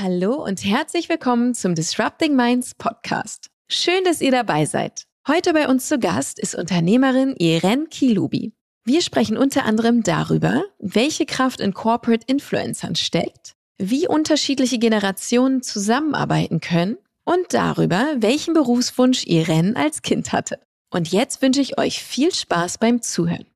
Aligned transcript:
Hallo 0.00 0.34
und 0.44 0.64
herzlich 0.64 1.08
willkommen 1.08 1.54
zum 1.54 1.74
Disrupting 1.74 2.36
Minds 2.36 2.72
Podcast. 2.76 3.50
Schön, 3.68 4.04
dass 4.04 4.20
ihr 4.20 4.30
dabei 4.30 4.64
seid. 4.64 5.08
Heute 5.26 5.52
bei 5.52 5.66
uns 5.66 5.88
zu 5.88 5.98
Gast 5.98 6.38
ist 6.38 6.54
Unternehmerin 6.54 7.34
Irene 7.36 7.86
Kilubi. 7.86 8.52
Wir 8.84 9.02
sprechen 9.02 9.36
unter 9.36 9.64
anderem 9.64 10.04
darüber, 10.04 10.62
welche 10.78 11.26
Kraft 11.26 11.60
in 11.60 11.74
Corporate 11.74 12.24
Influencern 12.28 12.94
steckt, 12.94 13.56
wie 13.76 14.06
unterschiedliche 14.06 14.78
Generationen 14.78 15.62
zusammenarbeiten 15.62 16.60
können 16.60 16.98
und 17.24 17.52
darüber, 17.52 18.06
welchen 18.18 18.54
Berufswunsch 18.54 19.26
Irene 19.26 19.74
als 19.74 20.02
Kind 20.02 20.30
hatte. 20.30 20.60
Und 20.90 21.10
jetzt 21.10 21.42
wünsche 21.42 21.60
ich 21.60 21.76
euch 21.76 22.04
viel 22.04 22.32
Spaß 22.32 22.78
beim 22.78 23.02
Zuhören. 23.02 23.46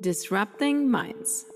Disrupting 0.00 0.90
Minds 0.90 1.46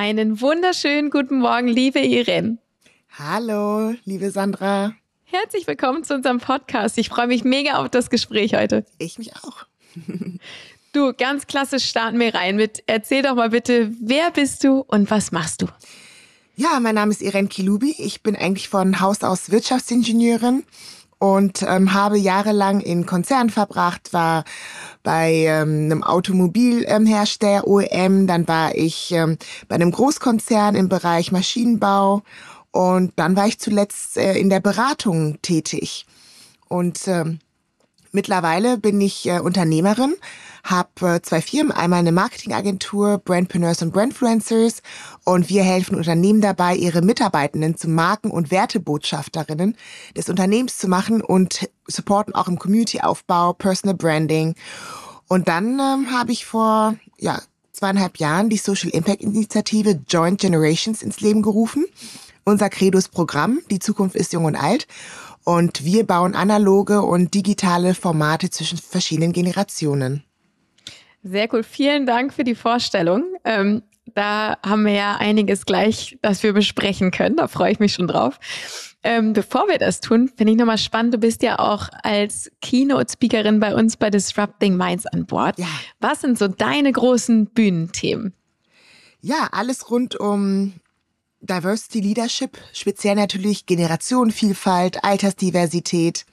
Einen 0.00 0.40
wunderschönen 0.40 1.10
guten 1.10 1.40
Morgen, 1.40 1.66
liebe 1.66 1.98
Irene. 1.98 2.58
Hallo, 3.18 3.96
liebe 4.04 4.30
Sandra. 4.30 4.94
Herzlich 5.24 5.66
willkommen 5.66 6.04
zu 6.04 6.14
unserem 6.14 6.38
Podcast. 6.38 6.98
Ich 6.98 7.08
freue 7.08 7.26
mich 7.26 7.42
mega 7.42 7.82
auf 7.82 7.88
das 7.88 8.08
Gespräch 8.08 8.54
heute. 8.54 8.86
Ich 8.98 9.18
mich 9.18 9.34
auch. 9.34 9.66
du, 10.92 11.12
ganz 11.14 11.48
klassisch 11.48 11.86
starten 11.86 12.20
wir 12.20 12.32
rein 12.32 12.54
mit, 12.54 12.84
erzähl 12.86 13.22
doch 13.22 13.34
mal 13.34 13.50
bitte, 13.50 13.90
wer 14.00 14.30
bist 14.30 14.62
du 14.62 14.84
und 14.86 15.10
was 15.10 15.32
machst 15.32 15.62
du? 15.62 15.66
Ja, 16.54 16.78
mein 16.78 16.94
Name 16.94 17.10
ist 17.10 17.20
Irene 17.20 17.48
Kilubi. 17.48 17.96
Ich 17.98 18.22
bin 18.22 18.36
eigentlich 18.36 18.68
von 18.68 19.00
Haus 19.00 19.24
aus 19.24 19.50
Wirtschaftsingenieurin 19.50 20.62
und 21.18 21.62
ähm, 21.62 21.92
habe 21.92 22.18
jahrelang 22.18 22.80
in 22.80 23.06
Konzernen 23.06 23.50
verbracht, 23.50 24.12
war 24.12 24.44
bei 25.02 25.32
ähm, 25.46 25.86
einem 25.86 26.02
Automobilhersteller 26.02 27.66
OEM, 27.66 28.26
dann 28.26 28.46
war 28.46 28.74
ich 28.74 29.12
ähm, 29.12 29.36
bei 29.68 29.74
einem 29.74 29.90
Großkonzern 29.90 30.74
im 30.74 30.88
Bereich 30.88 31.32
Maschinenbau 31.32 32.22
und 32.70 33.12
dann 33.16 33.36
war 33.36 33.46
ich 33.46 33.58
zuletzt 33.58 34.16
äh, 34.16 34.34
in 34.34 34.50
der 34.50 34.60
Beratung 34.60 35.40
tätig. 35.42 36.06
Und 36.68 37.08
ähm, 37.08 37.40
Mittlerweile 38.12 38.78
bin 38.78 39.00
ich 39.00 39.28
äh, 39.28 39.38
Unternehmerin, 39.40 40.14
habe 40.64 41.16
äh, 41.16 41.22
zwei 41.22 41.42
Firmen, 41.42 41.72
einmal 41.72 42.00
eine 42.00 42.12
Marketingagentur, 42.12 43.18
Brandpreneurs 43.18 43.82
und 43.82 43.92
Brandfluencers 43.92 44.82
und 45.24 45.48
wir 45.50 45.62
helfen 45.62 45.94
Unternehmen 45.94 46.40
dabei, 46.40 46.74
ihre 46.74 47.02
Mitarbeitenden 47.02 47.76
zu 47.76 47.88
Marken- 47.88 48.30
und 48.30 48.50
Wertebotschafterinnen 48.50 49.76
des 50.16 50.28
Unternehmens 50.28 50.78
zu 50.78 50.88
machen 50.88 51.20
und 51.20 51.68
supporten 51.86 52.34
auch 52.34 52.48
im 52.48 52.58
Community-Aufbau, 52.58 53.52
Personal 53.52 53.96
Branding. 53.96 54.54
Und 55.28 55.48
dann 55.48 55.78
ähm, 55.78 56.10
habe 56.10 56.32
ich 56.32 56.46
vor 56.46 56.94
ja, 57.18 57.40
zweieinhalb 57.72 58.18
Jahren 58.18 58.48
die 58.48 58.56
Social 58.56 58.90
Impact 58.90 59.22
Initiative 59.22 60.00
Joint 60.08 60.40
Generations 60.40 61.02
ins 61.02 61.20
Leben 61.20 61.42
gerufen. 61.42 61.84
Unser 62.44 62.70
Credos-Programm, 62.70 63.60
die 63.70 63.78
Zukunft 63.78 64.16
ist 64.16 64.32
jung 64.32 64.46
und 64.46 64.56
alt. 64.56 64.86
Und 65.48 65.82
wir 65.82 66.06
bauen 66.06 66.34
analoge 66.34 67.00
und 67.00 67.32
digitale 67.32 67.94
Formate 67.94 68.50
zwischen 68.50 68.76
verschiedenen 68.76 69.32
Generationen. 69.32 70.22
Sehr 71.22 71.48
cool. 71.54 71.62
Vielen 71.62 72.04
Dank 72.04 72.34
für 72.34 72.44
die 72.44 72.54
Vorstellung. 72.54 73.24
Ähm, 73.44 73.82
da 74.14 74.58
haben 74.62 74.84
wir 74.84 74.92
ja 74.92 75.16
einiges 75.16 75.64
gleich, 75.64 76.18
das 76.20 76.42
wir 76.42 76.52
besprechen 76.52 77.12
können. 77.12 77.36
Da 77.36 77.48
freue 77.48 77.72
ich 77.72 77.78
mich 77.78 77.94
schon 77.94 78.08
drauf. 78.08 78.38
Ähm, 79.02 79.32
bevor 79.32 79.68
wir 79.68 79.78
das 79.78 80.02
tun, 80.02 80.30
finde 80.36 80.52
ich 80.52 80.58
nochmal 80.58 80.76
spannend. 80.76 81.14
Du 81.14 81.18
bist 81.18 81.42
ja 81.42 81.58
auch 81.58 81.88
als 82.02 82.50
Keynote-Speakerin 82.60 83.58
bei 83.58 83.74
uns 83.74 83.96
bei 83.96 84.10
Disrupting 84.10 84.76
Minds 84.76 85.06
an 85.06 85.24
Bord. 85.24 85.58
Ja. 85.58 85.68
Was 85.98 86.20
sind 86.20 86.38
so 86.38 86.48
deine 86.48 86.92
großen 86.92 87.46
Bühnenthemen? 87.46 88.34
Ja, 89.22 89.48
alles 89.52 89.90
rund 89.90 90.14
um 90.14 90.74
Diversity 91.40 92.00
Leadership, 92.00 92.58
speziell 92.72 93.14
natürlich 93.14 93.66
Generationenvielfalt, 93.66 95.04
Altersdiversität, 95.04 96.26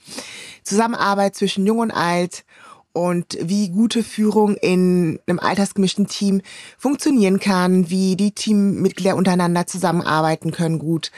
Zusammenarbeit 0.63 1.35
zwischen 1.35 1.65
Jung 1.65 1.79
und 1.79 1.91
Alt 1.91 2.43
und 2.91 3.37
wie 3.41 3.69
gute 3.69 4.03
Führung 4.03 4.55
in 4.55 5.19
einem 5.27 5.39
altersgemischten 5.39 6.07
Team 6.07 6.41
funktionieren 6.77 7.39
kann, 7.39 7.89
wie 7.89 8.15
die 8.15 8.31
Teammitglieder 8.31 9.15
untereinander 9.15 9.67
zusammenarbeiten 9.67 10.51
können 10.51 10.79
gut 10.79 11.11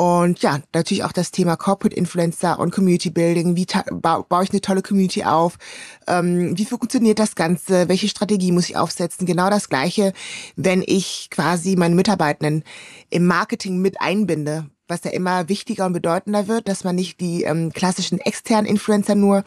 und 0.00 0.42
ja, 0.42 0.60
natürlich 0.72 1.02
auch 1.02 1.10
das 1.10 1.32
Thema 1.32 1.56
Corporate 1.56 1.96
Influencer 1.96 2.60
und 2.60 2.70
Community 2.70 3.10
Building. 3.10 3.56
Wie 3.56 3.66
ba 3.90 4.20
baue 4.20 4.44
ich 4.44 4.50
eine 4.50 4.60
tolle 4.60 4.80
Community 4.80 5.24
auf? 5.24 5.58
Ähm, 6.06 6.56
wie 6.56 6.66
funktioniert 6.66 7.18
das 7.18 7.34
Ganze? 7.34 7.88
Welche 7.88 8.06
Strategie 8.06 8.52
muss 8.52 8.68
ich 8.68 8.76
aufsetzen? 8.76 9.26
Genau 9.26 9.50
das 9.50 9.68
Gleiche, 9.68 10.12
wenn 10.54 10.84
ich 10.86 11.30
quasi 11.30 11.74
meine 11.74 11.96
Mitarbeitenden 11.96 12.62
im 13.10 13.26
Marketing 13.26 13.78
mit 13.78 14.00
einbinde, 14.00 14.70
was 14.86 15.02
ja 15.02 15.10
immer 15.10 15.48
wichtiger 15.48 15.86
und 15.86 15.94
bedeutender 15.94 16.46
wird, 16.46 16.68
dass 16.68 16.84
man 16.84 16.94
nicht 16.94 17.20
die 17.20 17.42
ähm, 17.42 17.72
klassischen 17.72 18.20
externen 18.20 18.66
Influencer 18.70 19.16
nur 19.16 19.42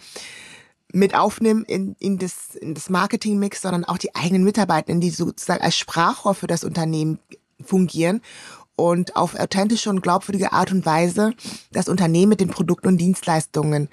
mit 0.91 1.15
aufnimmt 1.15 1.69
in, 1.69 1.95
in 1.99 2.17
das, 2.17 2.55
in 2.55 2.73
das 2.73 2.89
Marketing-Mix, 2.89 3.61
sondern 3.61 3.85
auch 3.85 3.97
die 3.97 4.15
eigenen 4.15 4.43
Mitarbeitenden, 4.43 4.99
die 4.99 5.11
sozusagen 5.11 5.63
als 5.63 5.77
Sprachrohr 5.77 6.35
für 6.35 6.47
das 6.47 6.65
Unternehmen 6.65 7.19
fungieren 7.63 8.21
und 8.75 9.15
auf 9.15 9.35
authentische 9.39 9.89
und 9.89 10.01
glaubwürdige 10.01 10.53
Art 10.53 10.71
und 10.71 10.85
Weise 10.85 11.33
das 11.71 11.89
Unternehmen 11.89 12.29
mit 12.29 12.39
den 12.39 12.49
Produkten 12.49 12.87
und 12.87 12.97
Dienstleistungen 12.97 13.89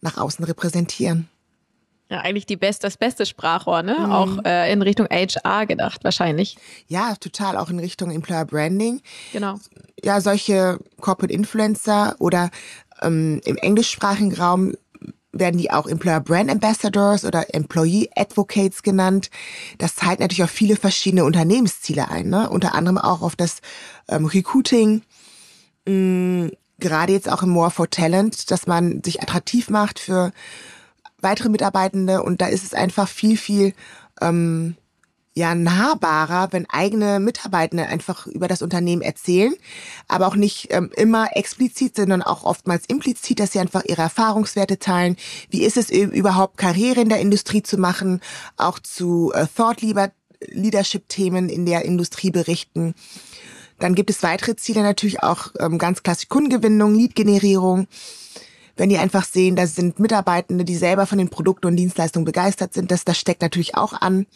nach 0.00 0.16
außen 0.16 0.44
repräsentieren. 0.44 1.28
Ja, 2.10 2.20
eigentlich 2.20 2.46
die 2.46 2.56
best, 2.56 2.84
das 2.84 2.96
beste 2.96 3.26
Sprachrohr, 3.26 3.82
ne? 3.82 3.96
Mhm. 3.98 4.10
Auch 4.10 4.44
äh, 4.44 4.72
in 4.72 4.80
Richtung 4.80 5.06
HR 5.10 5.66
gedacht, 5.66 6.04
wahrscheinlich. 6.04 6.56
Ja, 6.86 7.14
total, 7.16 7.58
auch 7.58 7.68
in 7.68 7.78
Richtung 7.78 8.10
Employer 8.10 8.46
Branding. 8.46 9.02
Genau. 9.32 9.56
Ja, 10.02 10.22
solche 10.22 10.78
Corporate 11.00 11.34
Influencer 11.34 12.16
oder 12.18 12.50
ähm, 13.02 13.42
im 13.44 13.56
englischsprachigen 13.58 14.34
Raum 14.34 14.74
werden 15.38 15.58
die 15.58 15.70
auch 15.70 15.86
Employer 15.86 16.20
Brand 16.20 16.50
Ambassadors 16.50 17.24
oder 17.24 17.54
Employee 17.54 18.10
Advocates 18.14 18.82
genannt. 18.82 19.30
Das 19.78 19.96
zahlt 19.96 20.20
natürlich 20.20 20.44
auf 20.44 20.50
viele 20.50 20.76
verschiedene 20.76 21.24
Unternehmensziele 21.24 22.08
ein, 22.08 22.28
ne? 22.28 22.48
unter 22.50 22.74
anderem 22.74 22.98
auch 22.98 23.22
auf 23.22 23.36
das 23.36 23.60
ähm, 24.08 24.26
Recruiting, 24.26 25.02
mh, 25.86 25.92
mm, 25.92 26.50
gerade 26.80 27.12
jetzt 27.12 27.30
auch 27.30 27.42
im 27.42 27.50
More 27.50 27.70
for 27.70 27.90
Talent, 27.90 28.50
dass 28.50 28.66
man 28.66 29.02
sich 29.02 29.20
attraktiv 29.20 29.68
macht 29.68 29.98
für 29.98 30.32
weitere 31.20 31.48
Mitarbeitende 31.48 32.22
und 32.22 32.40
da 32.40 32.46
ist 32.46 32.64
es 32.64 32.74
einfach 32.74 33.08
viel, 33.08 33.36
viel 33.36 33.74
ähm, 34.20 34.76
ja 35.38 35.54
nahbarer, 35.54 36.48
wenn 36.52 36.68
eigene 36.68 37.20
Mitarbeitende 37.20 37.86
einfach 37.86 38.26
über 38.26 38.48
das 38.48 38.60
Unternehmen 38.60 39.02
erzählen, 39.02 39.54
aber 40.08 40.26
auch 40.26 40.36
nicht 40.36 40.68
ähm, 40.70 40.90
immer 40.96 41.36
explizit, 41.36 41.96
sondern 41.96 42.22
auch 42.22 42.44
oftmals 42.44 42.84
implizit, 42.86 43.40
dass 43.40 43.52
sie 43.52 43.60
einfach 43.60 43.84
ihre 43.84 44.02
Erfahrungswerte 44.02 44.78
teilen. 44.78 45.16
Wie 45.48 45.62
ist 45.62 45.76
es 45.76 45.90
überhaupt, 45.90 46.58
Karriere 46.58 47.00
in 47.00 47.08
der 47.08 47.20
Industrie 47.20 47.62
zu 47.62 47.78
machen, 47.78 48.20
auch 48.56 48.78
zu 48.78 49.32
äh, 49.34 49.46
Thought 49.46 49.80
Leadership-Themen 50.40 51.48
in 51.48 51.66
der 51.66 51.84
Industrie 51.84 52.30
berichten. 52.30 52.94
Dann 53.78 53.94
gibt 53.94 54.10
es 54.10 54.22
weitere 54.22 54.56
Ziele 54.56 54.82
natürlich 54.82 55.22
auch 55.22 55.48
ähm, 55.60 55.78
ganz 55.78 56.02
klassisch 56.02 56.28
Kundengewinnung, 56.28 56.94
Lead-Generierung. 56.94 57.86
Wenn 58.76 58.88
die 58.88 58.98
einfach 58.98 59.24
sehen, 59.24 59.56
da 59.56 59.66
sind 59.66 59.98
Mitarbeitende, 59.98 60.64
die 60.64 60.76
selber 60.76 61.06
von 61.06 61.18
den 61.18 61.28
Produkten 61.28 61.66
und 61.66 61.76
Dienstleistungen 61.76 62.24
begeistert 62.24 62.74
sind, 62.74 62.90
das, 62.90 63.04
das 63.04 63.18
steckt 63.18 63.42
natürlich 63.42 63.76
auch 63.76 63.92
an. 63.92 64.26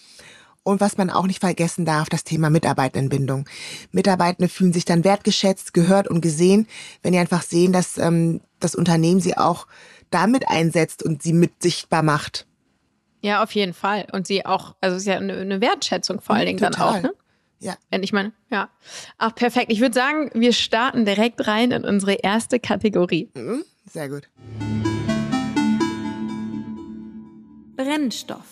Und 0.65 0.81
was 0.81 0.97
man 0.97 1.11
auch 1.11 1.27
nicht 1.27 1.41
vergessen 1.41 1.85
darf, 1.85 2.09
das 2.09 2.23
Thema 2.23 2.49
Mitarbeitendenbindung. 2.49 3.49
Mitarbeitende 3.91 4.49
fühlen 4.49 4.73
sich 4.73 4.85
dann 4.85 5.03
wertgeschätzt, 5.03 5.75
gehört 5.75 6.07
und 6.07 6.21
gesehen, 6.21 6.69
wenn 7.03 7.13
die 7.13 7.19
einfach 7.19 7.43
sehen, 7.43 7.73
dass 7.73 7.99
ähm, 7.99 8.41
das 8.61 8.77
Unternehmen 8.77 9.21
sie 9.21 9.37
auch 9.37 9.67
damit 10.11 10.49
einsetzt 10.49 11.03
und 11.03 11.23
sie 11.23 11.33
mit 11.33 11.63
sichtbar 11.63 12.03
macht. 12.03 12.47
Ja, 13.23 13.43
auf 13.43 13.53
jeden 13.53 13.75
Fall. 13.75 14.07
Und 14.13 14.27
sie 14.27 14.47
auch, 14.47 14.77
also 14.81 14.97
es 14.97 15.03
ist 15.03 15.09
ja 15.09 15.17
eine, 15.17 15.35
eine 15.35 15.61
Wertschätzung 15.61 16.21
vor 16.21 16.37
allen 16.37 16.47
Dingen 16.47 16.59
Total. 16.59 16.73
dann 16.73 16.87
auch, 16.87 17.03
ne? 17.03 17.15
Ja. 17.59 17.77
Ich 18.01 18.13
meine, 18.13 18.33
ja. 18.51 18.71
Ach, 19.19 19.35
perfekt. 19.35 19.71
Ich 19.71 19.81
würde 19.81 19.95
sagen, 19.95 20.31
wir 20.35 20.53
starten 20.53 21.05
direkt 21.05 21.47
rein 21.47 21.71
in 21.71 21.85
unsere 21.85 22.15
erste 22.15 22.59
Kategorie. 22.59 23.31
Mhm, 23.35 23.65
sehr 23.89 24.09
gut. 24.09 24.29
Brennstoff. 27.77 28.45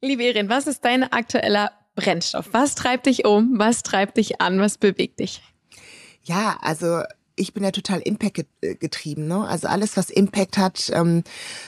Liebe 0.00 0.22
Irin, 0.22 0.48
was 0.48 0.68
ist 0.68 0.84
dein 0.84 1.02
aktueller 1.02 1.72
Brennstoff? 1.96 2.48
Was 2.52 2.76
treibt 2.76 3.06
dich 3.06 3.24
um? 3.24 3.58
Was 3.58 3.82
treibt 3.82 4.16
dich 4.16 4.40
an? 4.40 4.60
Was 4.60 4.78
bewegt 4.78 5.18
dich? 5.18 5.42
Ja, 6.22 6.56
also 6.60 7.02
ich 7.34 7.52
bin 7.52 7.64
ja 7.64 7.72
total 7.72 8.00
Impact 8.00 8.46
äh, 8.60 8.74
getrieben, 8.76 9.26
ne? 9.26 9.46
Also 9.46 9.66
alles, 9.66 9.96
was 9.96 10.10
Impact 10.10 10.56
hat, 10.56 10.90
ähm, 10.94 11.24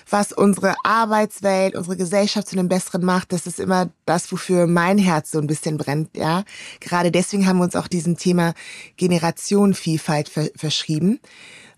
was 0.08 0.32
unsere 0.32 0.74
Arbeitswelt, 0.84 1.74
unsere 1.74 1.96
Gesellschaft 1.96 2.48
zu 2.48 2.56
einem 2.56 2.68
besseren 2.68 3.04
macht, 3.04 3.32
das 3.32 3.46
ist 3.46 3.58
immer 3.58 3.90
das, 4.04 4.30
wofür 4.30 4.66
mein 4.68 4.98
Herz 4.98 5.32
so 5.32 5.38
ein 5.38 5.46
bisschen 5.46 5.76
brennt, 5.76 6.16
ja. 6.16 6.44
Gerade 6.78 7.10
deswegen 7.10 7.46
haben 7.46 7.58
wir 7.58 7.64
uns 7.64 7.76
auch 7.76 7.88
diesem 7.88 8.16
Thema 8.16 8.54
Generationenvielfalt 8.96 10.28
ver 10.28 10.50
verschrieben. 10.56 11.20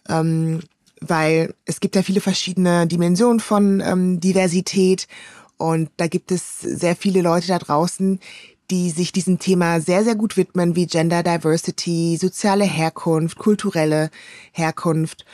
Ähm, 0.09 0.61
weil 1.05 1.55
es 1.65 1.81
gibt 1.81 1.97
ja 1.97 2.03
viele 2.03 2.21
verschiedene 2.21 2.87
Dimensionen 2.87 3.41
von 3.41 3.81
ähm, 3.81 4.21
Diversität 4.21 5.09
und 5.63 5.91
da 5.97 6.09
gibt 6.09 6.33
es 6.33 6.59
sehr 6.59 6.97
viele 6.97 7.23
Leute 7.23 7.47
da 7.47 7.59
draußen, 7.61 8.19
die 8.73 8.91
sich 8.91 9.13
diesem 9.13 9.39
Thema 9.39 9.81
sehr, 9.81 10.03
sehr 10.03 10.17
gut 10.17 10.37
widmen, 10.37 10.75
wie 10.75 10.87
Gender 10.87 11.23
Diversity, 11.23 12.19
soziale 12.21 12.65
Herkunft, 12.65 13.39
kulturelle 13.39 14.11
Herkunft 14.51 15.25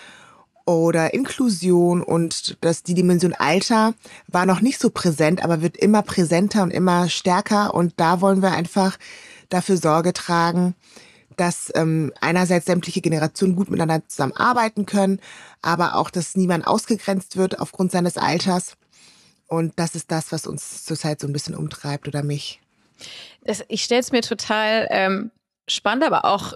oder 0.66 1.14
Inklusion 1.14 2.02
und 2.02 2.58
dass 2.60 2.82
die 2.82 2.92
Dimension 2.92 3.32
Alter 3.32 3.94
war 4.26 4.44
noch 4.44 4.60
nicht 4.60 4.78
so 4.78 4.90
präsent, 4.90 5.42
aber 5.42 5.62
wird 5.62 5.78
immer 5.78 6.02
präsenter 6.02 6.62
und 6.62 6.72
immer 6.72 7.08
stärker 7.08 7.72
und 7.72 7.94
da 7.96 8.20
wollen 8.20 8.42
wir 8.42 8.52
einfach 8.52 8.98
dafür 9.48 9.78
Sorge 9.78 10.12
tragen, 10.12 10.74
dass 11.38 11.72
ähm, 11.74 12.12
einerseits 12.20 12.66
sämtliche 12.66 13.00
Generationen 13.00 13.56
gut 13.56 13.70
miteinander 13.70 14.06
zusammenarbeiten 14.06 14.84
können, 14.84 15.20
aber 15.62 15.94
auch, 15.94 16.10
dass 16.10 16.36
niemand 16.36 16.66
ausgegrenzt 16.66 17.38
wird 17.38 17.60
aufgrund 17.60 17.92
seines 17.92 18.18
Alters. 18.18 18.76
Und 19.48 19.78
das 19.78 19.94
ist 19.94 20.10
das, 20.12 20.30
was 20.30 20.46
uns 20.46 20.84
zurzeit 20.84 21.20
so 21.20 21.26
ein 21.26 21.32
bisschen 21.32 21.54
umtreibt 21.54 22.06
oder 22.06 22.22
mich. 22.22 22.60
Das, 23.44 23.64
ich 23.68 23.82
stelle 23.82 24.00
es 24.00 24.12
mir 24.12 24.20
total 24.20 24.86
ähm, 24.90 25.30
spannend, 25.66 26.04
aber 26.04 26.26
auch 26.26 26.54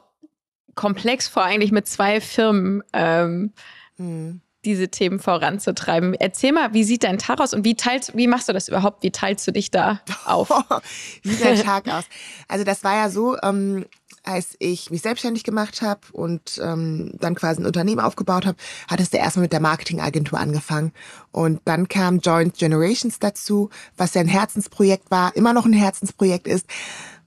komplex 0.75 1.27
vor, 1.27 1.43
eigentlich 1.43 1.73
mit 1.73 1.89
zwei 1.89 2.21
Firmen 2.21 2.83
ähm, 2.93 3.53
hm. 3.97 4.43
diese 4.65 4.89
Themen 4.89 5.21
voranzutreiben. 5.21 6.15
Erzähl 6.15 6.53
mal, 6.53 6.75
wie 6.75 6.85
sieht 6.85 7.05
dein 7.05 7.19
Tag 7.19 7.41
aus 7.41 7.55
und 7.55 7.65
wie 7.65 7.77
teilst, 7.77 8.15
wie 8.17 8.27
machst 8.27 8.49
du 8.49 8.53
das 8.53 8.69
überhaupt? 8.69 9.03
Wie 9.03 9.11
teilst 9.11 9.47
du 9.47 9.53
dich 9.53 9.71
da 9.71 10.01
auf? 10.27 10.51
wie 11.23 11.31
sieht 11.31 11.45
dein 11.45 11.63
Tag 11.63 11.89
aus? 11.89 12.05
Also 12.47 12.65
das 12.65 12.85
war 12.85 12.95
ja 12.95 13.09
so, 13.09 13.39
ähm, 13.43 13.87
als 14.25 14.55
ich 14.59 14.91
mich 14.91 15.03
selbstständig 15.03 15.45
gemacht 15.45 15.83
habe 15.83 16.01
und 16.13 16.61
ähm, 16.63 17.13
dann 17.19 17.35
quasi 17.35 17.61
ein 17.61 17.67
Unternehmen 17.67 18.01
aufgebaut 18.01 18.47
habe, 18.47 18.57
hat 18.89 19.01
es 19.01 19.11
ja 19.13 19.19
erstmal 19.19 19.45
mit 19.45 19.53
der 19.53 19.61
Marketingagentur 19.61 20.39
angefangen. 20.39 20.93
Und 21.33 21.61
dann 21.65 21.89
kam 21.89 22.21
Joint 22.21 22.57
Generations 22.57 23.19
dazu, 23.19 23.71
was 23.97 24.15
ja 24.15 24.21
ein 24.21 24.29
Herzensprojekt 24.29 25.11
war, 25.11 25.35
immer 25.35 25.53
noch 25.53 25.67
ein 25.67 25.73
Herzensprojekt 25.73 26.47
ist. 26.47 26.67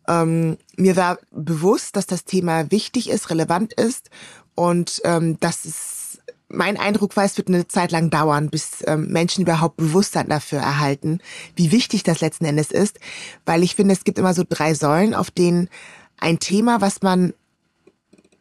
Ähm, 0.07 0.57
mir 0.77 0.95
war 0.95 1.17
bewusst, 1.31 1.95
dass 1.95 2.05
das 2.05 2.25
Thema 2.25 2.71
wichtig 2.71 3.09
ist, 3.09 3.29
relevant 3.29 3.73
ist 3.73 4.09
und 4.53 5.01
ähm, 5.03 5.39
dass 5.39 5.65
es 5.65 6.05
mein 6.47 6.77
Eindruck 6.77 7.17
war, 7.17 7.25
es 7.25 7.37
wird 7.37 7.47
eine 7.47 7.67
Zeit 7.67 7.91
lang 7.91 8.11
dauern, 8.11 8.49
bis 8.49 8.83
ähm, 8.85 9.07
Menschen 9.07 9.41
überhaupt 9.41 9.77
Bewusstsein 9.77 10.29
dafür 10.29 10.59
erhalten, 10.59 11.19
wie 11.55 11.71
wichtig 11.71 12.03
das 12.03 12.21
letzten 12.21 12.45
Endes 12.45 12.71
ist, 12.71 12.99
weil 13.45 13.63
ich 13.63 13.75
finde, 13.75 13.93
es 13.93 14.03
gibt 14.03 14.19
immer 14.19 14.33
so 14.33 14.43
drei 14.47 14.75
Säulen, 14.75 15.15
auf 15.15 15.31
denen 15.31 15.69
ein 16.17 16.39
Thema, 16.39 16.81
was 16.81 17.01
man 17.01 17.33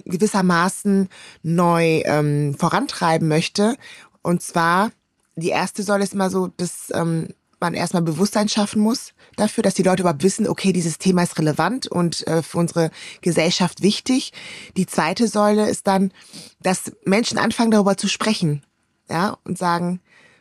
gewissermaßen 0.04 1.08
neu 1.42 2.02
ähm, 2.04 2.54
vorantreiben 2.58 3.28
möchte. 3.28 3.76
Und 4.22 4.42
zwar, 4.42 4.90
die 5.36 5.48
erste 5.48 5.82
Säule 5.82 6.04
ist 6.04 6.14
immer 6.14 6.30
so, 6.30 6.48
dass 6.56 6.92
ähm, 6.92 7.28
man 7.60 7.74
erstmal 7.74 8.02
Bewusstsein 8.02 8.48
schaffen 8.48 8.82
muss 8.82 9.14
dafür, 9.36 9.62
dass 9.62 9.74
die 9.74 9.82
Leute 9.82 10.02
überhaupt 10.02 10.22
wissen, 10.22 10.46
okay, 10.46 10.72
dieses 10.72 10.98
Thema 10.98 11.22
ist 11.22 11.38
relevant 11.38 11.86
und 11.86 12.26
äh, 12.26 12.42
für 12.42 12.58
unsere 12.58 12.90
Gesellschaft 13.22 13.82
wichtig. 13.82 14.32
Die 14.76 14.86
zweite 14.86 15.28
Säule 15.28 15.68
ist 15.68 15.86
dann, 15.86 16.12
dass 16.60 16.92
Menschen 17.04 17.38
anfangen 17.38 17.70
darüber 17.70 17.96
zu 17.96 18.08
sprechen, 18.08 18.62
ja, 19.08 19.38
und 19.44 19.56
sagen, 19.56 20.00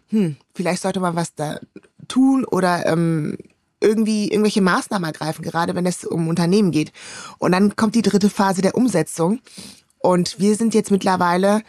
hm, 0.09 0.35
vielleicht 0.53 0.81
sollte 0.81 0.99
man 0.99 1.15
was 1.15 1.33
da 1.33 1.59
tun 2.07 2.45
oder 2.45 2.85
ähm, 2.85 3.37
irgendwie 3.83 4.29
irgendwelche 4.29 4.61
Maßnahmen 4.61 5.05
ergreifen, 5.05 5.43
gerade 5.43 5.75
wenn 5.75 5.85
es 5.85 6.05
um 6.05 6.27
Unternehmen 6.27 6.71
geht. 6.71 6.91
Und 7.37 7.51
dann 7.51 7.75
kommt 7.75 7.95
die 7.95 8.01
dritte 8.01 8.29
Phase 8.29 8.61
der 8.61 8.75
Umsetzung. 8.75 9.39
Und 9.99 10.39
wir 10.39 10.55
sind 10.55 10.73
jetzt 10.73 10.91
mittlerweile, 10.91 11.61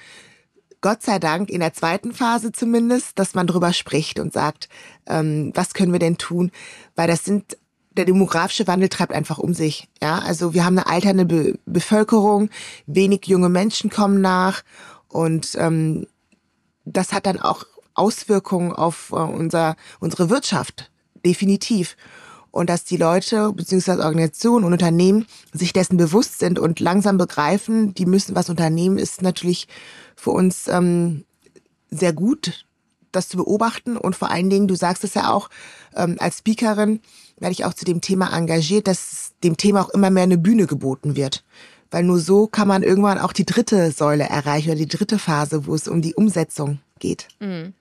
Gott 0.81 1.03
sei 1.03 1.19
Dank, 1.19 1.51
in 1.51 1.61
der 1.61 1.73
zweiten 1.73 2.13
Phase 2.13 2.53
zumindest, 2.53 3.19
dass 3.19 3.35
man 3.35 3.47
drüber 3.47 3.73
spricht 3.73 4.21
und 4.21 4.33
sagt, 4.33 4.69
ähm, 5.07 5.53
was 5.55 5.75
können 5.75 5.93
wir 5.93 5.99
denn 5.99 6.19
tun? 6.19 6.51
Weil 6.95 7.09
das 7.09 7.25
sind 7.25 7.59
der 7.97 8.05
demografische 8.05 8.67
Wandel 8.67 8.89
treibt 8.89 9.13
einfach 9.13 9.39
um 9.39 9.55
sich. 9.55 9.89
Ja, 10.03 10.19
also 10.19 10.53
wir 10.53 10.65
haben 10.65 10.79
eine 10.79 10.89
alternde 10.89 11.25
Be 11.25 11.59
Bevölkerung, 11.65 12.51
wenig 12.87 13.27
junge 13.27 13.49
Menschen 13.49 13.89
kommen 13.89 14.21
nach 14.21 14.63
und 15.09 15.55
ähm, 15.57 16.07
das 16.85 17.13
hat 17.13 17.27
dann 17.27 17.41
auch 17.41 17.65
Auswirkungen 17.95 18.73
auf 18.73 19.11
äh, 19.13 19.17
unser 19.17 19.77
unsere 20.01 20.29
Wirtschaft 20.29 20.91
definitiv. 21.25 21.97
Und 22.51 22.71
dass 22.71 22.85
die 22.85 22.97
Leute 22.97 23.53
bzw. 23.53 24.03
Organisationen 24.03 24.65
und 24.65 24.73
Unternehmen 24.73 25.27
sich 25.53 25.73
dessen 25.73 25.97
bewusst 25.97 26.39
sind 26.39 26.59
und 26.61 26.79
langsam 26.79 27.19
begreifen, 27.19 27.95
die 27.95 28.07
müssen 28.07 28.37
was 28.37 28.49
unternehmen, 28.49 28.97
ist 28.97 29.23
natürlich 29.23 29.67
für 30.15 30.31
uns 30.31 30.69
ähm, 30.69 31.25
sehr 31.91 32.13
gut, 32.13 32.65
das 33.11 33.29
zu 33.29 33.39
beobachten. 33.39 33.97
Und 33.97 34.15
vor 34.15 34.31
allen 34.31 34.51
Dingen, 34.51 34.69
du 34.69 34.77
sagst 34.77 35.03
es 35.03 35.15
ja 35.15 35.33
auch, 35.33 35.51
ähm, 35.97 36.17
als 36.21 36.39
Speakerin 36.39 37.01
werde 37.39 37.53
ich 37.53 37.65
auch 37.65 37.75
zu 37.75 37.85
dem 37.85 38.01
Thema 38.01 38.33
engagiert, 38.37 38.87
dass 38.87 39.33
dem 39.43 39.57
Thema 39.57 39.83
auch 39.83 39.91
immer 39.91 40.11
mehr 40.11 40.23
eine 40.23 40.39
Bühne 40.39 40.67
geboten 40.67 41.17
wird. 41.17 41.45
Weil 41.91 42.05
nur 42.05 42.19
so 42.19 42.47
kann 42.47 42.69
man 42.69 42.83
irgendwann 42.83 43.19
auch 43.19 43.33
die 43.33 43.47
dritte 43.47 43.91
Säule 43.93 44.25
erreichen 44.25 44.71
oder 44.71 44.79
die 44.79 44.89
dritte 44.89 45.19
Phase, 45.19 45.67
wo 45.67 45.75
es 45.75 45.89
um 45.89 46.03
die 46.03 46.15
Umsetzung 46.15 46.81
geht. 46.99 47.29
Mhm. 47.41 47.75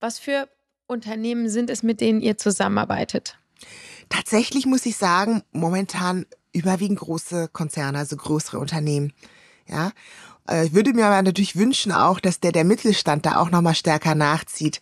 Was 0.00 0.18
für 0.18 0.48
Unternehmen 0.86 1.48
sind 1.48 1.70
es, 1.70 1.82
mit 1.82 2.00
denen 2.00 2.20
ihr 2.20 2.36
zusammenarbeitet? 2.38 3.38
Tatsächlich 4.08 4.66
muss 4.66 4.86
ich 4.86 4.96
sagen, 4.96 5.42
momentan 5.52 6.26
überwiegend 6.52 7.00
große 7.00 7.48
Konzerne, 7.48 7.98
also 7.98 8.16
größere 8.16 8.58
Unternehmen. 8.58 9.12
Ja, 9.66 9.92
äh, 10.48 10.66
ich 10.66 10.74
würde 10.74 10.92
mir 10.92 11.06
aber 11.06 11.22
natürlich 11.22 11.56
wünschen 11.56 11.92
auch, 11.92 12.20
dass 12.20 12.40
der 12.40 12.52
der 12.52 12.64
Mittelstand 12.64 13.26
da 13.26 13.36
auch 13.36 13.50
noch 13.50 13.62
mal 13.62 13.74
stärker 13.74 14.14
nachzieht. 14.14 14.80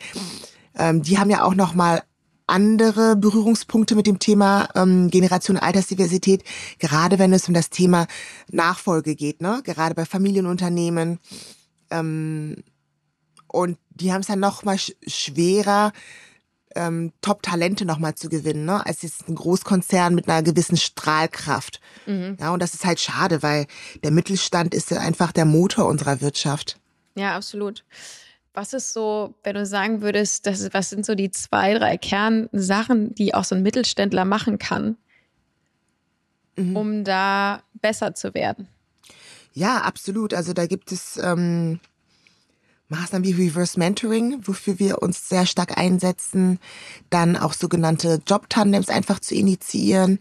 Ähm, 0.76 1.02
die 1.02 1.18
haben 1.18 1.30
ja 1.30 1.44
auch 1.44 1.54
noch 1.54 1.74
mal 1.74 2.02
andere 2.46 3.16
Berührungspunkte 3.16 3.94
mit 3.94 4.06
dem 4.06 4.18
Thema 4.18 4.68
ähm, 4.74 5.10
Generation 5.10 5.56
Altersdiversität, 5.56 6.44
gerade 6.78 7.18
wenn 7.18 7.32
es 7.32 7.48
um 7.48 7.54
das 7.54 7.70
Thema 7.70 8.06
Nachfolge 8.50 9.14
geht, 9.14 9.40
ne? 9.40 9.62
Gerade 9.64 9.94
bei 9.94 10.04
Familienunternehmen. 10.04 11.18
Ähm, 11.90 12.56
und 13.46 13.78
die 13.94 14.12
haben 14.12 14.20
es 14.20 14.26
dann 14.26 14.40
noch 14.40 14.64
mal 14.64 14.78
sch 14.78 14.92
schwerer, 15.06 15.92
ähm, 16.74 17.12
Top-Talente 17.20 17.84
noch 17.84 17.98
mal 17.98 18.14
zu 18.14 18.28
gewinnen, 18.28 18.64
ne? 18.64 18.84
als 18.84 19.02
jetzt 19.02 19.28
ein 19.28 19.34
Großkonzern 19.34 20.14
mit 20.14 20.28
einer 20.28 20.42
gewissen 20.42 20.76
Strahlkraft. 20.76 21.80
Mhm. 22.06 22.36
Ja, 22.40 22.52
und 22.52 22.60
das 22.60 22.74
ist 22.74 22.84
halt 22.84 23.00
schade, 23.00 23.42
weil 23.42 23.66
der 24.02 24.10
Mittelstand 24.10 24.74
ist 24.74 24.90
ja 24.90 25.00
einfach 25.00 25.32
der 25.32 25.44
Motor 25.44 25.86
unserer 25.86 26.20
Wirtschaft. 26.20 26.78
Ja, 27.14 27.36
absolut. 27.36 27.84
Was 28.54 28.72
ist 28.74 28.92
so, 28.92 29.34
wenn 29.44 29.54
du 29.54 29.64
sagen 29.64 30.02
würdest, 30.02 30.46
das, 30.46 30.72
was 30.72 30.90
sind 30.90 31.06
so 31.06 31.14
die 31.14 31.30
zwei, 31.30 31.74
drei 31.74 31.96
Kernsachen, 31.96 33.14
die 33.14 33.34
auch 33.34 33.44
so 33.44 33.54
ein 33.54 33.62
Mittelständler 33.62 34.24
machen 34.24 34.58
kann, 34.58 34.96
mhm. 36.56 36.76
um 36.76 37.04
da 37.04 37.62
besser 37.80 38.14
zu 38.14 38.34
werden? 38.34 38.68
Ja, 39.54 39.78
absolut. 39.78 40.34
Also 40.34 40.52
da 40.52 40.66
gibt 40.66 40.92
es 40.92 41.18
ähm, 41.18 41.80
Maßnahmen 42.92 43.26
wie 43.26 43.42
Reverse 43.42 43.78
Mentoring, 43.78 44.46
wofür 44.46 44.78
wir 44.78 45.02
uns 45.02 45.28
sehr 45.28 45.46
stark 45.46 45.78
einsetzen. 45.78 46.58
Dann 47.10 47.36
auch 47.36 47.54
sogenannte 47.54 48.20
Job-Tandems 48.26 48.88
einfach 48.88 49.18
zu 49.18 49.34
initiieren. 49.34 50.18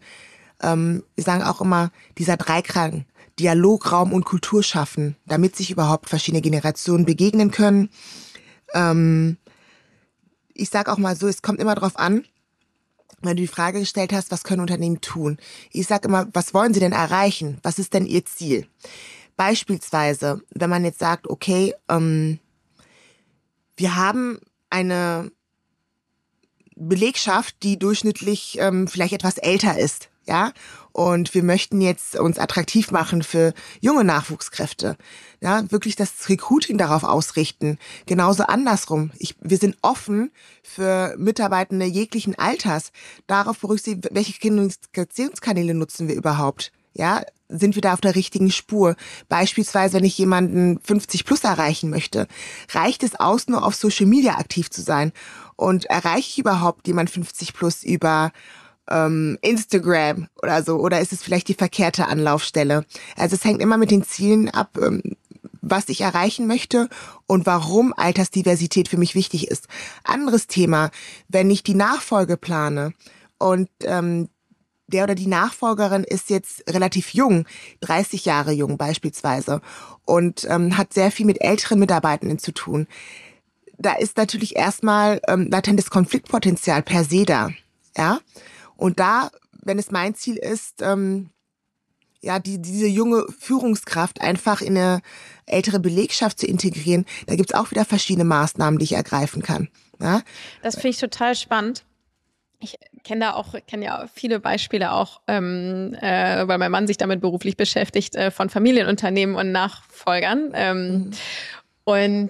Ähm, 0.62 1.04
wir 1.16 1.24
sagen 1.24 1.44
auch 1.44 1.62
immer, 1.62 1.92
dieser 2.18 2.38
Dreiklang, 2.38 3.06
Dialograum 3.40 4.14
und 4.14 4.24
Kultur 4.24 4.64
schaffen, 4.64 5.16
damit 5.26 5.56
sich 5.56 5.70
überhaupt 5.70 6.10
verschiedene 6.10 6.42
Generationen 6.42 7.06
begegnen 7.06 7.52
können. 7.52 7.90
Ähm, 8.74 9.38
ich 10.54 10.70
sage 10.70 10.92
auch 10.92 10.98
mal 10.98 11.16
so, 11.16 11.28
es 11.28 11.42
kommt 11.42 11.60
immer 11.60 11.76
darauf 11.76 11.98
an, 11.98 12.24
wenn 13.22 13.36
du 13.36 13.44
die 13.44 13.48
Frage 13.48 13.80
gestellt 13.80 14.14
hast, 14.14 14.32
was 14.32 14.44
können 14.44 14.62
Unternehmen 14.62 15.02
tun? 15.02 15.38
Ich 15.72 15.88
sage 15.88 16.08
immer, 16.08 16.28
was 16.34 16.54
wollen 16.54 16.74
sie 16.74 16.80
denn 16.80 16.94
erreichen? 16.94 17.60
Was 17.64 17.80
ist 17.80 17.94
denn 17.94 18.06
ihr 18.06 18.26
Ziel? 18.26 18.68
Beispielsweise, 19.36 20.42
wenn 20.54 20.70
man 20.70 20.86
jetzt 20.86 21.00
sagt, 21.00 21.28
okay, 21.28 21.74
ähm, 21.90 22.40
wir 23.82 23.96
haben 23.96 24.40
eine 24.70 25.32
Belegschaft, 26.76 27.56
die 27.64 27.80
durchschnittlich 27.80 28.58
ähm, 28.60 28.88
vielleicht 28.88 29.14
etwas 29.14 29.40
älter 29.40 29.78
ist, 29.78 30.10
ja, 30.28 30.54
und 30.92 31.34
wir 31.34 31.42
möchten 31.42 31.82
jetzt 31.82 32.16
uns 32.16 32.38
attraktiv 32.38 32.92
machen 32.92 33.24
für 33.24 33.54
junge 33.80 34.04
Nachwuchskräfte, 34.04 34.98
ja, 35.42 35.70
wirklich 35.72 35.96
das 35.96 36.30
Recruiting 36.30 36.78
darauf 36.78 37.04
ausrichten. 37.04 37.80
Genauso 38.06 38.44
andersrum. 38.44 39.10
Ich, 39.18 39.36
wir 39.42 39.58
sind 39.58 39.78
offen 39.82 40.32
für 40.62 41.16
Mitarbeitende 41.18 41.86
jeglichen 41.86 42.38
Alters. 42.38 42.92
Darauf 43.26 43.60
berücksichtigen, 43.60 44.16
welche 44.16 44.40
Kommunikationskanäle 44.40 45.74
nutzen 45.74 46.08
wir 46.08 46.16
überhaupt? 46.16 46.72
Ja, 46.94 47.24
sind 47.52 47.76
wir 47.76 47.82
da 47.82 47.94
auf 47.94 48.02
der 48.02 48.16
richtigen 48.16 48.52
Spur? 48.52 48.96
Beispielsweise, 49.30 49.98
wenn 49.98 50.04
ich 50.04 50.18
jemanden 50.18 50.80
50 50.84 51.26
plus 51.26 51.44
erreichen 51.44 51.90
möchte, 51.90 52.28
reicht 52.72 53.04
es 53.04 53.16
aus, 53.20 53.48
nur 53.48 53.66
auf 53.66 53.76
Social 53.76 54.06
Media 54.06 54.38
aktiv 54.38 54.70
zu 54.70 54.82
sein? 54.82 55.12
Und 55.56 55.86
erreiche 55.86 56.30
ich 56.30 56.40
überhaupt 56.40 56.88
jemand 56.88 57.10
50 57.10 57.54
plus 57.54 57.84
über 57.84 58.32
ähm, 58.90 59.38
Instagram 59.42 60.28
oder 60.42 60.64
so? 60.64 60.78
Oder 60.78 61.02
ist 61.02 61.14
es 61.14 61.22
vielleicht 61.22 61.48
die 61.48 61.54
verkehrte 61.54 62.08
Anlaufstelle? 62.08 62.86
Also 63.16 63.36
es 63.36 63.44
hängt 63.44 63.62
immer 63.62 63.78
mit 63.78 63.92
den 63.92 64.04
Zielen 64.04 64.50
ab, 64.50 64.78
ähm, 64.82 65.02
was 65.62 65.90
ich 65.90 66.02
erreichen 66.02 66.48
möchte 66.48 66.90
und 67.28 67.46
warum 67.46 67.94
Altersdiversität 67.96 68.88
für 68.90 68.98
mich 68.98 69.16
wichtig 69.16 69.48
ist. 69.48 69.68
Anderes 70.04 70.48
Thema, 70.48 70.90
wenn 71.28 71.50
ich 71.50 71.64
die 71.64 71.76
Nachfolge 71.76 72.38
plane 72.38 72.94
und 73.38 73.70
ähm, 73.84 74.30
der 74.92 75.06
oder 75.06 75.16
die 75.16 75.28
Nachfolgerin 75.28 76.04
ist 76.04 76.30
jetzt 76.30 76.64
relativ 76.70 77.14
jung, 77.14 77.46
30 77.82 78.26
Jahre 78.26 78.52
jung 78.52 78.78
beispielsweise, 78.78 79.62
und 80.06 80.46
ähm, 80.50 80.78
hat 80.78 80.94
sehr 80.94 81.12
viel 81.12 81.26
mit 81.26 81.42
älteren 81.42 81.80
Mitarbeitenden 81.80 82.40
zu 82.40 82.52
tun. 82.52 82.88
Da 83.78 83.94
ist 83.94 84.18
natürlich 84.18 84.56
erstmal 84.56 85.22
ähm, 85.28 85.50
latentes 85.50 85.90
Konfliktpotenzial 85.90 86.84
per 86.84 87.04
se 87.04 87.26
da. 87.26 87.52
Ja. 87.98 88.20
Und 88.78 89.00
da, 89.00 89.32
wenn 89.64 89.80
es 89.80 89.92
mein 89.92 90.16
Ziel 90.16 90.38
ist, 90.38 90.82
ähm, 90.82 91.30
ja, 92.22 92.40
die, 92.40 92.62
diese 92.62 92.88
junge 92.88 93.26
Führungskraft 93.40 94.22
einfach 94.22 94.62
in 94.62 94.78
eine 94.78 95.02
ältere 95.46 95.80
Belegschaft 95.80 96.40
zu 96.40 96.46
integrieren, 96.46 97.06
da 97.26 97.36
gibt's 97.36 97.54
auch 97.54 97.72
wieder 97.72 97.86
verschiedene 97.86 98.26
Maßnahmen, 98.26 98.78
die 98.78 98.86
ich 98.86 98.94
ergreifen 98.94 99.42
kann. 99.42 99.70
Ja? 100.00 100.22
Das 100.62 100.76
finde 100.76 100.90
ich 100.90 101.00
total 101.00 101.36
spannend. 101.36 101.84
Ich 102.62 102.78
kenne 103.04 103.26
da 103.26 103.34
auch, 103.34 103.56
kenne 103.68 103.86
ja 103.86 104.06
viele 104.14 104.40
Beispiele 104.40 104.92
auch, 104.94 105.22
ähm, 105.28 105.96
äh, 106.00 106.48
weil 106.48 106.58
mein 106.58 106.72
Mann 106.72 106.88
sich 106.88 106.98
damit 106.98 107.20
beruflich 107.20 107.58
beschäftigt, 107.58 108.16
äh, 108.16 108.32
von 108.32 108.50
Familienunternehmen 108.50 109.36
und 109.36 109.52
Nachfolgern. 109.52 110.52
Ähm, 110.54 110.94
mhm. 110.94 111.12
Und 111.84 112.30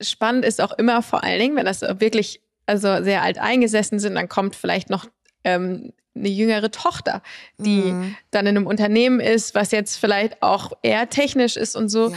spannend 0.00 0.44
ist 0.44 0.60
auch 0.60 0.72
immer 0.72 1.02
vor 1.02 1.24
allen 1.24 1.40
Dingen, 1.40 1.56
wenn 1.56 1.66
das 1.66 1.82
wirklich 1.82 2.40
also 2.66 3.02
sehr 3.02 3.22
alt 3.22 3.38
eingesessen 3.38 3.98
sind, 3.98 4.14
dann 4.14 4.28
kommt 4.28 4.54
vielleicht 4.54 4.88
noch 4.88 5.06
ähm, 5.44 5.92
eine 6.14 6.28
jüngere 6.28 6.70
Tochter, 6.70 7.22
die 7.58 7.92
mhm. 7.92 8.16
dann 8.30 8.46
in 8.46 8.56
einem 8.56 8.66
Unternehmen 8.66 9.20
ist, 9.20 9.54
was 9.54 9.72
jetzt 9.72 9.96
vielleicht 9.96 10.42
auch 10.42 10.72
eher 10.82 11.08
technisch 11.08 11.56
ist 11.56 11.74
und 11.74 11.88
so. 11.88 12.10
Ja. 12.10 12.16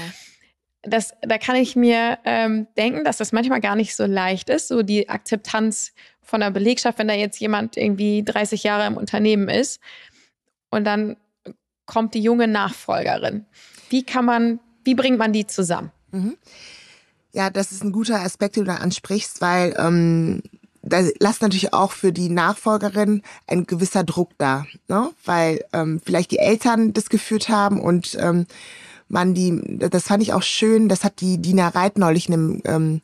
Das, 0.85 1.13
da 1.21 1.37
kann 1.37 1.55
ich 1.55 1.75
mir 1.75 2.19
ähm, 2.25 2.67
denken, 2.77 3.03
dass 3.03 3.17
das 3.17 3.31
manchmal 3.31 3.61
gar 3.61 3.75
nicht 3.75 3.95
so 3.95 4.05
leicht 4.05 4.49
ist, 4.49 4.67
so 4.67 4.83
die 4.83 5.09
Akzeptanz 5.09 5.93
von 6.21 6.41
der 6.41 6.51
Belegschaft, 6.51 6.99
wenn 6.99 7.07
da 7.07 7.13
jetzt 7.13 7.39
jemand 7.39 7.77
irgendwie 7.77 8.23
30 8.23 8.63
Jahre 8.63 8.87
im 8.87 8.97
Unternehmen 8.97 9.49
ist 9.49 9.79
und 10.69 10.85
dann 10.85 11.17
kommt 11.85 12.13
die 12.13 12.21
junge 12.21 12.47
Nachfolgerin. 12.47 13.45
Wie 13.89 14.03
kann 14.03 14.25
man, 14.25 14.59
wie 14.83 14.95
bringt 14.95 15.17
man 15.17 15.33
die 15.33 15.45
zusammen? 15.45 15.91
Mhm. 16.11 16.37
Ja, 17.31 17.49
das 17.49 17.71
ist 17.71 17.83
ein 17.83 17.91
guter 17.91 18.21
Aspekt, 18.21 18.55
den 18.55 18.65
du 18.65 18.71
da 18.71 18.77
ansprichst, 18.77 19.41
weil 19.41 19.75
ähm, 19.77 20.41
da 20.81 21.01
lasst 21.19 21.41
natürlich 21.41 21.73
auch 21.73 21.91
für 21.91 22.13
die 22.13 22.29
Nachfolgerin 22.29 23.23
ein 23.47 23.65
gewisser 23.65 24.03
Druck 24.03 24.31
da, 24.37 24.65
ne? 24.87 25.09
weil 25.25 25.65
ähm, 25.73 25.99
vielleicht 26.03 26.31
die 26.31 26.39
Eltern 26.39 26.93
das 26.93 27.09
geführt 27.09 27.49
haben 27.49 27.81
und 27.81 28.15
ähm, 28.19 28.45
man 29.07 29.33
die, 29.33 29.61
das 29.77 30.03
fand 30.03 30.23
ich 30.23 30.33
auch 30.33 30.43
schön, 30.43 30.89
das 30.89 31.03
hat 31.03 31.21
die 31.21 31.41
Dina 31.41 31.69
Reit 31.69 31.97
neulich 31.97 32.27
in 32.27 32.33
einem, 32.33 32.61
ähm, 32.65 33.01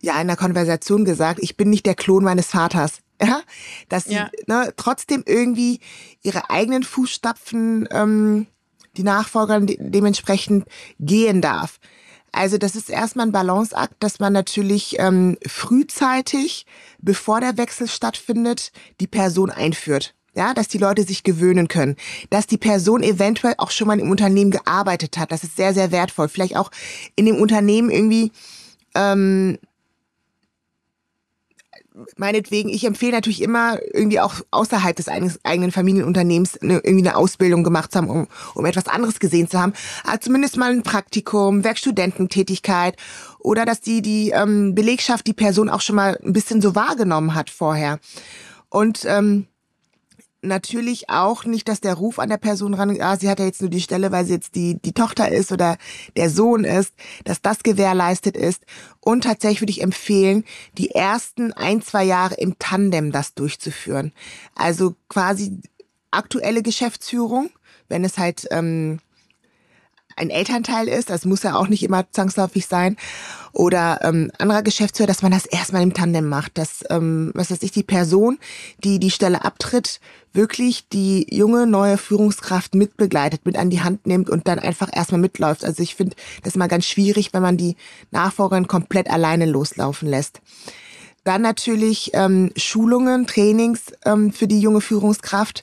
ja, 0.00 0.14
in 0.14 0.20
einer 0.20 0.36
Konversation 0.36 1.04
gesagt, 1.04 1.40
ich 1.42 1.56
bin 1.56 1.70
nicht 1.70 1.86
der 1.86 1.94
Klon 1.94 2.24
meines 2.24 2.48
Vaters. 2.48 2.98
Ja, 3.24 3.40
dass 3.88 4.06
sie 4.06 4.14
ja. 4.14 4.30
ne, 4.48 4.72
trotzdem 4.76 5.22
irgendwie 5.24 5.78
ihre 6.22 6.50
eigenen 6.50 6.82
Fußstapfen 6.82 7.88
ähm, 7.92 8.48
die 8.96 9.04
Nachfolgerin 9.04 9.68
de 9.68 9.76
dementsprechend 9.78 10.66
gehen 10.98 11.40
darf. 11.40 11.78
Also 12.32 12.58
das 12.58 12.74
ist 12.74 12.90
erstmal 12.90 13.26
ein 13.26 13.32
Balanceakt, 13.32 13.94
dass 14.00 14.18
man 14.18 14.32
natürlich 14.32 14.96
ähm, 14.98 15.36
frühzeitig, 15.46 16.66
bevor 16.98 17.40
der 17.40 17.58
Wechsel 17.58 17.86
stattfindet, 17.86 18.72
die 19.00 19.06
Person 19.06 19.50
einführt. 19.50 20.14
Ja, 20.34 20.54
dass 20.54 20.68
die 20.68 20.78
Leute 20.78 21.02
sich 21.04 21.24
gewöhnen 21.24 21.68
können, 21.68 21.96
dass 22.30 22.46
die 22.46 22.56
Person 22.56 23.02
eventuell 23.02 23.54
auch 23.58 23.70
schon 23.70 23.86
mal 23.86 24.00
im 24.00 24.10
Unternehmen 24.10 24.50
gearbeitet 24.50 25.18
hat. 25.18 25.30
Das 25.30 25.44
ist 25.44 25.56
sehr, 25.56 25.74
sehr 25.74 25.92
wertvoll. 25.92 26.28
Vielleicht 26.28 26.56
auch 26.56 26.70
in 27.16 27.26
dem 27.26 27.36
Unternehmen 27.36 27.90
irgendwie 27.90 28.32
ähm, 28.94 29.58
meinetwegen, 32.16 32.68
ich 32.68 32.84
empfehle 32.84 33.12
natürlich 33.12 33.42
immer 33.42 33.78
irgendwie 33.92 34.20
auch 34.20 34.34
außerhalb 34.50 34.96
des 34.96 35.08
eigenen 35.08 35.72
Familienunternehmens 35.72 36.58
eine, 36.58 36.74
irgendwie 36.78 37.06
eine 37.06 37.16
Ausbildung 37.16 37.64
gemacht 37.64 37.92
zu 37.92 37.98
haben, 37.98 38.10
um, 38.10 38.28
um 38.54 38.64
etwas 38.64 38.86
anderes 38.86 39.20
gesehen 39.20 39.48
zu 39.48 39.60
haben. 39.60 39.72
Aber 40.04 40.20
zumindest 40.20 40.56
mal 40.56 40.70
ein 40.70 40.82
Praktikum, 40.82 41.64
Werkstudententätigkeit 41.64 42.96
oder 43.38 43.64
dass 43.64 43.80
die, 43.80 44.02
die 44.02 44.30
ähm, 44.30 44.74
Belegschaft 44.74 45.26
die 45.26 45.34
Person 45.34 45.68
auch 45.68 45.80
schon 45.80 45.96
mal 45.96 46.18
ein 46.24 46.32
bisschen 46.32 46.60
so 46.60 46.74
wahrgenommen 46.74 47.34
hat 47.34 47.50
vorher. 47.50 47.98
Und 48.68 49.04
ähm, 49.06 49.46
natürlich 50.42 51.08
auch 51.08 51.44
nicht, 51.44 51.68
dass 51.68 51.80
der 51.80 51.94
Ruf 51.94 52.18
an 52.18 52.28
der 52.28 52.36
Person 52.36 52.74
ran, 52.74 53.00
ah, 53.00 53.16
sie 53.16 53.30
hat 53.30 53.38
ja 53.38 53.44
jetzt 53.44 53.60
nur 53.60 53.70
die 53.70 53.80
Stelle, 53.80 54.12
weil 54.12 54.26
sie 54.26 54.34
jetzt 54.34 54.54
die, 54.54 54.78
die 54.82 54.92
Tochter 54.92 55.30
ist 55.30 55.52
oder 55.52 55.78
der 56.16 56.30
Sohn 56.30 56.64
ist, 56.64 56.92
dass 57.24 57.40
das 57.40 57.62
gewährleistet 57.62 58.36
ist. 58.36 58.64
Und 59.00 59.24
tatsächlich 59.24 59.62
würde 59.62 59.70
ich 59.70 59.82
empfehlen, 59.82 60.44
die 60.78 60.90
ersten 60.90 61.52
ein, 61.52 61.80
zwei 61.80 62.04
Jahre 62.04 62.34
im 62.34 62.58
Tandem 62.58 63.12
das 63.12 63.34
durchzuführen. 63.34 64.12
Also 64.54 64.96
quasi 65.08 65.60
aktuelle 66.10 66.62
Geschäftsführung, 66.62 67.50
wenn 67.88 68.04
es 68.04 68.18
halt 68.18 68.46
ähm, 68.50 68.98
ein 70.16 70.30
Elternteil 70.30 70.88
ist, 70.88 71.10
das 71.10 71.24
muss 71.24 71.42
ja 71.42 71.54
auch 71.54 71.68
nicht 71.68 71.82
immer 71.82 72.10
zwangsläufig 72.10 72.66
sein, 72.66 72.96
oder 73.52 74.00
ähm, 74.02 74.30
anderer 74.38 74.62
Geschäftsführer, 74.62 75.06
dass 75.06 75.22
man 75.22 75.32
das 75.32 75.44
erstmal 75.44 75.82
im 75.82 75.92
Tandem 75.92 76.28
macht, 76.28 76.56
dass, 76.56 76.84
ähm, 76.88 77.32
was 77.34 77.50
weiß 77.50 77.62
ich, 77.62 77.70
die 77.70 77.82
Person, 77.82 78.38
die 78.82 78.98
die 78.98 79.10
Stelle 79.10 79.44
abtritt, 79.44 80.00
wirklich 80.32 80.88
die 80.88 81.26
junge 81.30 81.66
neue 81.66 81.98
Führungskraft 81.98 82.74
mitbegleitet, 82.74 83.44
mit 83.44 83.56
an 83.56 83.68
die 83.68 83.82
Hand 83.82 84.06
nimmt 84.06 84.30
und 84.30 84.48
dann 84.48 84.58
einfach 84.58 84.88
erstmal 84.90 85.20
mitläuft. 85.20 85.64
Also 85.64 85.82
ich 85.82 85.94
finde 85.94 86.16
das 86.42 86.56
mal 86.56 86.68
ganz 86.68 86.86
schwierig, 86.86 87.34
wenn 87.34 87.42
man 87.42 87.58
die 87.58 87.76
Nachfolgerin 88.10 88.68
komplett 88.68 89.10
alleine 89.10 89.44
loslaufen 89.44 90.08
lässt. 90.08 90.40
Dann 91.24 91.42
natürlich 91.42 92.10
ähm, 92.14 92.50
Schulungen, 92.56 93.26
Trainings 93.26 93.92
ähm, 94.04 94.32
für 94.32 94.48
die 94.48 94.60
junge 94.60 94.80
Führungskraft 94.80 95.62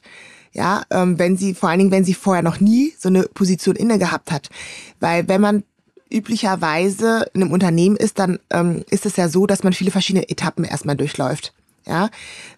ja, 0.53 0.83
ähm, 0.89 1.19
wenn 1.19 1.37
sie, 1.37 1.53
vor 1.53 1.69
allen 1.69 1.79
Dingen, 1.79 1.91
wenn 1.91 2.05
sie 2.05 2.13
vorher 2.13 2.43
noch 2.43 2.59
nie 2.59 2.93
so 2.97 3.09
eine 3.09 3.23
Position 3.23 3.75
inne 3.75 3.99
gehabt 3.99 4.31
hat. 4.31 4.49
Weil 4.99 5.27
wenn 5.27 5.41
man 5.41 5.63
üblicherweise 6.11 7.27
in 7.33 7.43
einem 7.43 7.51
Unternehmen 7.51 7.95
ist, 7.95 8.19
dann 8.19 8.39
ähm, 8.49 8.83
ist 8.89 9.05
es 9.05 9.15
ja 9.15 9.29
so, 9.29 9.45
dass 9.45 9.63
man 9.63 9.73
viele 9.73 9.91
verschiedene 9.91 10.27
Etappen 10.27 10.63
erstmal 10.63 10.95
durchläuft. 10.95 11.53
Ja, 11.85 12.09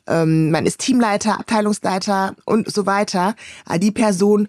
ähm, 0.08 0.52
man 0.52 0.66
ist 0.66 0.80
Teamleiter, 0.80 1.40
Abteilungsleiter 1.40 2.36
und 2.46 2.72
so 2.72 2.86
weiter. 2.86 3.36
Aber 3.66 3.80
die 3.80 3.92
Person 3.92 4.48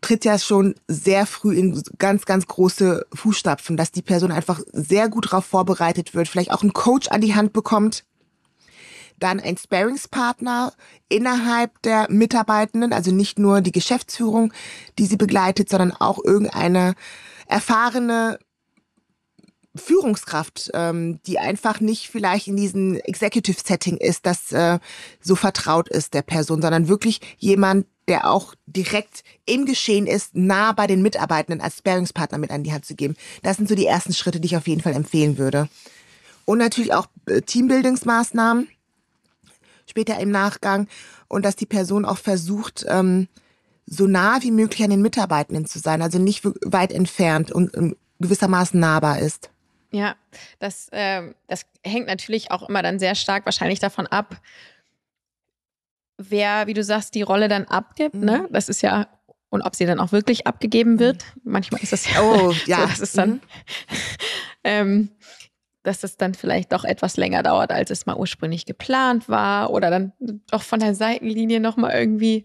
tritt 0.00 0.24
ja 0.24 0.38
schon 0.38 0.74
sehr 0.88 1.26
früh 1.26 1.56
in 1.56 1.82
ganz, 1.98 2.26
ganz 2.26 2.46
große 2.46 3.06
Fußstapfen, 3.12 3.76
dass 3.76 3.92
die 3.92 4.02
Person 4.02 4.32
einfach 4.32 4.60
sehr 4.72 5.08
gut 5.08 5.26
darauf 5.26 5.44
vorbereitet 5.44 6.14
wird, 6.14 6.28
vielleicht 6.28 6.52
auch 6.52 6.62
einen 6.62 6.72
Coach 6.72 7.08
an 7.08 7.20
die 7.20 7.34
Hand 7.34 7.52
bekommt, 7.52 8.04
dann 9.18 9.40
ein 9.40 9.56
Sparingspartner 9.56 10.72
innerhalb 11.08 11.80
der 11.82 12.10
Mitarbeitenden, 12.10 12.92
also 12.92 13.10
nicht 13.12 13.38
nur 13.38 13.60
die 13.60 13.72
Geschäftsführung, 13.72 14.52
die 14.98 15.06
sie 15.06 15.16
begleitet, 15.16 15.68
sondern 15.68 15.92
auch 15.92 16.22
irgendeine 16.22 16.94
erfahrene 17.46 18.38
Führungskraft, 19.78 20.70
ähm, 20.74 21.20
die 21.26 21.38
einfach 21.38 21.80
nicht 21.80 22.08
vielleicht 22.08 22.48
in 22.48 22.56
diesem 22.56 22.96
Executive 22.96 23.58
Setting 23.64 23.96
ist, 23.96 24.26
das 24.26 24.52
äh, 24.52 24.78
so 25.20 25.36
vertraut 25.36 25.88
ist 25.88 26.14
der 26.14 26.22
Person, 26.22 26.62
sondern 26.62 26.88
wirklich 26.88 27.20
jemand, 27.38 27.86
der 28.08 28.30
auch 28.30 28.54
direkt 28.66 29.22
im 29.46 29.66
Geschehen 29.66 30.06
ist, 30.06 30.34
nah 30.34 30.72
bei 30.72 30.86
den 30.86 31.02
Mitarbeitenden 31.02 31.60
als 31.60 31.78
Sparingspartner 31.78 32.38
mit 32.38 32.50
an 32.50 32.62
die 32.62 32.72
Hand 32.72 32.84
zu 32.84 32.94
geben. 32.94 33.16
Das 33.42 33.56
sind 33.56 33.68
so 33.68 33.74
die 33.74 33.86
ersten 33.86 34.14
Schritte, 34.14 34.40
die 34.40 34.46
ich 34.46 34.56
auf 34.56 34.68
jeden 34.68 34.80
Fall 34.80 34.94
empfehlen 34.94 35.38
würde. 35.38 35.68
Und 36.44 36.58
natürlich 36.58 36.94
auch 36.94 37.06
äh, 37.26 37.42
Teambuildingsmaßnahmen 37.42 38.68
später 39.96 40.20
im 40.20 40.30
Nachgang 40.30 40.88
und 41.26 41.42
dass 41.46 41.56
die 41.56 41.64
Person 41.64 42.04
auch 42.04 42.18
versucht, 42.18 42.84
ähm, 42.86 43.28
so 43.86 44.06
nah 44.06 44.42
wie 44.42 44.50
möglich 44.50 44.84
an 44.84 44.90
den 44.90 45.00
Mitarbeitenden 45.00 45.64
zu 45.64 45.78
sein, 45.78 46.02
also 46.02 46.18
nicht 46.18 46.44
weit 46.44 46.92
entfernt 46.92 47.50
und 47.50 47.96
gewissermaßen 48.20 48.78
nahbar 48.78 49.20
ist. 49.20 49.48
Ja, 49.92 50.16
das, 50.58 50.88
äh, 50.90 51.32
das 51.46 51.62
hängt 51.82 52.08
natürlich 52.08 52.50
auch 52.50 52.68
immer 52.68 52.82
dann 52.82 52.98
sehr 52.98 53.14
stark 53.14 53.46
wahrscheinlich 53.46 53.78
davon 53.78 54.06
ab, 54.06 54.36
wer, 56.18 56.66
wie 56.66 56.74
du 56.74 56.84
sagst, 56.84 57.14
die 57.14 57.22
Rolle 57.22 57.48
dann 57.48 57.64
abgibt. 57.64 58.14
Ne? 58.14 58.20
Mhm. 58.20 58.42
Ne? 58.42 58.48
Das 58.50 58.68
ist 58.68 58.82
ja, 58.82 59.06
und 59.48 59.62
ob 59.62 59.76
sie 59.76 59.86
dann 59.86 60.00
auch 60.00 60.12
wirklich 60.12 60.46
abgegeben 60.46 60.98
wird. 60.98 61.24
Mhm. 61.36 61.52
Manchmal 61.52 61.82
ist 61.82 61.92
das 61.92 62.12
ja, 62.12 62.20
oh, 62.20 62.52
ja. 62.66 62.80
so, 62.80 62.86
das 62.86 63.00
ist 63.00 63.16
dann, 63.16 63.30
mhm. 63.30 63.40
ähm, 64.64 65.08
dass 65.86 66.02
es 66.02 66.16
dann 66.16 66.34
vielleicht 66.34 66.72
doch 66.72 66.84
etwas 66.84 67.16
länger 67.16 67.42
dauert, 67.42 67.70
als 67.70 67.90
es 67.90 68.06
mal 68.06 68.16
ursprünglich 68.16 68.66
geplant 68.66 69.28
war 69.28 69.70
oder 69.70 69.90
dann 69.90 70.12
doch 70.50 70.62
von 70.62 70.80
der 70.80 70.94
Seitenlinie 70.94 71.60
nochmal 71.60 71.92
irgendwie 71.92 72.44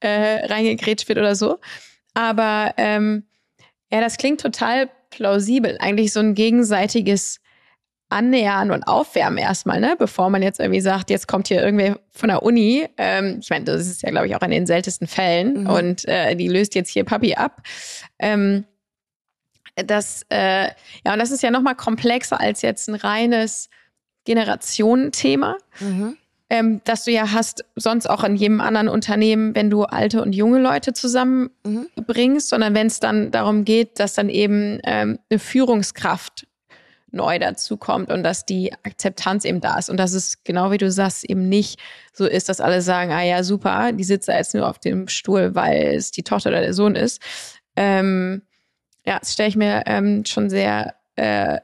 äh, 0.00 0.46
reingegrätscht 0.46 1.08
wird 1.08 1.18
oder 1.18 1.34
so. 1.34 1.58
Aber 2.14 2.74
ähm, 2.76 3.24
ja, 3.90 4.00
das 4.00 4.16
klingt 4.16 4.40
total 4.40 4.90
plausibel. 5.10 5.76
Eigentlich 5.80 6.12
so 6.12 6.20
ein 6.20 6.34
gegenseitiges 6.34 7.40
Annähern 8.10 8.70
und 8.70 8.84
Aufwärmen 8.84 9.38
erstmal, 9.38 9.80
ne? 9.80 9.94
Bevor 9.98 10.30
man 10.30 10.42
jetzt 10.42 10.60
irgendwie 10.60 10.80
sagt, 10.80 11.10
jetzt 11.10 11.28
kommt 11.28 11.48
hier 11.48 11.62
irgendwer 11.62 11.98
von 12.10 12.28
der 12.28 12.42
Uni. 12.42 12.86
Ähm, 12.96 13.38
ich 13.42 13.50
meine, 13.50 13.66
das 13.66 13.86
ist 13.86 14.02
ja, 14.02 14.10
glaube 14.10 14.26
ich, 14.26 14.36
auch 14.36 14.42
in 14.42 14.50
den 14.50 14.66
seltensten 14.66 15.06
Fällen. 15.06 15.64
Mhm. 15.64 15.70
Und 15.70 16.08
äh, 16.08 16.34
die 16.34 16.48
löst 16.48 16.74
jetzt 16.74 16.90
hier 16.90 17.04
Papi 17.04 17.34
ab. 17.34 17.62
Ähm, 18.18 18.64
das, 19.84 20.24
äh, 20.30 20.68
ja, 21.04 21.12
und 21.12 21.18
das 21.18 21.30
ist 21.30 21.42
ja 21.42 21.50
nochmal 21.50 21.74
komplexer 21.74 22.40
als 22.40 22.62
jetzt 22.62 22.88
ein 22.88 22.94
reines 22.94 23.68
Generationenthema. 24.24 25.56
Mhm. 25.80 26.16
Ähm, 26.50 26.80
dass 26.84 27.04
du 27.04 27.10
ja 27.10 27.32
hast, 27.32 27.66
sonst 27.76 28.08
auch 28.08 28.24
in 28.24 28.34
jedem 28.34 28.62
anderen 28.62 28.88
Unternehmen, 28.88 29.54
wenn 29.54 29.68
du 29.68 29.82
alte 29.82 30.22
und 30.22 30.34
junge 30.34 30.58
Leute 30.58 30.94
zusammenbringst, 30.94 32.46
mhm. 32.46 32.48
sondern 32.48 32.74
wenn 32.74 32.86
es 32.86 33.00
dann 33.00 33.30
darum 33.30 33.66
geht, 33.66 34.00
dass 34.00 34.14
dann 34.14 34.30
eben 34.30 34.80
ähm, 34.84 35.18
eine 35.28 35.38
Führungskraft 35.38 36.46
neu 37.10 37.38
dazukommt 37.38 38.10
und 38.10 38.22
dass 38.22 38.46
die 38.46 38.72
Akzeptanz 38.82 39.44
eben 39.44 39.60
da 39.60 39.78
ist 39.78 39.90
und 39.90 39.98
dass 39.98 40.12
es 40.12 40.42
genau 40.44 40.70
wie 40.70 40.78
du 40.78 40.90
sagst 40.90 41.24
eben 41.24 41.48
nicht 41.48 41.78
so 42.12 42.26
ist, 42.26 42.48
dass 42.48 42.60
alle 42.60 42.82
sagen, 42.82 43.12
ah 43.12 43.22
ja 43.22 43.42
super, 43.42 43.92
die 43.92 44.04
sitzt 44.04 44.28
da 44.28 44.36
jetzt 44.36 44.54
nur 44.54 44.68
auf 44.68 44.78
dem 44.78 45.08
Stuhl, 45.08 45.54
weil 45.54 45.94
es 45.94 46.10
die 46.10 46.22
Tochter 46.22 46.50
oder 46.50 46.60
der 46.60 46.74
Sohn 46.74 46.96
ist. 46.96 47.20
Ähm, 47.76 48.42
ja, 49.08 49.18
das 49.18 49.32
stelle 49.32 49.48
ich 49.48 49.56
mir 49.56 49.84
ähm, 49.86 50.26
schon 50.26 50.50
sehr 50.50 50.94
äh, 51.16 51.60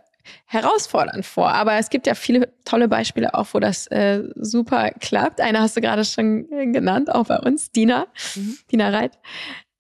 herausfordernd 0.47 1.27
vor. 1.27 1.53
Aber 1.53 1.75
es 1.75 1.91
gibt 1.91 2.07
ja 2.07 2.15
viele 2.15 2.51
tolle 2.65 2.89
Beispiele 2.89 3.35
auch, 3.35 3.49
wo 3.53 3.61
das 3.61 3.87
äh, 3.89 4.23
super 4.35 4.93
klappt. 4.93 5.43
Eine 5.43 5.61
hast 5.61 5.77
du 5.77 5.83
gerade 5.83 6.07
schon 6.07 6.49
genannt, 6.73 7.15
auch 7.15 7.27
bei 7.27 7.39
uns, 7.39 7.71
Dina, 7.71 8.07
mhm. 8.35 8.57
Dina 8.73 8.89
Reit. 8.89 9.19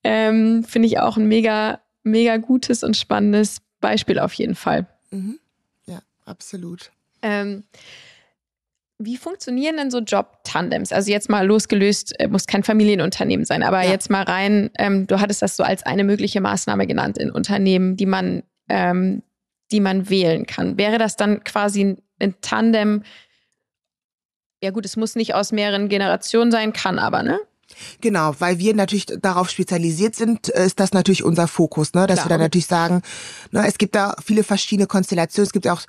Ähm, 0.02 0.62
Finde 0.64 0.88
ich 0.88 0.98
auch 0.98 1.16
ein 1.16 1.26
mega, 1.26 1.80
mega 2.02 2.36
gutes 2.36 2.84
und 2.84 2.98
spannendes 2.98 3.62
Beispiel 3.80 4.18
auf 4.18 4.34
jeden 4.34 4.56
Fall. 4.56 4.86
Mhm. 5.10 5.38
Ja, 5.86 6.00
absolut. 6.26 6.90
Ähm, 7.22 7.64
wie 9.04 9.16
funktionieren 9.16 9.76
denn 9.76 9.90
so 9.90 9.98
Job-Tandems? 9.98 10.92
Also 10.92 11.10
jetzt 11.10 11.28
mal 11.28 11.46
losgelöst, 11.46 12.18
äh, 12.18 12.28
muss 12.28 12.46
kein 12.46 12.62
Familienunternehmen 12.62 13.44
sein, 13.44 13.62
aber 13.62 13.82
ja. 13.82 13.90
jetzt 13.90 14.10
mal 14.10 14.22
rein, 14.22 14.70
ähm, 14.78 15.06
du 15.06 15.20
hattest 15.20 15.42
das 15.42 15.56
so 15.56 15.62
als 15.62 15.84
eine 15.84 16.04
mögliche 16.04 16.40
Maßnahme 16.40 16.86
genannt 16.86 17.18
in 17.18 17.30
Unternehmen, 17.30 17.96
die 17.96 18.06
man, 18.06 18.42
ähm, 18.68 19.22
die 19.70 19.80
man 19.80 20.10
wählen 20.10 20.46
kann. 20.46 20.78
Wäre 20.78 20.98
das 20.98 21.16
dann 21.16 21.44
quasi 21.44 21.96
ein 22.20 22.34
Tandem? 22.40 23.02
Ja 24.62 24.70
gut, 24.70 24.84
es 24.84 24.96
muss 24.96 25.14
nicht 25.14 25.34
aus 25.34 25.52
mehreren 25.52 25.88
Generationen 25.88 26.50
sein, 26.50 26.72
kann 26.72 26.98
aber, 26.98 27.22
ne? 27.22 27.38
Genau, 28.00 28.34
weil 28.38 28.58
wir 28.58 28.74
natürlich 28.74 29.06
darauf 29.06 29.50
spezialisiert 29.50 30.14
sind, 30.14 30.54
äh, 30.54 30.66
ist 30.66 30.80
das 30.80 30.92
natürlich 30.92 31.24
unser 31.24 31.48
Fokus, 31.48 31.94
ne? 31.94 32.06
dass 32.06 32.16
Klar. 32.16 32.26
wir 32.26 32.28
dann 32.30 32.40
natürlich 32.40 32.66
sagen, 32.66 33.02
ne, 33.50 33.66
es 33.66 33.78
gibt 33.78 33.94
da 33.94 34.14
viele 34.24 34.44
verschiedene 34.44 34.86
Konstellationen. 34.86 35.46
Es 35.46 35.52
gibt 35.52 35.68
auch 35.68 35.82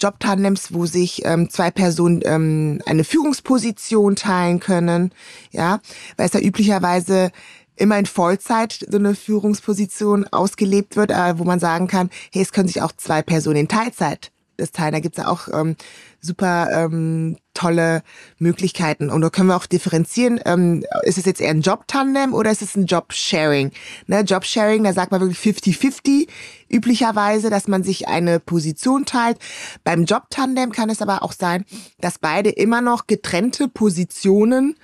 Jobtandems, 0.00 0.72
wo 0.72 0.86
sich 0.86 1.24
ähm, 1.24 1.50
zwei 1.50 1.70
Personen 1.70 2.20
ähm, 2.24 2.80
eine 2.86 3.04
Führungsposition 3.04 4.16
teilen 4.16 4.60
können, 4.60 5.12
ja, 5.50 5.80
weil 6.16 6.26
es 6.26 6.32
da 6.32 6.38
üblicherweise 6.38 7.32
immer 7.76 7.98
in 7.98 8.06
Vollzeit 8.06 8.86
so 8.88 8.98
eine 8.98 9.14
Führungsposition 9.14 10.26
ausgelebt 10.28 10.96
wird, 10.96 11.10
äh, 11.10 11.38
wo 11.38 11.44
man 11.44 11.58
sagen 11.58 11.88
kann, 11.88 12.10
hey, 12.32 12.42
es 12.42 12.52
können 12.52 12.68
sich 12.68 12.82
auch 12.82 12.92
zwei 12.92 13.22
Personen 13.22 13.56
in 13.56 13.68
Teilzeit 13.68 14.30
das 14.56 14.72
teilen. 14.72 14.92
Da 14.92 15.00
gibt's 15.00 15.18
ja 15.18 15.28
auch 15.28 15.48
ähm, 15.52 15.76
super 16.20 16.68
ähm, 16.72 17.36
tolle 17.54 18.02
Möglichkeiten. 18.38 19.10
Und 19.10 19.20
da 19.20 19.30
können 19.30 19.48
wir 19.48 19.56
auch 19.56 19.66
differenzieren, 19.66 20.40
ähm, 20.44 20.84
ist 21.02 21.18
es 21.18 21.24
jetzt 21.24 21.40
eher 21.40 21.50
ein 21.50 21.62
Job-Tandem 21.62 22.32
oder 22.34 22.50
ist 22.50 22.62
es 22.62 22.76
ein 22.76 22.86
Job-Sharing? 22.86 23.72
Ne, 24.06 24.20
Job-Sharing, 24.20 24.84
da 24.84 24.92
sagt 24.92 25.12
man 25.12 25.20
wirklich 25.20 25.38
50-50 25.38 26.28
üblicherweise, 26.70 27.50
dass 27.50 27.68
man 27.68 27.82
sich 27.82 28.08
eine 28.08 28.40
Position 28.40 29.04
teilt. 29.04 29.38
Beim 29.84 30.04
Job-Tandem 30.04 30.72
kann 30.72 30.90
es 30.90 31.02
aber 31.02 31.22
auch 31.22 31.32
sein, 31.32 31.64
dass 32.00 32.18
beide 32.18 32.50
immer 32.50 32.80
noch 32.80 33.06
getrennte 33.06 33.68
Positionen 33.68 34.76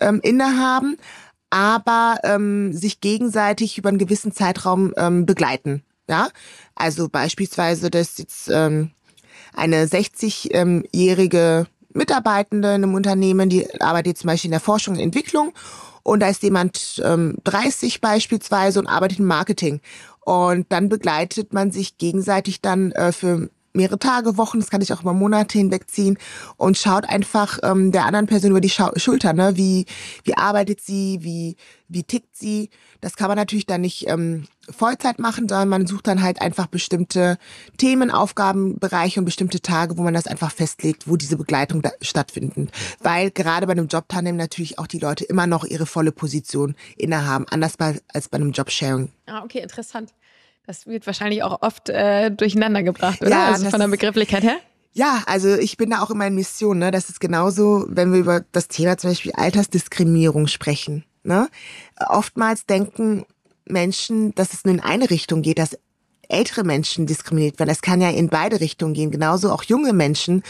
ähm, 0.00 0.20
innehaben, 0.22 0.96
aber 1.50 2.18
ähm, 2.24 2.72
sich 2.72 3.00
gegenseitig 3.00 3.78
über 3.78 3.88
einen 3.88 3.98
gewissen 3.98 4.32
Zeitraum 4.32 4.92
ähm, 4.96 5.26
begleiten. 5.26 5.82
Ja, 6.08 6.28
also 6.76 7.08
beispielsweise, 7.08 7.90
dass 7.90 8.18
jetzt 8.18 8.48
ähm, 8.48 8.92
eine 9.56 9.86
60-jährige 9.86 11.66
Mitarbeitende 11.92 12.68
in 12.68 12.84
einem 12.84 12.94
Unternehmen, 12.94 13.48
die 13.48 13.66
arbeitet 13.80 14.18
zum 14.18 14.28
Beispiel 14.28 14.48
in 14.48 14.52
der 14.52 14.60
Forschung 14.60 14.94
und 14.94 15.00
Entwicklung 15.00 15.52
und 16.06 16.20
da 16.20 16.28
ist 16.28 16.44
jemand 16.44 17.02
ähm, 17.04 17.36
30 17.42 18.00
beispielsweise 18.00 18.78
und 18.78 18.86
arbeitet 18.86 19.18
im 19.18 19.24
Marketing. 19.24 19.80
Und 20.20 20.66
dann 20.68 20.88
begleitet 20.88 21.52
man 21.52 21.72
sich 21.72 21.98
gegenseitig 21.98 22.60
dann 22.60 22.92
äh, 22.92 23.10
für 23.10 23.50
mehrere 23.76 23.98
Tage, 23.98 24.36
Wochen, 24.36 24.58
das 24.60 24.70
kann 24.70 24.80
ich 24.80 24.92
auch 24.92 25.02
über 25.02 25.12
Monate 25.12 25.58
hinwegziehen 25.58 26.18
und 26.56 26.76
schaut 26.76 27.08
einfach 27.08 27.58
ähm, 27.62 27.92
der 27.92 28.04
anderen 28.04 28.26
Person 28.26 28.50
über 28.50 28.60
die 28.60 28.70
Schau 28.70 28.90
Schulter, 28.96 29.32
ne? 29.32 29.56
Wie, 29.56 29.86
wie 30.24 30.36
arbeitet 30.36 30.80
sie, 30.80 31.18
wie, 31.22 31.56
wie 31.88 32.02
tickt 32.02 32.36
sie. 32.36 32.70
Das 33.00 33.16
kann 33.16 33.28
man 33.28 33.36
natürlich 33.36 33.66
dann 33.66 33.82
nicht 33.82 34.08
ähm, 34.08 34.46
Vollzeit 34.70 35.18
machen, 35.18 35.48
sondern 35.48 35.68
man 35.68 35.86
sucht 35.86 36.06
dann 36.06 36.22
halt 36.22 36.40
einfach 36.40 36.66
bestimmte 36.66 37.38
Themen, 37.78 38.10
Aufgabenbereiche 38.10 39.20
und 39.20 39.26
bestimmte 39.26 39.60
Tage, 39.60 39.96
wo 39.96 40.02
man 40.02 40.14
das 40.14 40.26
einfach 40.26 40.50
festlegt, 40.50 41.08
wo 41.08 41.16
diese 41.16 41.36
Begleitung 41.36 41.82
stattfindet. 42.00 42.70
Weil 43.00 43.30
gerade 43.30 43.66
bei 43.66 43.72
einem 43.72 43.88
Jobtandem 43.88 44.36
natürlich 44.36 44.78
auch 44.78 44.86
die 44.86 44.98
Leute 44.98 45.24
immer 45.24 45.46
noch 45.46 45.64
ihre 45.64 45.86
volle 45.86 46.12
Position 46.12 46.74
innehaben, 46.96 47.46
anders 47.50 47.76
bei, 47.76 48.00
als 48.12 48.28
bei 48.28 48.36
einem 48.36 48.52
Jobsharing. 48.52 49.10
Ah, 49.26 49.42
okay, 49.44 49.60
interessant. 49.60 50.12
Das 50.66 50.86
wird 50.86 51.06
wahrscheinlich 51.06 51.42
auch 51.44 51.62
oft 51.62 51.88
äh, 51.88 52.30
durcheinander 52.30 52.82
gebracht, 52.82 53.20
oder? 53.20 53.30
Ja, 53.30 53.46
also 53.46 53.70
von 53.70 53.78
der 53.78 53.88
Begrifflichkeit 53.88 54.42
her? 54.42 54.56
Ja, 54.92 55.22
also 55.26 55.54
ich 55.54 55.76
bin 55.76 55.90
da 55.90 56.02
auch 56.02 56.10
immer 56.10 56.26
in 56.26 56.34
Mission. 56.34 56.78
Ne? 56.78 56.90
Das 56.90 57.08
ist 57.08 57.20
genauso, 57.20 57.84
wenn 57.88 58.12
wir 58.12 58.18
über 58.18 58.44
das 58.52 58.68
Thema 58.68 58.96
zum 58.96 59.10
Beispiel 59.10 59.32
Altersdiskriminierung 59.32 60.46
sprechen. 60.48 61.04
Ne? 61.22 61.48
Oftmals 62.08 62.66
denken 62.66 63.26
Menschen, 63.66 64.34
dass 64.34 64.54
es 64.54 64.64
nur 64.64 64.74
in 64.74 64.80
eine 64.80 65.10
Richtung 65.10 65.42
geht, 65.42 65.58
dass 65.58 65.78
ältere 66.28 66.64
Menschen 66.64 67.06
diskriminiert 67.06 67.58
werden. 67.58 67.70
Es 67.70 67.82
kann 67.82 68.00
ja 68.00 68.10
in 68.10 68.28
beide 68.28 68.60
Richtungen 68.60 68.94
gehen, 68.94 69.10
genauso 69.10 69.52
auch 69.52 69.62
junge 69.62 69.92
Menschen. 69.92 70.42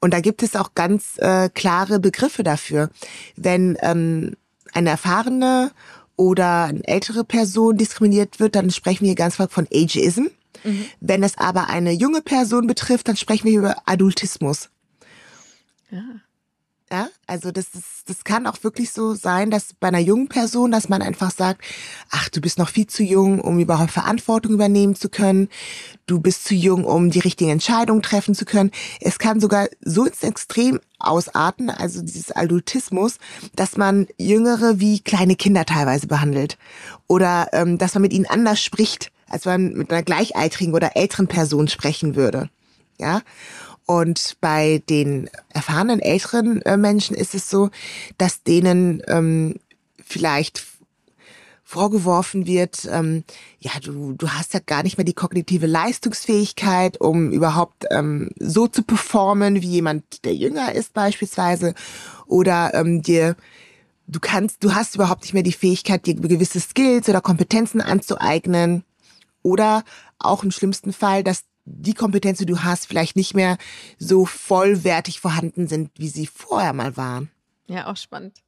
Und 0.00 0.12
da 0.12 0.20
gibt 0.20 0.42
es 0.42 0.54
auch 0.54 0.74
ganz 0.74 1.18
äh, 1.18 1.48
klare 1.48 1.98
Begriffe 1.98 2.42
dafür. 2.42 2.90
Wenn 3.34 3.76
ähm, 3.80 4.36
eine 4.72 4.90
erfahrene 4.90 5.72
oder 6.16 6.64
eine 6.64 6.86
ältere 6.86 7.24
Person 7.24 7.76
diskriminiert 7.76 8.40
wird, 8.40 8.54
dann 8.54 8.70
sprechen 8.70 9.06
wir 9.06 9.14
ganz 9.14 9.34
stark 9.34 9.52
von 9.52 9.68
Ageism. 9.72 10.26
Mhm. 10.64 10.86
Wenn 11.00 11.22
es 11.22 11.38
aber 11.38 11.68
eine 11.68 11.92
junge 11.92 12.22
Person 12.22 12.66
betrifft, 12.66 13.08
dann 13.08 13.16
sprechen 13.16 13.46
wir 13.46 13.58
über 13.58 13.76
Adultismus. 13.86 14.70
Ja. 15.90 16.02
Ja, 16.88 17.08
also 17.26 17.50
das 17.50 17.66
ist, 17.74 18.08
das 18.08 18.22
kann 18.22 18.46
auch 18.46 18.62
wirklich 18.62 18.92
so 18.92 19.14
sein, 19.14 19.50
dass 19.50 19.74
bei 19.74 19.88
einer 19.88 19.98
jungen 19.98 20.28
Person, 20.28 20.70
dass 20.70 20.88
man 20.88 21.02
einfach 21.02 21.32
sagt, 21.32 21.60
ach, 22.10 22.28
du 22.28 22.40
bist 22.40 22.58
noch 22.58 22.68
viel 22.68 22.86
zu 22.86 23.02
jung, 23.02 23.40
um 23.40 23.58
überhaupt 23.58 23.90
Verantwortung 23.90 24.52
übernehmen 24.52 24.94
zu 24.94 25.08
können. 25.08 25.48
Du 26.06 26.20
bist 26.20 26.44
zu 26.44 26.54
jung, 26.54 26.84
um 26.84 27.10
die 27.10 27.18
richtigen 27.18 27.50
Entscheidungen 27.50 28.02
treffen 28.02 28.36
zu 28.36 28.44
können. 28.44 28.70
Es 29.00 29.18
kann 29.18 29.40
sogar 29.40 29.66
so 29.80 30.04
ins 30.04 30.22
Extrem 30.22 30.78
ausarten, 31.00 31.70
also 31.70 32.02
dieses 32.02 32.30
Adultismus, 32.30 33.18
dass 33.56 33.76
man 33.76 34.06
Jüngere 34.16 34.78
wie 34.78 35.00
kleine 35.00 35.34
Kinder 35.34 35.66
teilweise 35.66 36.06
behandelt. 36.06 36.56
Oder 37.08 37.48
ähm, 37.52 37.78
dass 37.78 37.94
man 37.94 38.02
mit 38.02 38.12
ihnen 38.12 38.26
anders 38.26 38.62
spricht, 38.62 39.10
als 39.28 39.44
man 39.44 39.72
mit 39.72 39.90
einer 39.90 40.04
gleichaltrigen 40.04 40.72
oder 40.72 40.96
älteren 40.96 41.26
Person 41.26 41.66
sprechen 41.66 42.14
würde. 42.14 42.48
Ja. 42.98 43.22
Und 43.86 44.36
bei 44.40 44.82
den 44.90 45.30
erfahrenen 45.48 46.00
älteren 46.00 46.60
äh, 46.62 46.76
Menschen 46.76 47.16
ist 47.16 47.34
es 47.34 47.48
so, 47.48 47.70
dass 48.18 48.42
denen 48.42 49.00
ähm, 49.06 49.54
vielleicht 50.04 50.66
vorgeworfen 51.62 52.46
wird, 52.46 52.88
ähm, 52.92 53.24
ja, 53.58 53.72
du, 53.82 54.12
du 54.12 54.28
hast 54.28 54.54
ja 54.54 54.60
gar 54.64 54.84
nicht 54.84 54.98
mehr 54.98 55.04
die 55.04 55.14
kognitive 55.14 55.66
Leistungsfähigkeit, 55.66 57.00
um 57.00 57.32
überhaupt 57.32 57.86
ähm, 57.90 58.30
so 58.38 58.68
zu 58.68 58.84
performen 58.84 59.62
wie 59.62 59.70
jemand, 59.70 60.24
der 60.24 60.34
jünger 60.34 60.72
ist 60.72 60.92
beispielsweise. 60.92 61.74
Oder 62.26 62.72
ähm, 62.74 63.02
dir, 63.02 63.34
du 64.06 64.20
kannst, 64.20 64.62
du 64.62 64.76
hast 64.76 64.94
überhaupt 64.94 65.22
nicht 65.22 65.34
mehr 65.34 65.42
die 65.42 65.52
Fähigkeit, 65.52 66.06
dir 66.06 66.14
gewisse 66.14 66.60
Skills 66.60 67.08
oder 67.08 67.20
Kompetenzen 67.20 67.80
anzueignen. 67.80 68.84
Oder 69.42 69.82
auch 70.20 70.44
im 70.44 70.52
schlimmsten 70.52 70.92
Fall, 70.92 71.24
dass 71.24 71.42
die 71.66 71.94
Kompetenzen, 71.94 72.46
die 72.46 72.52
du 72.52 72.62
hast, 72.62 72.86
vielleicht 72.86 73.16
nicht 73.16 73.34
mehr 73.34 73.58
so 73.98 74.24
vollwertig 74.24 75.20
vorhanden 75.20 75.66
sind, 75.66 75.90
wie 75.96 76.08
sie 76.08 76.26
vorher 76.26 76.72
mal 76.72 76.96
waren. 76.96 77.30
Ja, 77.66 77.88
auch 77.88 77.96
spannend. 77.96 78.38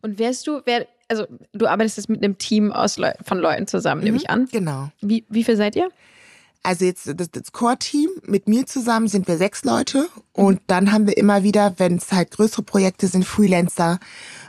Und 0.00 0.18
wärst 0.18 0.46
du, 0.46 0.62
wer, 0.64 0.86
also 1.08 1.26
du 1.52 1.66
arbeitest 1.66 1.96
jetzt 1.96 2.08
mit 2.08 2.22
einem 2.22 2.38
Team 2.38 2.72
aus 2.72 2.96
Leu 2.96 3.12
von 3.24 3.38
Leuten 3.38 3.66
zusammen, 3.66 4.00
mhm, 4.00 4.04
nehme 4.04 4.16
ich 4.16 4.30
an. 4.30 4.48
Genau. 4.50 4.90
Wie, 5.00 5.24
wie 5.28 5.44
viel 5.44 5.56
seid 5.56 5.76
ihr? 5.76 5.90
Also 6.62 6.84
jetzt 6.84 7.10
das, 7.18 7.30
das 7.30 7.52
Core-Team, 7.52 8.10
mit 8.22 8.46
mir 8.46 8.66
zusammen 8.66 9.08
sind 9.08 9.26
wir 9.28 9.38
sechs 9.38 9.64
Leute 9.64 10.08
und 10.32 10.60
dann 10.66 10.92
haben 10.92 11.06
wir 11.06 11.16
immer 11.16 11.42
wieder, 11.42 11.74
wenn 11.78 11.96
es 11.96 12.12
halt 12.12 12.32
größere 12.32 12.62
Projekte 12.62 13.06
sind, 13.06 13.24
Freelancer, 13.24 13.98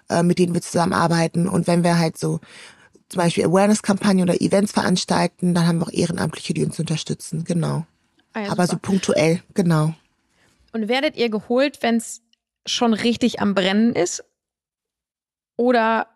äh, 0.10 0.22
mit 0.22 0.38
denen 0.38 0.54
wir 0.54 0.62
zusammenarbeiten. 0.62 1.48
Und 1.48 1.68
wenn 1.68 1.84
wir 1.84 1.98
halt 1.98 2.18
so 2.18 2.42
zum 3.12 3.20
Beispiel 3.20 3.46
Awareness-Kampagnen 3.46 4.24
oder 4.24 4.42
Events 4.42 4.72
veranstalten, 4.72 5.54
dann 5.54 5.68
haben 5.68 5.80
wir 5.80 5.88
auch 5.88 5.92
Ehrenamtliche, 5.92 6.54
die 6.54 6.64
uns 6.64 6.80
unterstützen, 6.80 7.44
genau. 7.44 7.86
Ah 8.34 8.44
ja, 8.44 8.52
Aber 8.52 8.66
so 8.68 8.78
punktuell, 8.78 9.44
genau. 9.54 9.94
Und 10.72 10.88
werdet 10.88 11.18
ihr 11.18 11.30
geholt, 11.30 11.80
wenn 11.82 11.98
es 11.98 12.22
schon 12.66 12.94
richtig 12.94 13.42
am 13.42 13.54
Brennen 13.54 13.94
ist? 13.94 14.24
Oder 15.58 16.08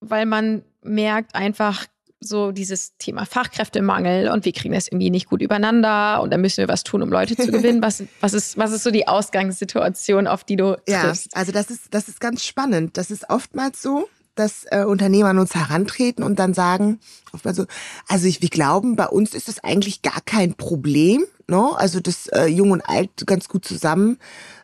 weil 0.00 0.24
man 0.26 0.62
merkt 0.82 1.34
einfach 1.34 1.86
so 2.20 2.52
dieses 2.52 2.96
Thema 2.98 3.26
Fachkräftemangel 3.26 4.28
und 4.28 4.44
wir 4.44 4.52
kriegen 4.52 4.74
das 4.74 4.86
irgendwie 4.86 5.10
nicht 5.10 5.28
gut 5.28 5.42
übereinander 5.42 6.22
und 6.22 6.32
da 6.32 6.38
müssen 6.38 6.58
wir 6.58 6.68
was 6.68 6.84
tun, 6.84 7.02
um 7.02 7.10
Leute 7.10 7.36
zu 7.36 7.50
gewinnen. 7.50 7.82
Was, 7.82 8.04
was, 8.20 8.32
ist, 8.32 8.56
was 8.56 8.70
ist 8.70 8.84
so 8.84 8.92
die 8.92 9.08
Ausgangssituation, 9.08 10.28
auf 10.28 10.44
die 10.44 10.54
du 10.54 10.76
triffst? 10.86 11.32
Ja, 11.32 11.38
also 11.38 11.50
das 11.50 11.68
ist, 11.70 11.92
das 11.92 12.06
ist 12.06 12.20
ganz 12.20 12.44
spannend. 12.44 12.96
Das 12.96 13.10
ist 13.10 13.28
oftmals 13.28 13.82
so, 13.82 14.08
dass 14.34 14.64
äh, 14.70 14.84
Unternehmer 14.84 15.30
an 15.30 15.38
uns 15.38 15.54
herantreten 15.54 16.24
und 16.24 16.38
dann 16.38 16.54
sagen, 16.54 17.00
oftmals 17.32 17.56
so, 17.56 17.66
also 18.08 18.26
ich, 18.26 18.40
wir 18.40 18.48
glauben, 18.48 18.96
bei 18.96 19.06
uns 19.06 19.34
ist 19.34 19.48
das 19.48 19.62
eigentlich 19.62 20.02
gar 20.02 20.20
kein 20.24 20.54
Problem, 20.54 21.24
ne? 21.48 21.70
Also 21.76 22.00
dass 22.00 22.28
äh, 22.28 22.46
Jung 22.46 22.70
und 22.70 22.80
Alt 22.82 23.26
ganz 23.26 23.48
gut 23.48 23.64
zusammen 23.64 24.18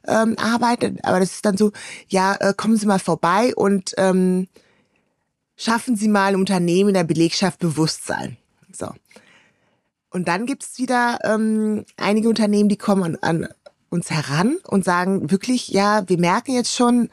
ähm, 0.06 0.36
arbeitet, 0.38 1.04
aber 1.04 1.20
das 1.20 1.32
ist 1.32 1.44
dann 1.44 1.56
so, 1.56 1.72
ja, 2.08 2.34
äh, 2.36 2.54
kommen 2.56 2.76
Sie 2.76 2.86
mal 2.86 2.98
vorbei 2.98 3.54
und 3.54 3.94
ähm, 3.98 4.48
schaffen 5.56 5.96
Sie 5.96 6.08
mal 6.08 6.34
im 6.34 6.40
Unternehmen 6.40 6.90
in 6.90 6.94
der 6.94 7.04
Belegschaft 7.04 7.58
Bewusstsein. 7.58 8.38
So. 8.72 8.88
Und 10.10 10.28
dann 10.28 10.46
gibt's 10.46 10.78
wieder 10.78 11.18
ähm, 11.24 11.84
einige 11.96 12.28
Unternehmen, 12.28 12.68
die 12.68 12.78
kommen 12.78 13.02
an, 13.04 13.44
an 13.44 13.48
uns 13.90 14.10
heran 14.10 14.56
und 14.66 14.84
sagen 14.84 15.30
wirklich, 15.30 15.68
ja, 15.68 16.08
wir 16.08 16.18
merken 16.18 16.52
jetzt 16.52 16.74
schon, 16.74 17.10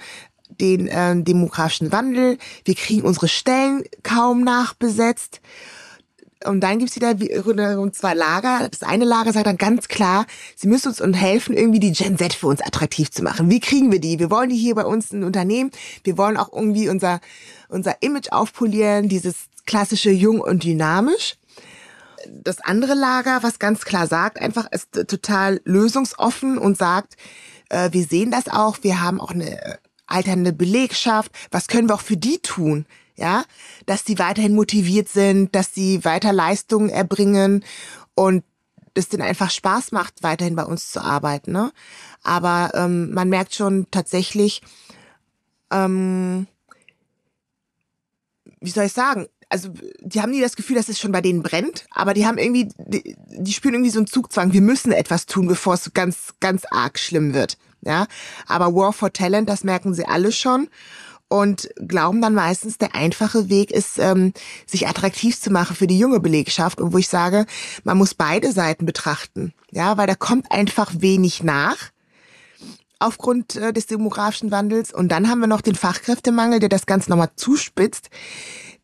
den 0.49 0.88
äh, 0.88 1.21
demografischen 1.21 1.91
Wandel, 1.91 2.38
wir 2.63 2.75
kriegen 2.75 3.03
unsere 3.03 3.27
Stellen 3.27 3.84
kaum 4.03 4.43
nachbesetzt. 4.43 5.41
Und 6.45 6.62
dann 6.62 6.79
gibt's 6.79 6.95
wieder 6.95 7.17
zwei 7.91 8.13
Lager. 8.13 8.67
Das 8.69 8.84
eine 8.84 9.05
Lager 9.05 9.34
sagt 9.34 9.47
dann 9.47 9.58
ganz 9.58 9.88
klar, 9.88 10.25
sie 10.55 10.67
müssen 10.67 10.89
uns 10.89 11.17
helfen, 11.17 11.58
irgendwie 11.58 11.79
die 11.79 11.91
Gen 11.91 12.17
Z 12.17 12.34
für 12.34 12.47
uns 12.47 12.62
attraktiv 12.62 13.10
zu 13.10 13.23
machen. 13.23 13.49
Wie 13.49 13.60
kriegen 13.60 13.91
wir 13.91 13.99
die? 13.99 14.19
Wir 14.19 14.29
wollen 14.29 14.49
die 14.49 14.58
hier 14.58 14.75
bei 14.75 14.86
uns 14.86 15.12
ein 15.12 15.23
Unternehmen. 15.23 15.71
Wir 16.03 16.17
wollen 16.17 16.38
auch 16.38 16.51
irgendwie 16.53 16.89
unser, 16.89 17.19
unser 17.69 18.01
Image 18.03 18.31
aufpolieren, 18.31 19.10
dieses 19.10 19.47
klassische 19.65 20.12
Jung 20.12 20.39
und 20.39 20.63
Dynamisch. 20.63 21.38
Das 22.29 22.60
andere 22.60 22.93
Lager, 22.93 23.41
was 23.41 23.58
ganz 23.58 23.86
klar 23.86 24.08
sagt, 24.08 24.39
einfach 24.39 24.71
ist 24.71 24.91
total 25.08 25.62
lösungsoffen 25.63 26.58
und 26.58 26.77
sagt, 26.77 27.15
äh, 27.69 27.91
wir 27.91 28.03
sehen 28.03 28.31
das 28.31 28.47
auch, 28.47 28.79
wir 28.81 29.01
haben 29.01 29.19
auch 29.19 29.31
eine 29.31 29.79
alternde 30.07 30.53
Belegschaft, 30.53 31.31
was 31.51 31.67
können 31.67 31.89
wir 31.89 31.95
auch 31.95 32.01
für 32.01 32.17
die 32.17 32.39
tun? 32.39 32.85
Ja, 33.17 33.45
dass 33.85 34.03
die 34.03 34.19
weiterhin 34.19 34.55
motiviert 34.55 35.07
sind, 35.07 35.55
dass 35.55 35.73
sie 35.73 36.03
weiter 36.03 36.33
Leistungen 36.33 36.89
erbringen 36.89 37.63
und 38.13 38.43
es 38.93 39.09
denen 39.09 39.23
einfach 39.23 39.51
Spaß 39.51 39.91
macht, 39.91 40.23
weiterhin 40.23 40.55
bei 40.55 40.63
uns 40.63 40.91
zu 40.91 41.01
arbeiten. 41.01 41.51
Ne? 41.51 41.71
Aber 42.23 42.71
ähm, 42.73 43.13
man 43.13 43.29
merkt 43.29 43.53
schon 43.53 43.87
tatsächlich, 43.91 44.61
ähm, 45.71 46.47
wie 48.59 48.69
soll 48.69 48.85
ich 48.85 48.93
sagen, 48.93 49.27
also 49.49 49.69
die 49.99 50.21
haben 50.21 50.31
nie 50.31 50.41
das 50.41 50.55
Gefühl, 50.55 50.75
dass 50.75 50.89
es 50.89 50.99
schon 50.99 51.11
bei 51.11 51.21
denen 51.21 51.43
brennt, 51.43 51.85
aber 51.91 52.13
die 52.13 52.25
haben 52.25 52.37
irgendwie, 52.37 52.69
die, 52.77 53.15
die 53.27 53.53
spüren 53.53 53.75
irgendwie 53.75 53.91
so 53.91 53.99
einen 53.99 54.07
Zugzwang, 54.07 54.53
wir 54.53 54.61
müssen 54.61 54.91
etwas 54.91 55.27
tun, 55.27 55.47
bevor 55.47 55.75
es 55.75 55.93
ganz, 55.93 56.33
ganz 56.39 56.63
arg 56.71 56.97
schlimm 56.97 57.33
wird. 57.33 57.57
Ja, 57.85 58.07
aber 58.47 58.73
War 58.73 58.93
for 58.93 59.13
Talent, 59.13 59.47
das 59.47 59.63
merken 59.63 59.93
sie 59.93 60.05
alle 60.05 60.31
schon 60.31 60.67
und 61.27 61.69
glauben 61.75 62.21
dann 62.21 62.33
meistens, 62.33 62.77
der 62.77 62.95
einfache 62.95 63.49
Weg 63.49 63.71
ist, 63.71 63.97
ähm, 63.97 64.33
sich 64.65 64.87
attraktiv 64.87 65.39
zu 65.39 65.51
machen 65.51 65.75
für 65.75 65.87
die 65.87 65.97
junge 65.97 66.19
Belegschaft. 66.19 66.79
Und 66.79 66.93
wo 66.93 66.97
ich 66.97 67.07
sage, 67.07 67.45
man 67.83 67.97
muss 67.97 68.13
beide 68.13 68.51
Seiten 68.51 68.85
betrachten, 68.85 69.53
ja, 69.71 69.97
weil 69.97 70.07
da 70.07 70.15
kommt 70.15 70.51
einfach 70.51 70.91
wenig 70.97 71.43
nach 71.43 71.91
aufgrund 72.99 73.55
äh, 73.55 73.73
des 73.73 73.87
demografischen 73.87 74.51
Wandels. 74.51 74.93
Und 74.93 75.09
dann 75.09 75.29
haben 75.29 75.39
wir 75.39 75.47
noch 75.47 75.61
den 75.61 75.75
Fachkräftemangel, 75.75 76.59
der 76.59 76.69
das 76.69 76.85
Ganze 76.85 77.09
nochmal 77.09 77.31
zuspitzt, 77.35 78.09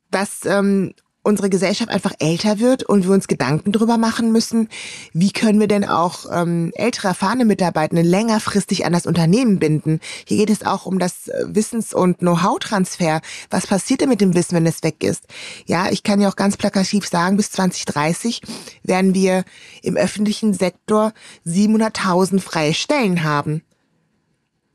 dass 0.09 0.45
ähm, 0.45 0.93
unsere 1.23 1.49
Gesellschaft 1.49 1.89
einfach 1.89 2.13
älter 2.19 2.59
wird 2.59 2.83
und 2.83 3.03
wir 3.03 3.11
uns 3.11 3.27
Gedanken 3.27 3.71
darüber 3.71 3.97
machen 3.97 4.31
müssen, 4.31 4.69
wie 5.13 5.31
können 5.31 5.59
wir 5.59 5.67
denn 5.67 5.85
auch 5.85 6.25
ähm, 6.31 6.71
ältere, 6.75 7.09
erfahrene 7.09 7.45
Mitarbeitende 7.45 8.01
längerfristig 8.01 8.85
an 8.85 8.93
das 8.93 9.05
Unternehmen 9.05 9.59
binden. 9.59 9.99
Hier 10.25 10.37
geht 10.37 10.49
es 10.49 10.65
auch 10.65 10.85
um 10.85 10.99
das 10.99 11.27
äh, 11.27 11.45
Wissens- 11.47 11.93
und 11.93 12.19
Know-how-Transfer. 12.19 13.21
Was 13.49 13.67
passiert 13.67 14.01
denn 14.01 14.09
mit 14.09 14.21
dem 14.21 14.33
Wissen, 14.33 14.55
wenn 14.55 14.65
es 14.65 14.83
weg 14.83 15.03
ist? 15.03 15.25
Ja, 15.67 15.89
ich 15.91 16.03
kann 16.03 16.21
ja 16.21 16.29
auch 16.29 16.35
ganz 16.35 16.57
plakativ 16.57 17.07
sagen, 17.07 17.37
bis 17.37 17.51
2030 17.51 18.41
werden 18.83 19.13
wir 19.13 19.43
im 19.83 19.97
öffentlichen 19.97 20.53
Sektor 20.53 21.13
700.000 21.45 22.39
freie 22.39 22.73
Stellen 22.73 23.23
haben 23.23 23.61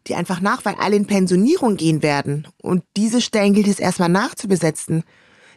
die 0.06 0.14
einfach 0.14 0.40
nach, 0.40 0.64
weil 0.64 0.76
alle 0.76 0.94
in 0.94 1.06
Pensionierung 1.06 1.76
gehen 1.76 2.00
werden. 2.00 2.46
Und 2.62 2.84
diese 2.96 3.20
Stellen 3.20 3.54
gilt 3.54 3.66
es 3.66 3.80
erstmal 3.80 4.08
nachzubesetzen. 4.08 5.02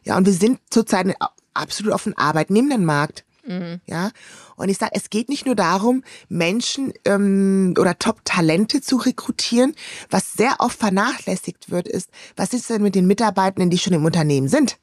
Ja, 0.10 0.18
und 0.18 0.26
wir 0.26 0.34
sind 0.34 0.60
zurzeit 0.72 1.16
absolut 1.54 1.94
auf 1.94 2.06
dem 2.06 2.18
Arbeitnehmendenmarkt. 2.18 3.26
Mhm. 3.46 3.80
Ja, 3.86 4.10
und 4.56 4.70
ich 4.70 4.80
sage, 4.80 4.94
es 4.96 5.12
geht 5.12 5.30
nicht 5.30 5.46
nur 5.46 5.54
darum, 5.54 6.04
Menschen 6.30 6.94
ähm, 7.06 7.76
oder 7.78 8.00
Top-Talente 8.00 8.82
zu 8.82 8.98
rekrutieren. 8.98 9.76
Was 10.10 10.34
sehr 10.34 10.56
oft 10.58 10.80
vernachlässigt 10.80 11.70
wird, 11.70 11.88
ist, 11.88 12.10
was 12.36 12.54
ist 12.54 12.72
denn 12.72 12.82
mit 12.82 12.96
den 12.96 13.06
Mitarbeitenden, 13.06 13.70
die 13.70 13.78
schon 13.78 13.94
im 13.94 14.04
Unternehmen 14.04 14.48
sind? 14.48 14.80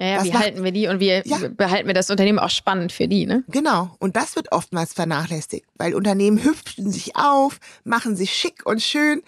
Ja, 0.00 0.06
ja 0.06 0.24
wie 0.24 0.32
macht, 0.32 0.44
halten 0.44 0.64
wir 0.64 0.72
die 0.72 0.88
und 0.88 0.98
wie 0.98 1.08
ja. 1.08 1.38
behalten 1.54 1.86
wir 1.86 1.92
das 1.92 2.08
Unternehmen 2.08 2.38
auch 2.38 2.48
spannend 2.48 2.90
für 2.90 3.06
die, 3.06 3.26
ne? 3.26 3.44
Genau. 3.48 3.94
Und 3.98 4.16
das 4.16 4.34
wird 4.34 4.50
oftmals 4.50 4.94
vernachlässigt, 4.94 5.66
weil 5.76 5.94
Unternehmen 5.94 6.42
hüpfen 6.42 6.90
sich 6.90 7.16
auf, 7.16 7.60
machen 7.84 8.16
sich 8.16 8.32
schick 8.32 8.64
und 8.64 8.80
schön 8.80 9.20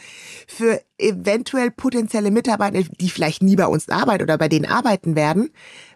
für 0.48 0.80
eventuell 0.96 1.70
potenzielle 1.70 2.30
Mitarbeiter, 2.30 2.82
die 2.98 3.10
vielleicht 3.10 3.42
nie 3.42 3.54
bei 3.54 3.66
uns 3.66 3.90
arbeiten 3.90 4.22
oder 4.22 4.38
bei 4.38 4.48
denen 4.48 4.64
arbeiten 4.64 5.14
werden. 5.14 5.50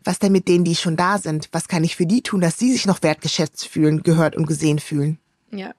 Was 0.04 0.18
denn 0.18 0.32
mit 0.32 0.46
denen, 0.46 0.64
die 0.64 0.76
schon 0.76 0.96
da 0.96 1.16
sind? 1.16 1.48
Was 1.52 1.68
kann 1.68 1.82
ich 1.82 1.96
für 1.96 2.06
die 2.06 2.20
tun, 2.20 2.42
dass 2.42 2.58
sie 2.58 2.70
sich 2.70 2.84
noch 2.84 3.02
wertgeschätzt 3.02 3.66
fühlen, 3.66 4.02
gehört 4.02 4.36
und 4.36 4.46
gesehen 4.46 4.78
fühlen? 4.78 5.18
Ja, 5.52 5.72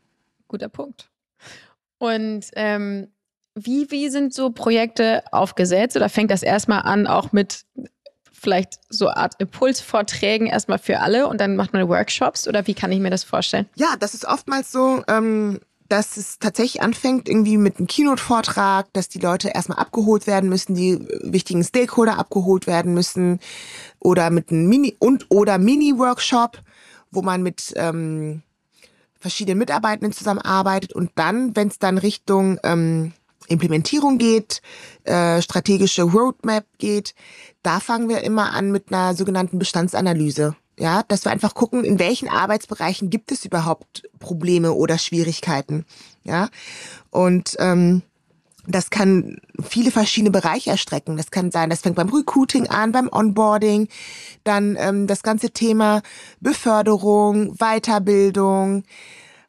guter 0.47 0.69
Punkt. 0.69 1.11
Und 1.99 2.47
ähm, 2.55 3.09
wie, 3.53 3.91
wie 3.91 4.09
sind 4.09 4.33
so 4.33 4.51
Projekte 4.51 5.23
aufgesetzt? 5.31 5.95
Oder 5.95 6.09
fängt 6.09 6.31
das 6.31 6.43
erstmal 6.43 6.81
an, 6.81 7.05
auch 7.07 7.31
mit 7.31 7.61
vielleicht 8.39 8.79
so 8.89 9.09
Art 9.09 9.35
Impulsvorträgen 9.39 10.47
erstmal 10.47 10.79
für 10.79 10.99
alle 10.99 11.27
und 11.27 11.41
dann 11.41 11.55
macht 11.55 11.73
man 11.73 11.87
Workshops 11.87 12.47
oder 12.47 12.67
wie 12.67 12.73
kann 12.73 12.91
ich 12.91 12.99
mir 12.99 13.09
das 13.09 13.23
vorstellen? 13.23 13.67
Ja, 13.75 13.95
das 13.99 14.13
ist 14.13 14.25
oftmals 14.25 14.71
so, 14.71 15.03
ähm, 15.07 15.59
dass 15.89 16.17
es 16.17 16.39
tatsächlich 16.39 16.81
anfängt 16.81 17.29
irgendwie 17.29 17.57
mit 17.57 17.77
einem 17.77 17.87
Keynote-Vortrag, 17.87 18.91
dass 18.93 19.09
die 19.09 19.19
Leute 19.19 19.49
erstmal 19.49 19.79
abgeholt 19.79 20.27
werden 20.27 20.49
müssen, 20.49 20.75
die 20.75 20.99
wichtigen 21.21 21.63
Stakeholder 21.63 22.19
abgeholt 22.19 22.67
werden 22.67 22.93
müssen 22.93 23.39
oder 23.99 24.29
mit 24.29 24.51
einem 24.51 24.67
Mini- 24.67 24.95
und 24.99 25.27
oder 25.29 25.57
Mini-Workshop, 25.57 26.59
wo 27.11 27.21
man 27.21 27.41
mit 27.41 27.73
ähm, 27.75 28.43
verschiedenen 29.19 29.57
Mitarbeitenden 29.59 30.13
zusammenarbeitet 30.13 30.93
und 30.93 31.11
dann, 31.15 31.55
wenn 31.55 31.69
es 31.69 31.79
dann 31.79 31.97
Richtung 31.97 32.59
ähm, 32.63 33.13
Implementierung 33.47 34.17
geht, 34.17 34.61
äh, 35.03 35.41
strategische 35.41 36.03
Roadmap 36.03 36.65
geht, 36.77 37.15
da 37.63 37.79
fangen 37.79 38.09
wir 38.09 38.21
immer 38.23 38.53
an 38.53 38.71
mit 38.71 38.91
einer 38.91 39.13
sogenannten 39.15 39.59
Bestandsanalyse. 39.59 40.55
Ja, 40.79 41.01
dass 41.07 41.25
wir 41.25 41.31
einfach 41.31 41.55
gucken, 41.55 41.83
in 41.83 41.97
welchen 41.97 42.29
Arbeitsbereichen 42.29 43.09
gibt 43.09 43.31
es 43.31 43.45
überhaupt 43.45 44.07
Probleme 44.19 44.73
oder 44.73 44.99
Schwierigkeiten. 44.99 45.85
Ja, 46.23 46.49
und 47.09 47.55
ähm, 47.57 48.03
das 48.67 48.89
kann 48.89 49.37
viele 49.63 49.91
verschiedene 49.91 50.29
Bereiche 50.29 50.69
erstrecken. 50.69 51.17
Das 51.17 51.31
kann 51.31 51.51
sein, 51.51 51.69
das 51.69 51.81
fängt 51.81 51.95
beim 51.95 52.09
Recruiting 52.09 52.67
an, 52.67 52.91
beim 52.91 53.09
Onboarding, 53.11 53.87
dann 54.43 54.75
ähm, 54.77 55.07
das 55.07 55.23
ganze 55.23 55.51
Thema 55.51 56.01
Beförderung, 56.41 57.55
Weiterbildung, 57.57 58.83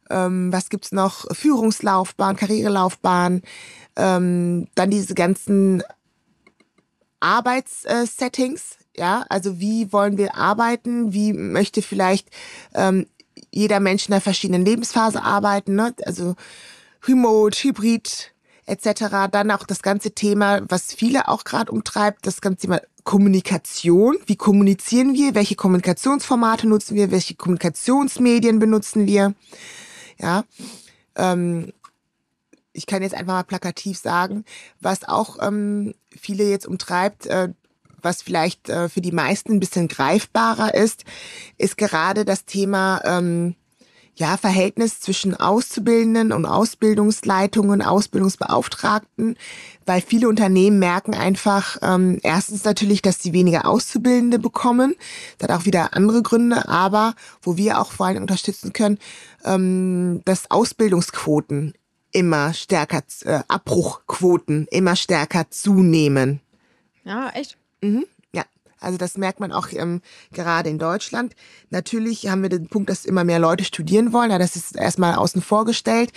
ähm, 0.09 0.53
was 0.53 0.71
gibt's 0.71 0.93
noch, 0.93 1.27
Führungslaufbahn, 1.35 2.37
Karrierelaufbahn, 2.37 3.43
ähm, 3.99 4.69
dann 4.75 4.91
diese 4.91 5.15
ganzen 5.15 5.83
Arbeitssettings, 7.21 8.79
ja, 8.97 9.27
also 9.29 9.61
wie 9.61 9.93
wollen 9.93 10.17
wir 10.17 10.37
arbeiten, 10.37 11.13
wie 11.13 11.33
möchte 11.33 11.83
vielleicht 11.83 12.31
ähm, 12.75 13.07
jeder 13.51 13.81
Mensch 13.81 14.07
in 14.07 14.15
einer 14.15 14.21
verschiedenen 14.21 14.65
Lebensphase 14.65 15.23
arbeiten, 15.23 15.75
ne? 15.75 15.95
also 16.05 16.37
Remote, 17.07 17.59
Hybrid 17.59 18.33
etc. 18.67 19.31
Dann 19.31 19.51
auch 19.51 19.65
das 19.65 19.83
ganze 19.83 20.13
Thema, 20.13 20.61
was 20.69 20.93
viele 20.93 21.29
auch 21.29 21.45
gerade 21.45 21.73
umtreibt, 21.73 22.27
das 22.27 22.41
ganze 22.41 22.67
Thema 22.67 22.81
Kommunikation. 23.05 24.19
Wie 24.27 24.37
kommunizieren 24.37 25.15
wir? 25.15 25.35
Welche 25.35 25.55
Kommunikationsformate 25.55 26.69
nutzen 26.69 26.95
wir? 26.95 27.11
Welche 27.11 27.35
Kommunikationsmedien 27.35 28.59
benutzen 28.59 29.07
wir? 29.07 29.35
Ja, 30.21 30.45
ähm, 31.17 31.73
ich 32.79 32.87
kann 32.87 33.03
jetzt 33.03 33.15
einfach 33.15 33.35
mal 33.35 33.43
plakativ 33.43 33.99
sagen, 33.99 34.45
was 34.81 35.07
auch 35.07 35.39
ähm, 35.43 35.95
viele 36.09 36.45
jetzt 36.45 36.67
umtreibt, 36.67 37.27
äh, 37.27 37.49
was 38.01 38.23
vielleicht 38.23 38.69
äh, 38.69 38.89
für 38.89 39.01
die 39.01 39.13
meisten 39.13 39.53
ein 39.53 39.61
bisschen 39.61 39.89
greifbarer 39.89 40.75
ist, 40.75 41.05
ist 41.59 41.77
gerade 41.77 42.25
das 42.25 42.45
Thema 42.45 43.03
ähm, 43.05 43.57
ja, 44.19 44.37
Verhältnis 44.37 45.01
zwischen 45.01 45.37
Auszubildenden 45.37 46.33
und 46.33 46.45
Ausbildungsleitungen, 46.45 47.83
Ausbildungsbeauftragten, 47.83 49.37
weil 49.87 50.01
viele 50.01 50.29
Unternehmen 50.29 50.81
merken 50.81 51.15
einfach 51.15 51.77
ähm, 51.83 52.19
erstens 52.25 52.65
natürlich, 52.65 53.01
dass 53.01 53.23
sie 53.23 53.33
weniger 53.33 53.67
Auszubildende 53.67 54.41
bekommen. 54.41 54.97
Das 55.39 55.49
hat 55.49 55.61
auch 55.61 55.67
wieder 55.67 55.95
andere 55.95 56.23
Gründe, 56.23 56.69
aber 56.69 57.15
wo 57.43 57.57
wir 57.57 57.81
auch 57.81 57.93
vor 57.93 58.07
allem 58.07 58.23
unterstützen 58.23 58.73
können, 58.73 58.99
ähm, 59.45 60.21
dass 60.25 60.51
Ausbildungsquoten 60.51 61.75
immer 62.13 62.55
stärker, 62.55 63.03
äh, 63.25 63.41
Abbruchquoten 63.49 64.67
immer 64.71 64.97
stärker 64.97 65.51
zunehmen. 65.51 66.41
Ja, 67.05 67.31
echt? 67.31 67.57
Mhm. 67.81 68.05
Ja, 68.33 68.45
also 68.81 68.99
das 68.99 69.17
merkt 69.17 69.41
man 69.41 69.53
auch 69.53 69.69
ähm, 69.73 70.03
gerade 70.33 70.71
in 70.71 70.79
Deutschland. 70.79 71.35
Natürlich 71.71 72.29
haben 72.29 72.43
wir 72.43 72.49
den 72.49 72.69
Punkt, 72.69 72.91
dass 72.91 73.05
immer 73.05 73.25
mehr 73.25 73.39
Leute 73.39 73.65
studieren 73.65 74.13
wollen. 74.13 74.31
Ja, 74.31 74.39
das 74.39 74.57
ist 74.57 74.77
erstmal 74.77 75.15
außen 75.15 75.43
vor 75.43 75.65
gestellt, 75.65 76.13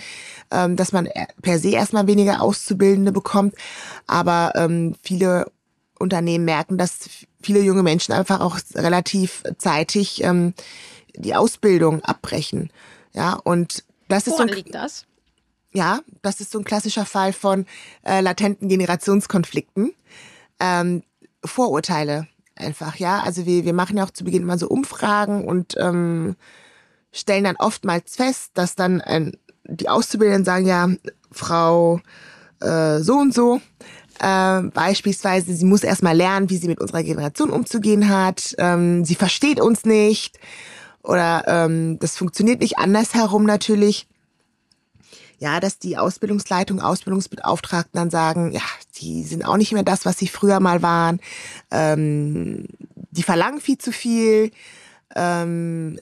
ähm, 0.50 0.76
dass 0.76 0.92
man 0.92 1.08
per 1.42 1.58
se 1.58 1.70
erstmal 1.70 2.06
weniger 2.06 2.42
Auszubildende 2.42 3.12
bekommt. 3.12 3.54
Aber 4.06 4.52
ähm, 4.54 4.94
viele 5.02 5.50
Unternehmen 5.98 6.44
merken, 6.44 6.78
dass 6.78 7.08
viele 7.42 7.60
junge 7.60 7.82
Menschen 7.82 8.12
einfach 8.12 8.40
auch 8.40 8.58
relativ 8.74 9.42
zeitig 9.58 10.22
ähm, 10.24 10.54
die 11.14 11.34
Ausbildung 11.34 12.02
abbrechen. 12.02 12.70
Ja, 13.12 13.34
und 13.34 13.84
das 14.08 14.26
ist 14.26 14.32
Woran 14.34 14.48
so. 14.48 14.54
liegt 14.54 14.74
das? 14.74 15.06
Ja, 15.72 16.00
das 16.20 16.40
ist 16.40 16.52
so 16.52 16.58
ein 16.58 16.64
klassischer 16.64 17.06
Fall 17.06 17.32
von 17.32 17.66
äh, 18.04 18.20
latenten 18.20 18.68
Generationskonflikten. 18.68 19.92
Ähm, 20.60 21.02
Vorurteile 21.44 22.28
einfach, 22.56 22.96
ja. 22.96 23.20
Also 23.20 23.46
wir, 23.46 23.64
wir 23.64 23.72
machen 23.72 23.96
ja 23.96 24.04
auch 24.04 24.10
zu 24.10 24.24
Beginn 24.24 24.42
immer 24.42 24.58
so 24.58 24.68
Umfragen 24.68 25.44
und 25.44 25.74
ähm, 25.78 26.36
stellen 27.10 27.44
dann 27.44 27.56
oftmals 27.56 28.16
fest, 28.16 28.52
dass 28.54 28.74
dann 28.74 29.00
äh, 29.00 29.32
die 29.64 29.88
Auszubildenden 29.88 30.44
sagen, 30.44 30.66
ja, 30.66 30.88
Frau 31.30 32.00
äh, 32.60 32.98
so 33.00 33.14
und 33.14 33.34
so, 33.34 33.60
äh, 34.20 34.62
beispielsweise, 34.62 35.54
sie 35.54 35.64
muss 35.64 35.82
erstmal 35.82 36.16
lernen, 36.16 36.50
wie 36.50 36.58
sie 36.58 36.68
mit 36.68 36.80
unserer 36.80 37.02
Generation 37.02 37.50
umzugehen 37.50 38.08
hat, 38.08 38.54
ähm, 38.58 39.04
sie 39.04 39.14
versteht 39.14 39.60
uns 39.60 39.84
nicht 39.84 40.38
oder 41.02 41.44
ähm, 41.46 41.98
das 41.98 42.16
funktioniert 42.16 42.60
nicht 42.60 42.78
andersherum 42.78 43.44
natürlich 43.44 44.06
ja, 45.42 45.58
dass 45.58 45.80
die 45.80 45.98
Ausbildungsleitung, 45.98 46.80
Ausbildungsbeauftragten 46.80 47.98
dann 47.98 48.10
sagen, 48.10 48.52
ja, 48.52 48.62
die 48.98 49.24
sind 49.24 49.44
auch 49.44 49.56
nicht 49.56 49.72
mehr 49.72 49.82
das, 49.82 50.06
was 50.06 50.16
sie 50.16 50.28
früher 50.28 50.60
mal 50.60 50.82
waren. 50.82 51.18
Ähm, 51.72 52.68
die 53.10 53.24
verlangen 53.24 53.60
viel 53.60 53.76
zu 53.76 53.90
viel. 53.90 54.52
Ähm, 55.16 55.98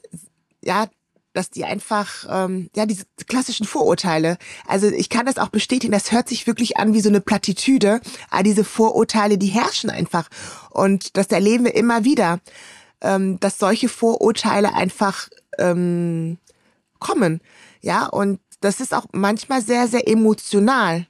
ja, 0.62 0.88
dass 1.32 1.48
die 1.48 1.64
einfach, 1.64 2.26
ähm, 2.28 2.68
ja, 2.76 2.84
diese 2.84 3.06
klassischen 3.28 3.64
Vorurteile. 3.64 4.36
Also 4.66 4.88
ich 4.88 5.08
kann 5.08 5.24
das 5.24 5.38
auch 5.38 5.48
bestätigen, 5.48 5.92
das 5.92 6.12
hört 6.12 6.28
sich 6.28 6.46
wirklich 6.46 6.76
an 6.76 6.92
wie 6.92 7.00
so 7.00 7.08
eine 7.08 7.22
Plattitüde, 7.22 8.02
aber 8.28 8.42
diese 8.42 8.64
Vorurteile, 8.64 9.38
die 9.38 9.46
herrschen 9.46 9.88
einfach. 9.88 10.28
Und 10.68 11.16
das 11.16 11.28
erleben 11.28 11.64
wir 11.64 11.74
immer 11.74 12.04
wieder, 12.04 12.40
ähm, 13.00 13.40
dass 13.40 13.58
solche 13.58 13.88
Vorurteile 13.88 14.74
einfach 14.74 15.30
ähm, 15.56 16.36
kommen. 16.98 17.40
Ja, 17.80 18.04
und 18.04 18.38
das 18.60 18.80
ist 18.80 18.94
auch 18.94 19.06
manchmal 19.12 19.62
sehr, 19.62 19.88
sehr 19.88 20.08
emotional 20.08 21.06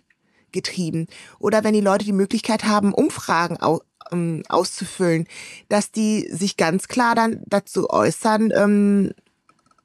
getrieben. 0.52 1.06
Oder 1.38 1.64
wenn 1.64 1.74
die 1.74 1.80
Leute 1.80 2.04
die 2.04 2.12
Möglichkeit 2.12 2.64
haben, 2.64 2.92
Umfragen 2.92 3.60
au 3.60 3.80
ähm, 4.12 4.42
auszufüllen, 4.48 5.26
dass 5.68 5.92
die 5.92 6.28
sich 6.32 6.56
ganz 6.56 6.88
klar 6.88 7.14
dann 7.14 7.42
dazu 7.46 7.90
äußern, 7.90 8.52
ähm, 8.54 9.12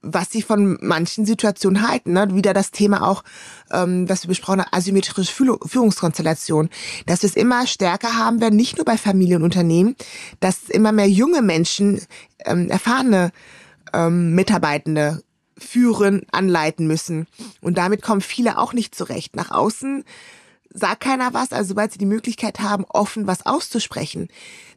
was 0.02 0.32
sie 0.32 0.42
von 0.42 0.78
manchen 0.82 1.26
Situationen 1.26 1.88
halten. 1.88 2.14
Ne? 2.14 2.34
Wieder 2.34 2.54
das 2.54 2.72
Thema 2.72 3.08
auch, 3.08 3.24
ähm, 3.72 4.08
was 4.08 4.24
wir 4.24 4.30
besprochen 4.30 4.62
haben, 4.62 4.70
asymmetrische 4.72 5.32
Führungskonstellation. 5.34 6.70
Dass 7.06 7.24
wir 7.24 7.30
es 7.30 7.36
immer 7.36 7.66
stärker 7.68 8.16
haben 8.16 8.40
werden, 8.40 8.56
nicht 8.56 8.78
nur 8.78 8.86
bei 8.86 8.98
Familienunternehmen, 8.98 9.96
dass 10.40 10.70
immer 10.70 10.92
mehr 10.92 11.10
junge 11.10 11.42
Menschen, 11.42 12.02
ähm, 12.46 12.70
erfahrene 12.70 13.32
ähm, 13.94 14.36
Mitarbeitende 14.36 15.24
führen, 15.58 16.26
anleiten 16.32 16.88
müssen. 16.88 17.28
Und 17.62 17.78
damit 17.78 18.02
kommen 18.02 18.22
viele 18.22 18.58
auch 18.58 18.74
nicht 18.74 18.96
zurecht. 18.96 19.36
Nach 19.36 19.52
außen 19.52 20.04
sagt 20.76 21.02
keiner 21.02 21.34
was, 21.34 21.52
also 21.52 21.70
sobald 21.70 21.94
sie 21.94 21.98
die 21.98 22.06
Möglichkeit 22.06 22.60
haben, 22.60 22.86
offen 22.90 23.28
was 23.28 23.46
auszusprechen, 23.46 24.28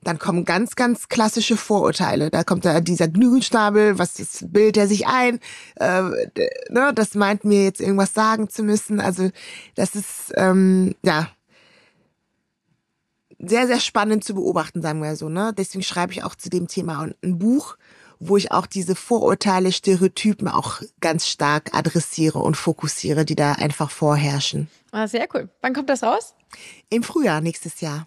dann 0.05 0.19
kommen 0.19 0.45
ganz, 0.45 0.77
ganz 0.77 1.09
klassische 1.09 1.57
Vorurteile. 1.57 2.31
Da 2.31 2.45
kommt 2.45 2.65
da 2.65 2.81
dieser 2.81 3.09
Gnügelschnabel, 3.09 3.99
was 3.99 4.15
das 4.15 4.45
bildet 4.47 4.77
er 4.77 4.87
sich 4.87 5.09
ein, 5.09 5.41
äh, 5.77 6.03
ne, 6.71 6.93
das 6.95 7.15
meint 7.15 7.45
mir 7.45 7.65
jetzt 7.65 7.81
irgendwas 7.81 8.15
sagen 8.15 8.49
zu 8.49 8.63
müssen. 8.63 9.01
Also 9.01 9.31
das 9.75 9.97
ist, 9.97 10.33
ähm, 10.37 10.95
ja, 11.03 11.29
sehr, 13.41 13.67
sehr 13.67 13.81
spannend 13.81 14.25
zu 14.25 14.35
beobachten, 14.35 14.83
sagen 14.83 15.03
wir 15.03 15.15
so. 15.17 15.29
Ne? 15.29 15.53
Deswegen 15.57 15.85
schreibe 15.85 16.13
ich 16.13 16.25
auch 16.25 16.35
zu 16.35 16.51
dem 16.51 16.67
Thema 16.67 17.09
ein 17.23 17.39
Buch, 17.39 17.77
wo 18.21 18.37
ich 18.37 18.51
auch 18.53 18.67
diese 18.67 18.95
Vorurteile, 18.95 19.73
Stereotypen 19.73 20.49
auch 20.49 20.81
ganz 21.01 21.27
stark 21.27 21.75
adressiere 21.75 22.39
und 22.39 22.57
fokussiere, 22.57 23.25
die 23.25 23.37
da 23.37 23.53
einfach 23.53 23.91
vorherrschen. 23.91 24.69
Ah, 24.91 25.07
sehr 25.07 25.29
cool. 25.35 25.49
Wann 25.61 25.75
kommt 25.75 25.91
das 25.91 26.03
raus? 26.03 26.35
Im 26.91 27.03
Frühjahr 27.03 27.41
nächstes 27.41 27.81
Jahr. 27.81 28.07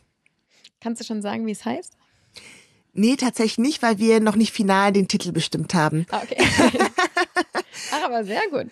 Kannst 0.82 1.02
du 1.02 1.06
schon 1.06 1.22
sagen, 1.22 1.46
wie 1.46 1.52
es 1.52 1.64
heißt? 1.64 1.94
Nee, 2.94 3.16
tatsächlich 3.16 3.58
nicht, 3.58 3.82
weil 3.82 4.00
wir 4.00 4.20
noch 4.20 4.36
nicht 4.36 4.52
final 4.52 4.92
den 4.92 5.08
Titel 5.08 5.32
bestimmt 5.32 5.74
haben. 5.74 6.06
Ah, 6.12 6.22
okay. 6.24 6.44
Ach, 7.92 8.04
aber 8.04 8.26
sehr 8.26 8.42
gut. 8.52 8.68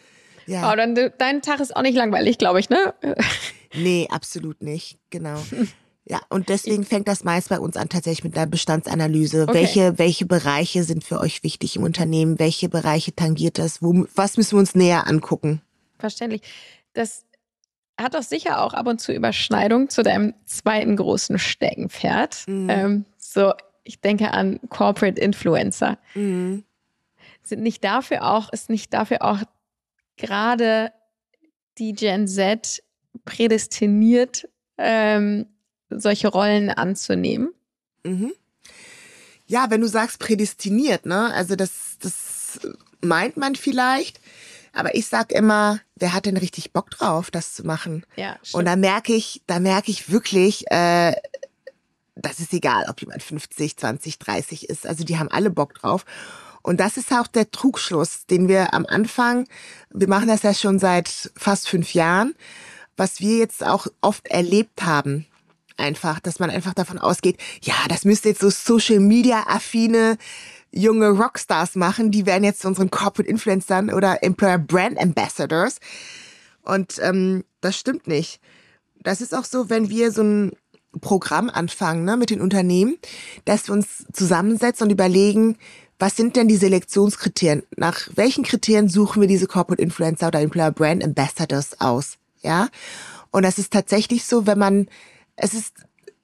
Ja. 0.46 0.72
Oh, 0.72 0.76
dann, 0.76 0.96
dein 1.18 1.42
Tag 1.42 1.60
ist 1.60 1.76
auch 1.76 1.84
nicht 1.84 1.96
langweilig, 1.96 2.38
glaube 2.38 2.60
ich, 2.60 2.70
ne? 2.70 2.94
Nee, 3.74 4.08
absolut 4.10 4.62
nicht. 4.62 4.98
Genau. 5.10 5.42
Ja, 6.10 6.22
und 6.30 6.50
deswegen 6.50 6.86
fängt 6.86 7.08
das 7.08 7.24
meist 7.24 7.50
bei 7.50 7.60
uns 7.60 7.78
an 7.78 7.88
tatsächlich 7.88 8.24
mit 8.24 8.36
einer 8.36 8.48
Bestandsanalyse. 8.48 9.44
Okay. 9.44 9.54
Welche, 9.54 10.00
welche 10.00 10.26
Bereiche 10.26 10.84
sind 10.84 11.04
für 11.04 11.20
euch 11.20 11.44
wichtig 11.44 11.76
im 11.76 11.84
Unternehmen? 11.84 12.40
Welche 12.40 12.68
Bereiche 12.68 13.16
tangiert 13.16 13.60
das? 13.60 13.84
Wo, 13.84 14.08
was 14.16 14.36
müssen 14.36 14.54
wir 14.54 14.60
uns 14.60 14.74
näher 14.74 15.06
angucken? 15.06 15.62
Verständlich. 16.00 16.42
Das 16.94 17.26
hat 17.96 18.16
doch 18.16 18.24
sicher 18.24 18.64
auch 18.64 18.74
ab 18.74 18.88
und 18.88 19.00
zu 19.00 19.14
Überschneidung 19.14 19.90
zu 19.90 20.02
deinem 20.02 20.34
zweiten 20.46 20.96
großen 20.96 21.38
Steckenpferd. 21.38 22.48
Mhm. 22.48 22.70
Ähm, 22.70 23.06
so, 23.20 23.54
ich 23.84 24.02
denke 24.02 24.32
an 24.32 24.60
Corporate 24.70 25.22
Influencer. 25.22 26.00
Mhm. 26.16 26.64
Sind 27.44 27.62
nicht 27.62 27.84
dafür 27.84 28.26
auch, 28.26 28.52
ist 28.52 28.72
nicht 28.72 28.94
dafür 28.96 29.22
auch 29.22 29.40
gerade 30.18 30.92
die 31.78 31.94
Gen 31.94 32.28
Z 32.28 32.82
prädestiniert, 33.26 34.50
ähm, 34.80 35.46
solche 35.90 36.28
Rollen 36.28 36.70
anzunehmen? 36.70 37.54
Mhm. 38.04 38.34
Ja, 39.48 39.70
wenn 39.70 39.82
du 39.82 39.88
sagst 39.88 40.20
prädestiniert, 40.20 41.06
ne? 41.06 41.34
Also 41.34 41.56
das, 41.56 41.98
das 42.02 42.60
meint 43.02 43.38
man 43.38 43.56
vielleicht. 43.56 44.20
Aber 44.74 44.94
ich 44.94 45.08
sag 45.08 45.32
immer, 45.32 45.80
wer 45.96 46.14
hat 46.14 46.28
denn 46.28 46.38
richtig 46.38 46.72
Bock 46.74 46.92
drauf, 46.92 47.32
das 47.32 47.56
zu 47.56 47.66
machen? 47.66 48.06
Ja, 48.16 48.38
Und 48.54 48.66
da 48.66 48.76
merke 48.76 49.14
ich, 49.14 49.42
da 49.48 49.60
merke 49.60 49.90
ich 49.90 50.12
wirklich, 50.12 50.70
äh, 50.70 51.16
das 52.16 52.40
ist 52.40 52.54
egal, 52.54 52.86
ob 52.88 53.02
jemand 53.02 53.24
50, 53.24 53.78
20, 53.78 54.20
30 54.20 54.70
ist. 54.70 54.86
Also 54.86 55.04
die 55.04 55.18
haben 55.18 55.30
alle 55.32 55.50
Bock 55.50 55.74
drauf. 55.74 56.06
Und 56.62 56.80
das 56.80 56.98
ist 56.98 57.12
auch 57.12 57.28
der 57.28 57.50
Trugschluss, 57.52 58.26
den 58.26 58.48
wir 58.48 58.74
am 58.74 58.86
Anfang, 58.86 59.48
wir 59.92 60.08
machen 60.08 60.28
das 60.28 60.44
ja 60.44 60.54
schon 60.54 60.78
seit 60.78 61.32
fast 61.36 61.68
fünf 61.70 61.94
Jahren, 61.94 62.36
was 62.98 63.22
wir 63.22 63.38
jetzt 63.38 63.66
auch 63.66 63.88
oft 64.02 64.28
erlebt 64.28 64.84
haben. 64.84 65.26
Einfach, 65.80 66.20
dass 66.20 66.40
man 66.40 66.50
einfach 66.50 66.74
davon 66.74 66.98
ausgeht, 66.98 67.38
ja, 67.62 67.76
das 67.88 68.04
müsste 68.04 68.30
jetzt 68.30 68.42
so 68.42 68.50
Social 68.50 69.00
Media 69.00 69.46
affine 69.48 70.18
junge 70.72 71.10
Rockstars 71.10 71.76
machen, 71.76 72.12
die 72.12 72.26
werden 72.26 72.44
jetzt 72.44 72.62
zu 72.62 72.68
unseren 72.68 72.92
Corporate 72.92 73.30
Influencern 73.30 73.92
oder 73.92 74.22
Employer 74.22 74.58
Brand 74.58 75.00
Ambassadors. 75.00 75.80
Und 76.64 77.00
ähm, 77.02 77.44
das 77.62 77.78
stimmt 77.78 78.08
nicht. 78.08 78.42
Das 79.02 79.22
ist 79.22 79.34
auch 79.34 79.46
so, 79.46 79.70
wenn 79.70 79.90
wir 79.90 80.12
so 80.12 80.22
ein 80.22 80.52
Programm 81.02 81.50
anfangen 81.50 82.04
ne, 82.04 82.18
mit 82.18 82.30
den 82.30 82.42
Unternehmen, 82.42 82.98
dass 83.46 83.68
wir 83.68 83.74
uns 83.74 84.06
zusammensetzen 84.12 84.86
und 84.86 84.92
überlegen, 84.92 85.58
was 85.98 86.16
sind 86.16 86.36
denn 86.36 86.48
die 86.48 86.56
Selektionskriterien? 86.56 87.64
Nach 87.76 88.10
welchen 88.16 88.44
Kriterien 88.44 88.90
suchen 88.90 89.22
wir 89.22 89.28
diese 89.28 89.48
Corporate 89.48 89.82
Influencer 89.82 90.28
oder 90.28 90.42
Employer 90.42 90.72
Brand 90.72 91.04
Ambassadors 91.04 91.80
aus? 91.80 92.18
Ja. 92.42 92.70
Und 93.32 93.44
das 93.44 93.58
ist 93.58 93.72
tatsächlich 93.72 94.26
so, 94.26 94.48
wenn 94.48 94.58
man, 94.58 94.88
es 95.40 95.54
ist 95.54 95.74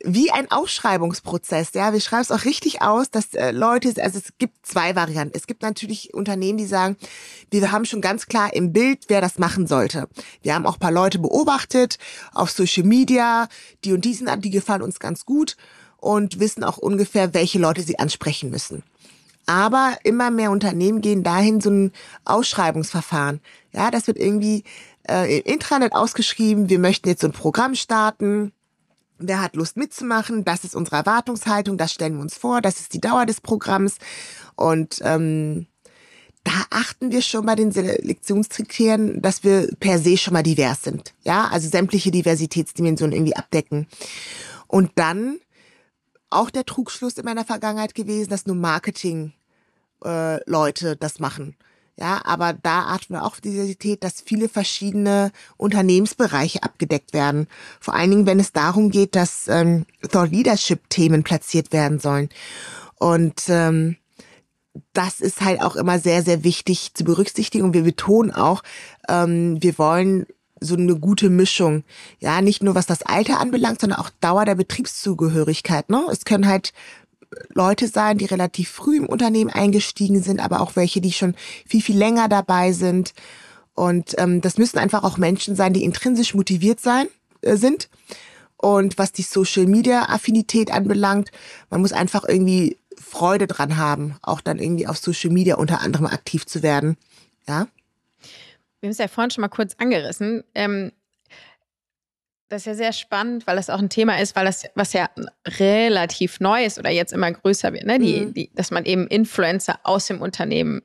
wie 0.03 0.31
ein 0.31 0.51
Ausschreibungsprozess. 0.51 1.71
Ja, 1.73 1.91
wir 1.91 1.99
schreiben 1.99 2.21
es 2.21 2.31
auch 2.31 2.45
richtig 2.45 2.81
aus, 2.81 3.09
dass 3.09 3.33
äh, 3.33 3.51
Leute, 3.51 3.91
also 4.03 4.19
es 4.19 4.33
gibt 4.37 4.65
zwei 4.65 4.95
Varianten. 4.95 5.35
Es 5.35 5.47
gibt 5.47 5.63
natürlich 5.63 6.13
Unternehmen, 6.13 6.57
die 6.57 6.65
sagen, 6.65 6.95
wir 7.49 7.71
haben 7.71 7.85
schon 7.85 8.01
ganz 8.01 8.27
klar 8.27 8.53
im 8.53 8.71
Bild, 8.71 9.05
wer 9.07 9.21
das 9.21 9.39
machen 9.39 9.65
sollte. 9.65 10.07
Wir 10.43 10.53
haben 10.53 10.67
auch 10.67 10.77
paar 10.77 10.91
Leute 10.91 11.17
beobachtet 11.17 11.97
auf 12.33 12.51
Social 12.51 12.83
Media, 12.83 13.47
die 13.83 13.93
und 13.93 14.05
die 14.05 14.13
sind, 14.13 14.29
die 14.43 14.51
gefallen 14.51 14.83
uns 14.83 14.99
ganz 14.99 15.25
gut 15.25 15.57
und 15.97 16.39
wissen 16.39 16.63
auch 16.63 16.77
ungefähr, 16.77 17.33
welche 17.33 17.57
Leute 17.57 17.81
sie 17.81 17.97
ansprechen 17.97 18.51
müssen. 18.51 18.83
Aber 19.47 19.97
immer 20.03 20.29
mehr 20.29 20.51
Unternehmen 20.51 21.01
gehen 21.01 21.23
dahin 21.23 21.61
so 21.61 21.69
ein 21.69 21.91
Ausschreibungsverfahren. 22.25 23.41
Ja, 23.73 23.91
das 23.91 24.07
wird 24.07 24.17
irgendwie 24.17 24.63
äh, 25.09 25.37
im 25.37 25.53
Intranet 25.53 25.93
ausgeschrieben. 25.93 26.69
Wir 26.69 26.79
möchten 26.79 27.09
jetzt 27.09 27.21
so 27.21 27.27
ein 27.27 27.33
Programm 27.33 27.75
starten 27.75 28.51
Wer 29.17 29.41
hat 29.41 29.55
Lust 29.55 29.77
mitzumachen? 29.77 30.43
Das 30.43 30.63
ist 30.63 30.75
unsere 30.75 30.97
Erwartungshaltung, 30.97 31.77
das 31.77 31.93
stellen 31.93 32.15
wir 32.15 32.21
uns 32.21 32.37
vor, 32.37 32.61
das 32.61 32.79
ist 32.79 32.93
die 32.93 33.01
Dauer 33.01 33.25
des 33.25 33.41
Programms. 33.41 33.97
Und 34.55 34.99
ähm, 35.03 35.67
da 36.43 36.51
achten 36.69 37.11
wir 37.11 37.21
schon 37.21 37.45
bei 37.45 37.55
den 37.55 37.71
Selektionskriterien, 37.71 39.21
dass 39.21 39.43
wir 39.43 39.69
per 39.79 39.99
se 39.99 40.15
schon 40.17 40.33
mal 40.33 40.43
divers 40.43 40.83
sind. 40.83 41.13
Ja, 41.23 41.47
also 41.47 41.67
sämtliche 41.67 42.11
Diversitätsdimensionen 42.11 43.15
irgendwie 43.15 43.35
abdecken. 43.35 43.87
Und 44.67 44.91
dann 44.95 45.39
auch 46.29 46.49
der 46.49 46.65
Trugschluss 46.65 47.17
in 47.17 47.25
meiner 47.25 47.45
Vergangenheit 47.45 47.95
gewesen, 47.95 48.29
dass 48.29 48.45
nur 48.45 48.55
Marketing 48.55 49.33
äh, 50.03 50.39
Leute 50.49 50.95
das 50.95 51.19
machen. 51.19 51.55
Ja, 51.97 52.21
aber 52.25 52.51
da 52.51 52.87
achten 52.87 53.13
wir 53.13 53.23
auch 53.23 53.27
auf 53.27 53.41
Diversität, 53.41 54.03
dass 54.03 54.21
viele 54.21 54.49
verschiedene 54.49 55.31
Unternehmensbereiche 55.55 56.61
abgedeckt 56.61 57.13
werden. 57.13 57.47
Vor 57.79 57.93
allen 57.93 58.11
Dingen, 58.11 58.25
wenn 58.25 58.39
es 58.39 58.51
darum 58.51 58.91
geht, 58.91 59.15
dass 59.15 59.47
ähm, 59.47 59.85
Thought 60.11 60.31
Leadership 60.31 60.89
Themen 60.89 61.23
platziert 61.23 61.71
werden 61.71 61.99
sollen. 61.99 62.27
Und 62.99 63.43
ähm, 63.47 63.95
das 64.91 65.21
ist 65.21 65.39
halt 65.39 65.61
auch 65.61 65.77
immer 65.77 65.99
sehr, 65.99 66.21
sehr 66.21 66.43
wichtig 66.43 66.93
zu 66.93 67.05
berücksichtigen. 67.05 67.63
Und 67.63 67.73
wir 67.73 67.83
betonen 67.83 68.31
auch, 68.31 68.61
ähm, 69.07 69.61
wir 69.61 69.77
wollen 69.77 70.25
so 70.59 70.75
eine 70.75 70.97
gute 70.97 71.29
Mischung. 71.29 71.83
Ja, 72.19 72.41
nicht 72.41 72.63
nur 72.63 72.75
was 72.75 72.85
das 72.85 73.03
Alter 73.03 73.39
anbelangt, 73.39 73.81
sondern 73.81 73.99
auch 73.99 74.09
Dauer 74.21 74.45
der 74.45 74.55
Betriebszugehörigkeit. 74.55 75.89
Ne? 75.89 76.05
Es 76.11 76.25
können 76.25 76.47
halt 76.47 76.73
Leute 77.53 77.87
sein, 77.87 78.17
die 78.17 78.25
relativ 78.25 78.69
früh 78.69 78.97
im 78.97 79.05
Unternehmen 79.07 79.49
eingestiegen 79.49 80.21
sind, 80.21 80.39
aber 80.39 80.61
auch 80.61 80.75
welche, 80.75 81.01
die 81.01 81.11
schon 81.11 81.35
viel, 81.67 81.81
viel 81.81 81.97
länger 81.97 82.27
dabei 82.27 82.71
sind. 82.71 83.13
Und 83.73 84.15
ähm, 84.17 84.41
das 84.41 84.57
müssen 84.57 84.77
einfach 84.77 85.03
auch 85.03 85.17
Menschen 85.17 85.55
sein, 85.55 85.73
die 85.73 85.83
intrinsisch 85.83 86.33
motiviert 86.33 86.79
sein 86.79 87.07
äh, 87.41 87.57
sind. 87.57 87.89
Und 88.57 88.97
was 88.97 89.11
die 89.11 89.21
Social 89.21 89.65
Media 89.65 90.09
Affinität 90.09 90.71
anbelangt, 90.71 91.29
man 91.69 91.81
muss 91.81 91.91
einfach 91.91 92.23
irgendwie 92.27 92.77
Freude 92.97 93.47
dran 93.47 93.77
haben, 93.77 94.15
auch 94.21 94.41
dann 94.41 94.59
irgendwie 94.59 94.87
auf 94.87 94.97
Social 94.97 95.31
Media 95.31 95.55
unter 95.55 95.81
anderem 95.81 96.05
aktiv 96.05 96.45
zu 96.45 96.63
werden. 96.63 96.97
Ja. 97.47 97.67
Wir 98.79 98.87
haben 98.87 98.91
es 98.91 98.97
ja 98.97 99.07
vorhin 99.07 99.31
schon 99.31 99.41
mal 99.41 99.49
kurz 99.49 99.75
angerissen. 99.77 100.43
Ähm, 100.53 100.91
das 102.49 102.61
ist 102.61 102.65
ja 102.67 102.73
sehr 102.75 102.93
spannend, 102.93 103.47
weil 103.47 103.55
das 103.55 103.69
auch 103.69 103.79
ein 103.79 103.89
Thema 103.89 104.19
ist, 104.19 104.35
weil 104.35 104.45
das, 104.45 104.65
was 104.75 104.93
ja 104.93 105.09
relativ 105.47 106.39
neu 106.39 106.63
ist 106.63 106.77
oder 106.77 106.91
jetzt 106.91 107.13
immer 107.13 107.31
größer 107.31 107.73
wird, 107.73 107.85
ne? 107.85 107.97
Die, 107.99 108.21
mhm. 108.21 108.33
die, 108.33 108.51
dass 108.53 108.71
man 108.71 108.85
eben 108.85 109.07
Influencer 109.07 109.79
aus 109.83 110.07
dem 110.07 110.21
Unternehmen 110.21 110.83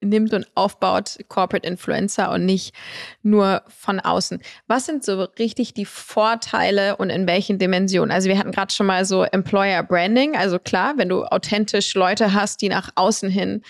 nimmt 0.00 0.32
und 0.32 0.46
aufbaut, 0.54 1.18
Corporate 1.28 1.66
Influencer 1.66 2.30
und 2.30 2.44
nicht 2.44 2.74
nur 3.22 3.62
von 3.68 3.98
außen. 3.98 4.40
Was 4.66 4.86
sind 4.86 5.04
so 5.04 5.22
richtig 5.38 5.74
die 5.74 5.86
Vorteile 5.86 6.96
und 6.96 7.10
in 7.10 7.26
welchen 7.26 7.58
Dimensionen? 7.58 8.10
Also 8.10 8.28
wir 8.28 8.38
hatten 8.38 8.52
gerade 8.52 8.72
schon 8.72 8.86
mal 8.86 9.04
so 9.04 9.24
Employer 9.24 9.82
Branding, 9.82 10.36
also 10.36 10.58
klar, 10.58 10.94
wenn 10.98 11.08
du 11.08 11.24
authentisch 11.24 11.94
Leute 11.94 12.34
hast, 12.34 12.60
die 12.62 12.68
nach 12.68 12.90
außen 12.94 13.30
hin 13.30 13.62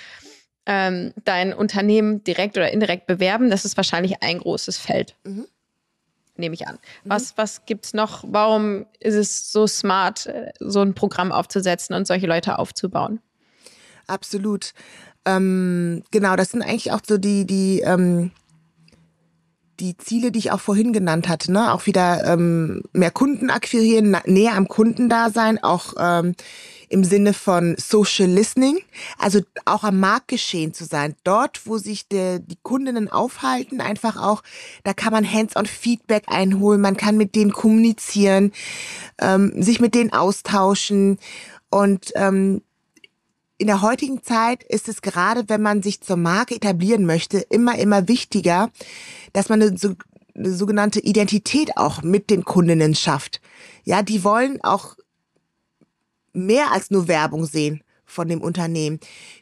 ähm, 0.66 1.14
dein 1.24 1.54
Unternehmen 1.54 2.24
direkt 2.24 2.56
oder 2.56 2.72
indirekt 2.72 3.06
bewerben, 3.06 3.48
das 3.48 3.64
ist 3.64 3.76
wahrscheinlich 3.76 4.22
ein 4.22 4.40
großes 4.40 4.78
Feld. 4.78 5.14
Mhm 5.24 5.46
nehme 6.38 6.54
ich 6.54 6.66
an. 6.66 6.78
Mhm. 7.04 7.10
Was, 7.10 7.36
was 7.36 7.64
gibt 7.66 7.86
es 7.86 7.94
noch? 7.94 8.24
Warum 8.26 8.86
ist 9.00 9.14
es 9.14 9.52
so 9.52 9.66
smart, 9.66 10.26
äh, 10.26 10.52
so 10.60 10.80
ein 10.80 10.94
Programm 10.94 11.32
aufzusetzen 11.32 11.94
und 11.94 12.06
solche 12.06 12.26
Leute 12.26 12.58
aufzubauen? 12.58 13.20
Absolut. 14.06 14.72
Ähm, 15.24 16.02
genau, 16.10 16.36
das 16.36 16.50
sind 16.50 16.62
eigentlich 16.62 16.92
auch 16.92 17.00
so 17.06 17.18
die, 17.18 17.46
die, 17.46 17.80
ähm, 17.80 18.30
die 19.80 19.96
Ziele, 19.96 20.30
die 20.30 20.38
ich 20.38 20.52
auch 20.52 20.60
vorhin 20.60 20.92
genannt 20.92 21.28
hatte, 21.28 21.52
ne? 21.52 21.72
Auch 21.72 21.86
wieder 21.86 22.24
ähm, 22.24 22.82
mehr 22.92 23.10
Kunden 23.10 23.50
akquirieren, 23.50 24.16
näher 24.24 24.54
am 24.54 24.68
Kunden 24.68 25.08
da 25.08 25.30
sein, 25.30 25.62
auch 25.62 25.94
ähm, 25.98 26.34
im 26.88 27.04
Sinne 27.04 27.32
von 27.32 27.76
Social 27.78 28.28
Listening, 28.28 28.78
also 29.18 29.40
auch 29.64 29.84
am 29.84 30.00
Marktgeschehen 30.00 30.74
zu 30.74 30.84
sein. 30.84 31.14
Dort, 31.24 31.66
wo 31.66 31.78
sich 31.78 32.08
der, 32.08 32.38
die 32.38 32.58
Kundinnen 32.62 33.10
aufhalten, 33.10 33.80
einfach 33.80 34.16
auch, 34.16 34.42
da 34.84 34.92
kann 34.92 35.12
man 35.12 35.30
Hands-on 35.30 35.66
Feedback 35.66 36.24
einholen, 36.26 36.80
man 36.80 36.96
kann 36.96 37.16
mit 37.16 37.34
denen 37.34 37.52
kommunizieren, 37.52 38.52
ähm, 39.20 39.52
sich 39.62 39.80
mit 39.80 39.94
denen 39.94 40.12
austauschen 40.12 41.18
und 41.70 42.12
ähm, 42.14 42.62
in 43.58 43.66
der 43.68 43.80
heutigen 43.80 44.22
Zeit 44.22 44.62
ist 44.64 44.88
es 44.88 45.00
gerade, 45.00 45.44
wenn 45.48 45.62
man 45.62 45.82
sich 45.82 46.02
zur 46.02 46.16
Marke 46.16 46.54
etablieren 46.54 47.06
möchte, 47.06 47.38
immer, 47.38 47.78
immer 47.78 48.06
wichtiger, 48.06 48.70
dass 49.32 49.48
man 49.48 49.76
so, 49.76 49.94
eine 50.34 50.52
sogenannte 50.52 51.00
Identität 51.00 51.76
auch 51.76 52.02
mit 52.02 52.28
den 52.28 52.44
Kundinnen 52.44 52.94
schafft. 52.94 53.40
Ja, 53.84 54.02
die 54.02 54.24
wollen 54.24 54.62
auch 54.62 54.96
mehr 56.36 56.72
als 56.72 56.90
nur 56.90 57.08
Werbung 57.08 57.46
sehen 57.46 57.82
von 58.04 58.28
dem 58.28 58.40
Unternehmen. 58.40 59.00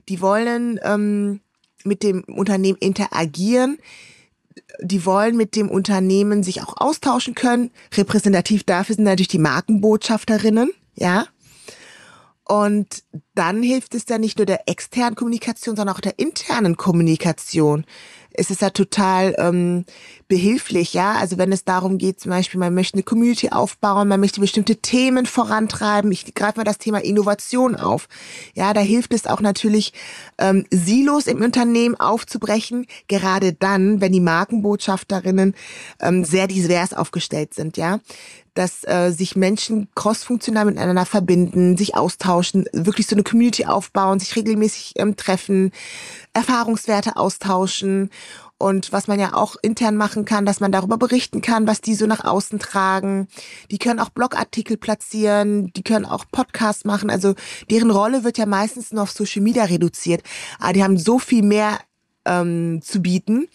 Die 0.09 0.21
wollen 0.21 0.81
ähm, 0.83 1.41
mit 1.85 2.03
dem 2.03 2.25
Unternehmen 2.25 2.79
interagieren. 2.79 3.79
Die 4.81 5.05
wollen 5.05 5.37
mit 5.37 5.57
dem 5.57 5.69
Unternehmen 5.69 6.43
sich 6.43 6.63
auch 6.63 6.77
austauschen 6.79 7.35
können. 7.35 7.71
Repräsentativ 7.95 8.65
dafür 8.65 8.95
sind 8.95 9.05
natürlich 9.05 9.29
die 9.29 9.39
Markenbotschafterinnen, 9.39 10.71
ja. 10.95 11.27
Und 12.47 13.05
dann 13.35 13.63
hilft 13.63 13.95
es 13.95 14.05
ja 14.09 14.19
nicht 14.19 14.37
nur 14.37 14.45
der 14.45 14.69
externen 14.69 15.15
Kommunikation, 15.15 15.77
sondern 15.77 15.95
auch 15.95 16.01
der 16.01 16.19
internen 16.19 16.77
Kommunikation 16.77 17.87
es 18.35 18.51
ist 18.51 18.61
ja 18.61 18.71
total 18.71 19.35
ähm, 19.39 19.85
behilflich, 20.35 20.95
ja. 20.95 21.13
Also 21.13 21.39
wenn 21.39 21.53
es 21.53 21.65
darum 21.65 21.97
geht, 21.97 22.19
zum 22.19 22.31
Beispiel, 22.31 22.59
man 22.59 22.75
möchte 22.75 22.95
eine 22.95 23.05
Community 23.05 23.51
aufbauen, 23.51 24.09
man 24.09 24.19
möchte 24.19 24.41
bestimmte 24.41 24.75
Themen 24.75 25.27
vorantreiben. 25.27 26.11
Ich 26.11 26.35
greife 26.35 26.59
mal 26.59 26.65
das 26.65 26.79
Thema 26.79 26.99
Innovation 26.99 27.77
auf. 27.77 28.09
Ja, 28.55 28.75
da 28.75 28.81
hilft 28.81 29.15
es 29.15 29.27
auch 29.27 29.41
natürlich, 29.41 29.93
ähm, 30.39 30.67
Silos 30.73 31.29
im 31.29 31.41
Unternehmen 31.41 31.95
aufzubrechen, 31.95 32.87
gerade 33.07 33.53
dann, 33.53 34.01
wenn 34.01 34.11
die 34.11 34.19
Markenbotschafterinnen 34.19 35.55
ähm, 36.01 36.25
sehr 36.25 36.49
divers 36.49 36.95
aufgestellt 36.95 37.55
sind, 37.55 37.77
ja 37.77 38.01
dass 38.55 38.85
äh, 38.85 39.11
sich 39.11 39.35
Menschen 39.35 39.89
crossfunktional 39.97 40.65
miteinander 40.65 41.05
verbinden, 41.05 41.77
sich 41.77 41.97
austauschen, 41.97 42.67
wirklich 42.73 43.09
so 43.09 43.17
eine 43.17 43.25
Community 43.25 43.67
aufbauen, 43.67 44.21
sich 44.21 44.37
regelmäßig 44.37 44.93
ähm, 44.97 45.17
treffen, 45.17 45.73
Erfahrungswerte 46.35 47.17
austauschen 47.17 48.11
und 48.59 48.93
was 48.93 49.09
man 49.09 49.19
ja 49.19 49.35
auch 49.35 49.57
intern 49.63 49.97
machen 49.97 50.25
kann, 50.25 50.47
dass 50.47 50.61
man 50.61 50.73
darüber 50.73 50.97
berichten 50.97 51.41
kann, 51.41 51.67
was 51.67 51.81
die 51.81 51.95
so 51.95 52.07
nach 52.07 52.25
außen 52.25 52.59
tragen. 52.59 53.29
Die 53.71 53.79
können 53.79 54.01
auch 54.01 54.11
Blogartikel 54.11 54.77
platzieren, 54.77 55.73
die 55.73 55.83
können 55.83 56.07
auch 56.07 56.25
Podcasts 56.31 56.85
machen. 56.85 57.11
Also 57.11 57.35
deren 57.71 57.91
Rolle 57.91 58.25
wird 58.25 58.39
ja 58.39 58.47
meistens 58.47 58.93
nur 58.93 59.03
auf 59.03 59.11
Social 59.11 59.43
Media 59.43 59.65
reduziert. 59.65 60.23
Aber 60.59 60.73
die 60.73 60.85
haben 60.85 60.99
so 60.99 61.19
viel 61.19 61.43
mehr 61.43 61.81
ähm, 62.25 62.81
zu 62.83 63.03
bieten. 63.03 63.49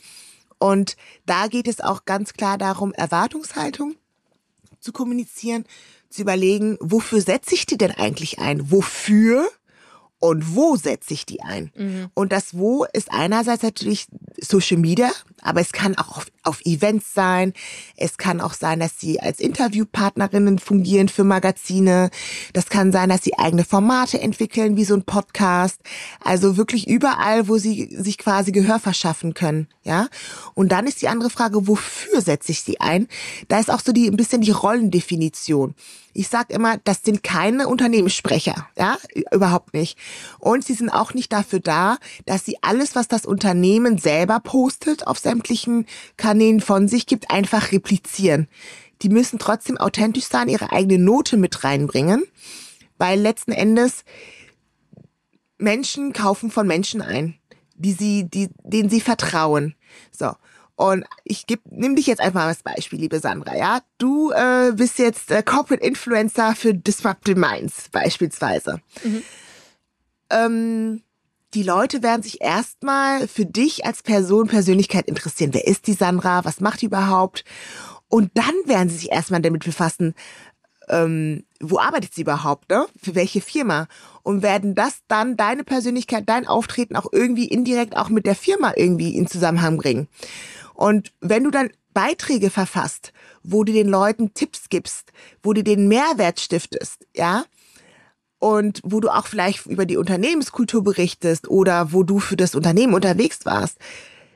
Und 0.59 0.97
da 1.25 1.47
geht 1.47 1.67
es 1.67 1.79
auch 1.79 2.03
ganz 2.05 2.33
klar 2.33 2.57
darum, 2.57 2.93
Erwartungshaltung 2.93 3.95
zu 4.81 4.91
kommunizieren, 4.91 5.65
zu 6.09 6.21
überlegen, 6.21 6.77
wofür 6.81 7.21
setze 7.21 7.55
ich 7.55 7.65
die 7.65 7.77
denn 7.77 7.91
eigentlich 7.91 8.39
ein? 8.39 8.71
Wofür? 8.71 9.49
Und 10.19 10.55
wo 10.55 10.75
setze 10.75 11.13
ich 11.13 11.25
die 11.25 11.41
ein? 11.41 11.71
Mhm. 11.75 12.10
Und 12.13 12.32
das 12.32 12.58
Wo 12.58 12.86
ist 12.91 13.12
einerseits 13.12 13.63
natürlich 13.63 14.08
Social 14.38 14.77
Media, 14.77 15.12
aber 15.41 15.62
es 15.62 15.71
kann 15.71 15.97
auch 15.97 16.17
auf, 16.17 16.28
auf, 16.43 16.62
Events 16.65 17.13
sein. 17.13 17.54
Es 17.95 18.17
kann 18.17 18.41
auch 18.41 18.54
sein, 18.54 18.80
dass 18.80 18.99
sie 18.99 19.19
als 19.19 19.39
Interviewpartnerinnen 19.39 20.60
fungieren 20.60 21.10
für 21.10 21.23
Magazine. 21.23 22.10
Das 22.54 22.69
kann 22.69 22.92
sein, 22.92 23.10
dass 23.10 23.23
sie 23.23 23.37
eigene 23.37 23.63
Formate 23.63 24.19
entwickeln, 24.19 24.75
wie 24.77 24.85
so 24.85 24.96
ein 24.96 25.04
Podcast. 25.04 25.79
Also 26.23 26.58
wirklich 26.58 26.87
überall, 26.87 27.48
wo 27.48 27.58
sie 27.58 27.96
sich 27.98 28.17
quasi 28.17 28.52
Gehör 28.52 28.79
verschaffen 28.79 29.33
können. 29.33 29.67
Ja. 29.83 30.08
Und 30.54 30.71
dann 30.71 30.85
ist 30.85 31.02
die 31.02 31.08
andere 31.08 31.29
Frage, 31.29 31.67
wofür 31.67 32.21
setze 32.21 32.52
ich 32.52 32.62
sie 32.62 32.79
ein? 32.79 33.08
Da 33.48 33.60
ist 33.60 33.71
auch 33.71 33.79
so 33.79 33.92
die, 33.92 34.08
ein 34.08 34.17
bisschen 34.17 34.42
die 34.42 34.52
Rollendefinition. 34.52 35.75
Ich 36.13 36.27
sage 36.27 36.54
immer, 36.54 36.77
das 36.83 37.04
sind 37.04 37.23
keine 37.23 37.67
Unternehmenssprecher, 37.67 38.67
ja, 38.77 38.98
überhaupt 39.31 39.73
nicht. 39.73 39.98
Und 40.40 40.65
sie 40.65 40.73
sind 40.73 40.90
auch 40.90 41.13
nicht 41.13 41.31
dafür 41.31 41.60
da, 41.60 41.98
dass 42.25 42.46
sie 42.46 42.58
alles, 42.62 42.96
was 42.96 43.08
das 43.08 43.25
Unternehmen 43.25 43.98
selber 44.00 44.40
postet, 44.40 45.08
auf 45.08 45.19
sämtlichen 45.30 45.86
Kanälen 46.17 46.60
von 46.60 46.88
sich 46.88 47.06
gibt, 47.06 47.30
einfach 47.30 47.71
replizieren. 47.71 48.48
die 49.02 49.10
müssen 49.10 49.40
trotzdem 49.40 49.77
authentisch 49.77 50.25
sein, 50.25 50.50
ihre 50.50 50.73
eigene 50.73 51.02
Note 51.02 51.38
mit 51.38 51.63
reinbringen, 51.63 52.23
weil 52.98 53.17
letzten 53.17 53.54
Endes 53.54 54.04
Menschen 55.58 56.12
kaufen 56.12 56.52
von 56.52 56.67
Menschen 56.67 57.02
ein, 57.02 57.36
die 57.75 57.94
sie, 57.94 58.30
die, 58.30 58.50
denen 58.63 58.90
sie 58.90 59.00
vertrauen. 59.00 59.75
So. 60.12 60.34
Und 60.75 61.06
ich 61.23 61.46
geb, 61.48 61.62
nimm 61.69 61.96
dich 61.96 62.08
jetzt 62.08 62.19
einfach 62.19 62.42
mal 62.42 62.48
als 62.48 62.63
Beispiel, 62.63 63.00
liebe 63.00 63.19
Sandra, 63.19 63.56
ja? 63.56 63.82
Du 63.98 64.32
äh, 64.32 64.71
bist 64.73 64.98
jetzt 65.00 65.32
äh, 65.32 65.44
Corporate 65.44 65.86
Influencer 65.86 66.56
für 66.56 66.73
Disruptive 66.73 67.40
Minds 67.40 67.90
beispielsweise. 67.90 68.82
Mhm. 69.04 69.23
Ähm, 70.30 71.04
die 71.54 71.63
Leute 71.63 72.04
werden 72.04 72.21
sich 72.21 72.41
erstmal 72.41 73.27
für 73.27 73.45
dich 73.45 73.85
als 73.85 74.04
Person, 74.04 74.47
Persönlichkeit 74.47 75.08
interessieren. 75.08 75.54
Wer 75.54 75.67
ist 75.67 75.87
die 75.87 75.93
Sandra? 75.93 76.45
Was 76.45 76.62
macht 76.62 76.81
die 76.81 76.85
überhaupt? 76.87 77.43
Und 78.08 78.31
dann 78.35 78.54
werden 78.65 78.89
sie 78.89 78.97
sich 78.97 79.12
erstmal 79.12 79.41
damit 79.41 79.65
befassen, 79.65 80.15
ähm, 80.89 81.43
wo 81.60 81.77
arbeitet 81.79 82.13
sie 82.13 82.21
überhaupt, 82.21 82.69
ne? 82.69 82.87
Für 83.02 83.15
welche 83.15 83.41
Firma? 83.41 83.87
Und 84.23 84.41
werden 84.41 84.75
das 84.75 85.02
dann 85.08 85.37
deine 85.37 85.63
Persönlichkeit, 85.63 86.23
dein 86.27 86.47
Auftreten 86.47 86.95
auch 86.95 87.08
irgendwie 87.12 87.47
indirekt 87.47 87.95
auch 87.95 88.10
mit 88.10 88.25
der 88.25 88.35
Firma 88.35 88.73
irgendwie 88.75 89.15
in 89.15 89.27
Zusammenhang 89.27 89.77
bringen. 89.77 90.08
Und 90.73 91.13
wenn 91.21 91.43
du 91.43 91.52
dann 91.52 91.69
Beiträge 91.93 92.50
verfasst, 92.50 93.13
wo 93.43 93.63
du 93.63 93.73
den 93.73 93.87
Leuten 93.87 94.33
Tipps 94.33 94.69
gibst, 94.69 95.12
wo 95.43 95.54
du 95.54 95.63
den 95.63 95.87
Mehrwert 95.87 96.39
stiftest, 96.39 97.06
ja, 97.15 97.43
und 98.40 98.81
wo 98.83 99.00
du 99.00 99.10
auch 99.10 99.27
vielleicht 99.27 99.65
über 99.65 99.85
die 99.85 99.98
Unternehmenskultur 99.98 100.83
berichtest 100.83 101.48
oder 101.48 101.94
wo 101.94 102.04
du 102.04 102.19
für 102.19 102.37
das 102.37 102.56
Unternehmen 102.56 102.94
unterwegs 102.94 103.46
warst, 103.46 103.77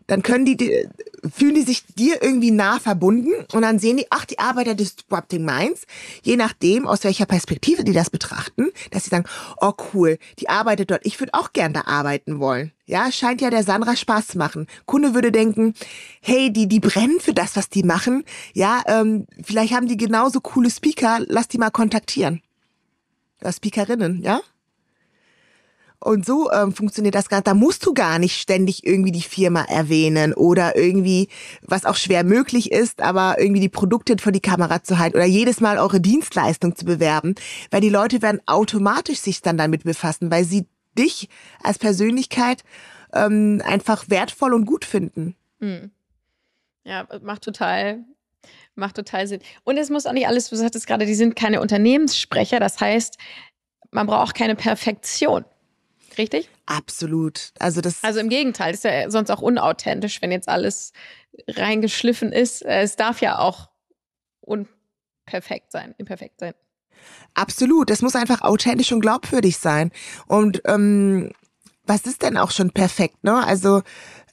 dann 0.07 0.21
können 0.21 0.45
die, 0.45 0.87
fühlen 1.33 1.55
die 1.55 1.61
sich 1.61 1.85
dir 1.85 2.21
irgendwie 2.21 2.51
nah 2.51 2.79
verbunden 2.79 3.31
und 3.53 3.61
dann 3.61 3.79
sehen 3.79 3.97
die, 3.97 4.07
ach, 4.09 4.25
die 4.25 4.39
Arbeiter 4.39 4.75
des 4.75 4.95
Disrupting 4.95 5.45
Minds, 5.45 5.85
je 6.21 6.35
nachdem, 6.35 6.87
aus 6.87 7.03
welcher 7.03 7.25
Perspektive 7.25 7.83
die 7.83 7.93
das 7.93 8.09
betrachten, 8.09 8.71
dass 8.91 9.05
sie 9.05 9.09
sagen, 9.09 9.25
oh 9.61 9.73
cool, 9.93 10.17
die 10.39 10.49
arbeitet 10.49 10.91
dort, 10.91 11.05
ich 11.05 11.19
würde 11.19 11.33
auch 11.33 11.53
gern 11.53 11.73
da 11.73 11.81
arbeiten 11.85 12.39
wollen. 12.39 12.71
Ja, 12.85 13.11
scheint 13.11 13.39
ja 13.39 13.49
der 13.49 13.63
Sandra 13.63 13.95
Spaß 13.95 14.27
zu 14.27 14.37
machen. 14.37 14.67
Kunde 14.85 15.13
würde 15.13 15.31
denken, 15.31 15.73
hey, 16.21 16.51
die, 16.51 16.67
die 16.67 16.81
brennen 16.81 17.21
für 17.21 17.33
das, 17.33 17.55
was 17.55 17.69
die 17.69 17.83
machen. 17.83 18.25
Ja, 18.53 18.81
ähm, 18.87 19.25
vielleicht 19.41 19.73
haben 19.73 19.87
die 19.87 19.95
genauso 19.95 20.41
coole 20.41 20.69
Speaker, 20.69 21.19
lass 21.27 21.47
die 21.47 21.57
mal 21.57 21.71
kontaktieren. 21.71 22.41
Speakerinnen, 23.51 24.21
ja? 24.21 24.41
Und 26.03 26.25
so 26.25 26.51
ähm, 26.51 26.73
funktioniert 26.73 27.15
das 27.15 27.29
gar 27.29 27.41
Da 27.41 27.53
musst 27.53 27.85
du 27.85 27.93
gar 27.93 28.19
nicht 28.19 28.37
ständig 28.37 28.85
irgendwie 28.85 29.13
die 29.13 29.21
Firma 29.21 29.63
erwähnen 29.63 30.33
oder 30.33 30.75
irgendwie, 30.75 31.29
was 31.61 31.85
auch 31.85 31.95
schwer 31.95 32.25
möglich 32.25 32.73
ist, 32.73 33.01
aber 33.01 33.39
irgendwie 33.39 33.61
die 33.61 33.69
Produkte 33.69 34.17
vor 34.19 34.33
die 34.33 34.41
Kamera 34.41 34.83
zu 34.83 34.99
halten 34.99 35.15
oder 35.15 35.25
jedes 35.25 35.61
Mal 35.61 35.77
eure 35.77 36.01
Dienstleistung 36.01 36.75
zu 36.75 36.83
bewerben, 36.83 37.35
weil 37.71 37.79
die 37.79 37.89
Leute 37.89 38.21
werden 38.21 38.41
automatisch 38.47 39.19
sich 39.19 39.41
dann 39.41 39.57
damit 39.57 39.85
befassen, 39.85 40.29
weil 40.29 40.43
sie 40.43 40.65
dich 40.97 41.29
als 41.61 41.79
Persönlichkeit 41.79 42.65
ähm, 43.13 43.61
einfach 43.65 44.09
wertvoll 44.09 44.53
und 44.53 44.65
gut 44.65 44.83
finden. 44.83 45.35
Hm. 45.61 45.91
Ja, 46.83 47.07
macht 47.21 47.43
total, 47.43 48.03
macht 48.75 48.95
total 48.95 49.27
Sinn. 49.27 49.41
Und 49.63 49.77
es 49.77 49.89
muss 49.89 50.05
auch 50.05 50.13
nicht 50.13 50.27
alles, 50.27 50.49
du 50.49 50.55
sagtest 50.55 50.87
gerade, 50.87 51.05
die 51.05 51.15
sind 51.15 51.35
keine 51.35 51.61
Unternehmenssprecher. 51.61 52.59
Das 52.59 52.79
heißt, 52.79 53.17
man 53.91 54.07
braucht 54.07 54.35
keine 54.35 54.55
Perfektion. 54.55 55.45
Richtig? 56.17 56.49
Absolut. 56.65 57.53
Also 57.59 57.81
das. 57.81 58.03
Also 58.03 58.19
im 58.19 58.29
Gegenteil, 58.29 58.73
ist 58.73 58.83
ja 58.83 59.09
sonst 59.09 59.31
auch 59.31 59.41
unauthentisch, 59.41 60.21
wenn 60.21 60.31
jetzt 60.31 60.49
alles 60.49 60.93
reingeschliffen 61.47 62.31
ist. 62.31 62.61
Es 62.61 62.95
darf 62.95 63.21
ja 63.21 63.39
auch 63.39 63.69
unperfekt 64.41 65.71
sein, 65.71 65.95
imperfekt 65.97 66.39
sein. 66.39 66.53
Absolut. 67.33 67.89
Das 67.89 68.01
muss 68.01 68.15
einfach 68.15 68.41
authentisch 68.41 68.91
und 68.91 69.01
glaubwürdig 69.01 69.57
sein. 69.57 69.91
Und 70.27 70.61
ähm, 70.65 71.31
was 71.85 72.01
ist 72.01 72.21
denn 72.21 72.37
auch 72.37 72.51
schon 72.51 72.71
perfekt, 72.71 73.23
ne? 73.23 73.43
Also 73.45 73.81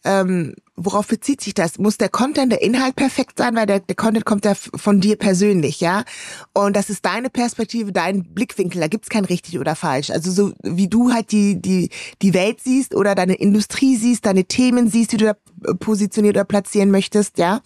ähm, 0.04 0.54
worauf 0.84 1.08
bezieht 1.08 1.40
sich 1.40 1.54
das? 1.54 1.78
Muss 1.78 1.98
der 1.98 2.08
Content, 2.08 2.52
der 2.52 2.62
Inhalt 2.62 2.96
perfekt 2.96 3.38
sein, 3.38 3.54
weil 3.54 3.66
der, 3.66 3.80
der 3.80 3.96
Content 3.96 4.24
kommt 4.24 4.44
ja 4.44 4.54
von 4.54 5.00
dir 5.00 5.16
persönlich, 5.16 5.80
ja? 5.80 6.04
Und 6.52 6.74
das 6.74 6.90
ist 6.90 7.04
deine 7.04 7.30
Perspektive, 7.30 7.92
dein 7.92 8.34
Blickwinkel, 8.34 8.80
da 8.80 8.88
gibt's 8.88 9.08
kein 9.08 9.24
richtig 9.24 9.58
oder 9.58 9.76
falsch. 9.76 10.10
Also 10.10 10.30
so 10.30 10.52
wie 10.62 10.88
du 10.88 11.12
halt 11.12 11.32
die, 11.32 11.60
die, 11.60 11.90
die 12.22 12.34
Welt 12.34 12.60
siehst 12.60 12.94
oder 12.94 13.14
deine 13.14 13.34
Industrie 13.34 13.96
siehst, 13.96 14.26
deine 14.26 14.44
Themen 14.44 14.88
siehst, 14.88 15.12
die 15.12 15.18
du 15.18 15.26
da 15.26 15.74
positioniert 15.74 16.36
oder 16.36 16.44
platzieren 16.44 16.90
möchtest, 16.90 17.38
ja? 17.38 17.60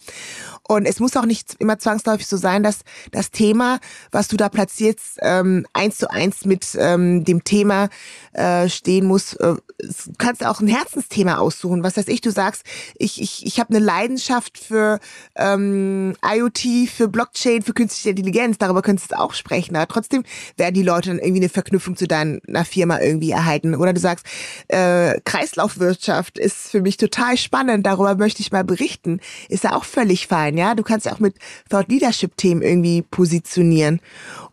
Und 0.67 0.85
es 0.85 0.99
muss 0.99 1.15
auch 1.15 1.25
nicht 1.25 1.55
immer 1.59 1.77
zwangsläufig 1.77 2.27
so 2.27 2.37
sein, 2.37 2.63
dass 2.63 2.79
das 3.11 3.29
Thema, 3.31 3.79
was 4.11 4.27
du 4.27 4.35
da 4.35 4.49
platzierst, 4.49 5.19
ähm, 5.21 5.65
eins 5.73 5.97
zu 5.97 6.09
eins 6.09 6.45
mit 6.45 6.65
ähm, 6.79 7.23
dem 7.23 7.43
Thema 7.43 7.89
äh, 8.33 8.67
stehen 8.67 9.05
muss. 9.05 9.33
Äh, 9.33 9.55
du 9.79 10.13
kannst 10.17 10.45
auch 10.45 10.61
ein 10.61 10.67
Herzensthema 10.67 11.37
aussuchen. 11.37 11.83
Was 11.83 11.97
heißt 11.97 12.09
ich, 12.09 12.21
du 12.21 12.31
sagst, 12.31 12.63
ich, 13.05 13.21
ich, 13.21 13.45
ich 13.45 13.59
habe 13.59 13.69
eine 13.69 13.83
Leidenschaft 13.83 14.57
für 14.57 14.99
ähm, 15.35 16.15
IoT, 16.25 16.89
für 16.89 17.07
Blockchain, 17.07 17.61
für 17.61 17.73
künstliche 17.73 18.09
Intelligenz. 18.09 18.57
Darüber 18.57 18.81
könntest 18.81 19.11
du 19.11 19.19
auch 19.19 19.33
sprechen. 19.33 19.75
Aber 19.75 19.87
trotzdem 19.87 20.23
werden 20.57 20.73
die 20.73 20.83
Leute 20.83 21.09
dann 21.09 21.19
irgendwie 21.19 21.41
eine 21.41 21.49
Verknüpfung 21.49 21.95
zu 21.95 22.07
deiner 22.07 22.65
Firma 22.65 22.99
irgendwie 22.99 23.31
erhalten. 23.31 23.75
Oder 23.75 23.93
du 23.93 23.99
sagst, 23.99 24.25
äh, 24.67 25.19
Kreislaufwirtschaft 25.23 26.37
ist 26.37 26.71
für 26.71 26.81
mich 26.81 26.97
total 26.97 27.37
spannend. 27.37 27.85
Darüber 27.85 28.15
möchte 28.15 28.41
ich 28.41 28.51
mal 28.51 28.63
berichten. 28.63 29.19
Ist 29.47 29.63
ja 29.63 29.75
auch 29.75 29.85
völlig 29.85 30.27
fein 30.27 30.57
ja. 30.57 30.75
Du 30.75 30.83
kannst 30.83 31.05
ja 31.05 31.13
auch 31.13 31.19
mit 31.19 31.35
Thought 31.69 31.89
Leadership 31.89 32.35
Themen 32.37 32.61
irgendwie 32.61 33.01
positionieren. 33.03 34.01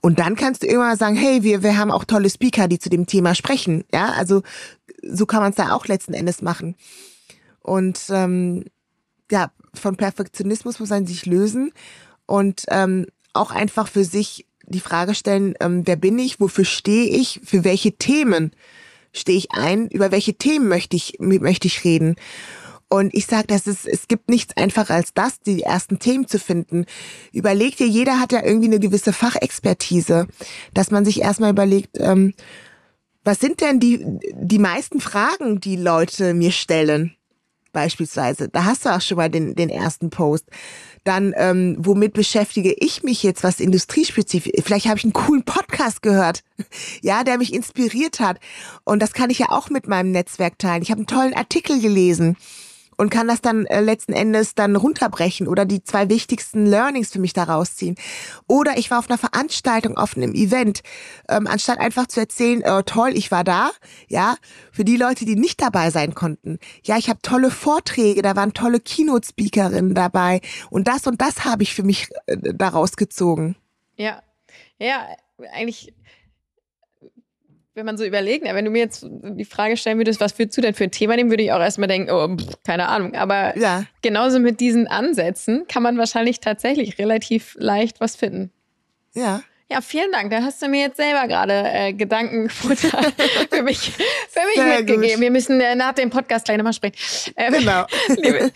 Und 0.01 0.19
dann 0.19 0.37
kannst 0.37 0.63
du 0.63 0.67
irgendwann 0.67 0.97
sagen, 0.97 1.17
hey, 1.17 1.43
wir, 1.43 1.63
wir 1.63 1.79
haben 1.79 1.91
auch 1.91 2.05
tolle 2.05 2.31
Speaker, 2.31 2.69
die 2.69 2.79
zu 2.79 2.91
dem 2.91 3.07
Thema 3.07 3.35
sprechen, 3.35 3.85
ja. 3.93 4.13
Also 4.13 4.43
so 5.03 5.27
kann 5.27 5.41
man 5.41 5.51
es 5.51 5.57
da 5.57 5.73
auch 5.73 5.87
letzten 5.87 6.15
Endes 6.15 6.43
machen. 6.43 6.77
Und 7.63 8.01
ähm, 8.11 8.65
ja, 9.31 9.51
von 9.75 9.97
Perfektionismus 9.97 10.79
muss 10.79 10.91
man 10.91 11.07
sich 11.07 11.27
lösen 11.27 11.73
und 12.27 12.65
ähm, 12.69 13.07
auch 13.33 13.51
einfach 13.51 13.89
für 13.89 14.05
sich 14.05 14.47
die 14.67 14.81
Frage 14.81 15.15
stellen, 15.15 15.55
ähm, 15.61 15.83
wer 15.87 15.97
bin 15.97 16.19
ich, 16.19 16.41
wofür 16.41 16.65
stehe 16.65 17.07
ich, 17.07 17.41
für 17.45 17.65
welche 17.65 17.93
Themen 17.93 18.53
stehe 19.13 19.39
ich 19.39 19.53
ein, 19.53 19.89
über 19.89 20.11
welche 20.11 20.35
Themen 20.35 20.69
möchte 20.69 20.97
ich, 20.97 21.17
möchte 21.19 21.69
ich 21.69 21.85
reden. 21.85 22.17
Und 22.89 23.15
ich 23.15 23.25
sage, 23.25 23.47
das 23.47 23.67
ist, 23.67 23.87
es 23.87 24.07
gibt 24.07 24.29
nichts 24.29 24.55
einfacher 24.55 24.95
als 24.95 25.15
das, 25.15 25.41
die 25.41 25.63
ersten 25.63 25.99
Themen 25.99 26.29
zu 26.29 26.39
finden. 26.39 26.85
Überleg 27.33 27.77
dir, 27.79 27.87
jeder 27.87 28.21
hat 28.21 28.33
ja 28.33 28.45
irgendwie 28.45 28.67
eine 28.67 28.81
gewisse 28.81 29.15
Fachexpertise, 29.15 30.29
dass 30.75 30.91
man 30.91 31.07
sich 31.07 31.23
erstmal 31.23 31.53
überlegt, 31.53 31.99
ähm, 31.99 32.35
was 33.25 33.41
sind 33.41 33.61
denn 33.63 33.81
die, 33.81 34.05
die 34.35 34.59
meisten 34.59 35.01
Fragen, 35.01 35.59
die 35.61 35.77
Leute 35.77 36.35
mir 36.35 36.53
stellen? 36.53 37.17
Beispielsweise. 37.73 38.49
Da 38.49 38.65
hast 38.65 38.85
du 38.85 38.91
auch 38.91 39.01
schon 39.01 39.17
mal 39.17 39.31
den, 39.31 39.55
den 39.55 39.69
ersten 39.69 40.11
Post. 40.11 40.47
Dann, 41.05 41.35
ähm, 41.37 41.77
womit 41.79 42.13
beschäftige 42.13 42.73
ich 42.79 43.03
mich 43.03 43.23
jetzt, 43.23 43.43
was 43.43 43.59
industriespezifisch? 43.61 44.53
Vielleicht 44.63 44.87
habe 44.87 44.99
ich 44.99 45.05
einen 45.05 45.13
coolen 45.13 45.45
Podcast 45.45 46.03
gehört, 46.03 46.45
ja, 47.03 47.25
der 47.25 47.39
mich 47.39 47.53
inspiriert 47.53 48.21
hat. 48.21 48.39
Und 48.85 49.01
das 49.01 49.13
kann 49.13 49.31
ich 49.31 49.41
ja 49.41 49.49
auch 49.51 49.71
mit 49.71 49.89
meinem 49.89 50.13
Netzwerk 50.13 50.59
teilen. 50.59 50.83
Ich 50.83 50.91
habe 50.91 51.01
einen 51.01 51.07
tollen 51.07 51.35
Artikel 51.35 51.81
gelesen 51.81 52.37
und 53.03 53.11
kann 53.11 53.27
das 53.27 53.41
dann 53.41 53.67
äh, 53.67 53.81
letzten 53.81 54.13
Endes 54.13 54.55
dann 54.55 54.77
runterbrechen 54.77 55.49
oder 55.49 55.65
die 55.65 55.83
zwei 55.83 56.09
wichtigsten 56.09 56.67
Learnings 56.67 57.11
für 57.11 57.19
mich 57.19 57.33
daraus 57.33 57.75
ziehen. 57.75 57.97
Oder 58.47 58.79
ich 58.79 58.93
war 58.93 59.01
auf 59.01 59.11
einer 59.11 59.19
Veranstaltung, 59.19 59.97
auf 59.97 60.17
einem 60.17 60.35
Event, 60.35 60.83
ähm, 61.29 61.49
anstatt 61.49 61.81
einfach 61.81 62.07
zu 62.07 62.21
erzählen, 62.21 62.63
äh, 62.63 62.85
toll, 62.85 63.11
ich 63.15 63.33
war 63.33 63.43
da, 63.43 63.73
ja, 64.09 64.37
für 64.71 64.85
die 64.85 64.97
Leute, 64.97 65.25
die 65.25 65.35
nicht 65.35 65.61
dabei 65.61 65.91
sein 65.91 66.15
konnten. 66.15 66.61
Ja, 66.85 66.97
ich 66.97 67.09
habe 67.09 67.21
tolle 67.23 67.51
Vorträge, 67.51 68.23
da 68.23 68.37
waren 68.37 68.55
tolle 68.55 68.79
Keynote-Speakerinnen 68.79 69.95
dabei 69.95 70.41
und 70.71 70.87
das 70.87 71.09
und 71.09 71.21
das 71.21 71.45
habe 71.45 71.65
ich 71.65 71.75
für 71.75 71.83
mich 71.83 72.09
äh, 72.27 72.37
daraus 72.55 72.97
gezogen. 72.97 73.57
Ja, 73.97 74.23
ja, 74.79 75.09
eigentlich 75.53 75.93
wenn 77.75 77.87
man 77.87 77.97
so 77.97 78.05
überlegt, 78.05 78.45
wenn 78.45 78.65
du 78.65 78.71
mir 78.71 78.81
jetzt 78.81 79.07
die 79.09 79.45
Frage 79.45 79.77
stellen 79.77 79.99
würdest, 79.99 80.21
was 80.21 80.39
würdest 80.39 80.57
du 80.59 80.61
denn 80.61 80.75
für 80.75 80.85
ein 80.85 80.91
Thema 80.91 81.17
nehmen, 81.17 81.31
würde 81.31 81.43
ich 81.43 81.53
auch 81.53 81.61
erstmal 81.61 81.89
denken, 81.89 82.11
oh, 82.11 82.37
pff, 82.37 82.63
keine 82.65 82.89
Ahnung. 82.89 83.15
Aber 83.15 83.57
ja. 83.57 83.85
genauso 84.03 84.39
mit 84.41 84.61
diesen 84.61 84.87
Ansätzen 84.87 85.67
kann 85.69 85.83
man 85.83 85.97
wahrscheinlich 85.97 86.41
tatsächlich 86.41 86.99
relativ 86.99 87.57
leicht 87.59 88.01
was 88.01 88.17
finden. 88.17 88.51
Ja. 89.15 89.43
Ja, 89.71 89.81
vielen 89.81 90.13
Dank. 90.13 90.31
Da 90.31 90.43
hast 90.43 90.61
du 90.61 90.69
mir 90.69 90.83
jetzt 90.83 90.99
selber 90.99 91.27
gerade 91.27 91.65
äh, 91.67 91.95
Gedankenfutter 91.95 93.11
für 93.51 93.63
mich, 93.63 93.91
für 93.91 94.41
mich 94.55 94.79
mitgegeben. 94.79 95.13
Gut. 95.13 95.21
Wir 95.21 95.31
müssen 95.31 95.59
äh, 95.63 95.75
nach 95.75 95.95
dem 95.95 96.11
Podcast 96.11 96.45
gleich 96.45 96.59
nochmal 96.59 96.75
sprechen. 96.75 96.95
Ähm, 97.37 97.55
genau. 97.55 97.87
liebe, 98.09 98.53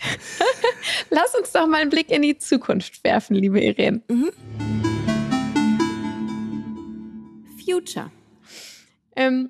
lass 1.09 1.33
uns 1.33 1.51
doch 1.51 1.65
mal 1.65 1.81
einen 1.81 1.89
Blick 1.89 2.11
in 2.11 2.21
die 2.21 2.37
Zukunft 2.37 3.03
werfen, 3.03 3.35
liebe 3.35 3.59
Irene. 3.59 4.01
Mhm. 4.07 4.29
Future. 7.65 8.11
Ähm, 9.17 9.49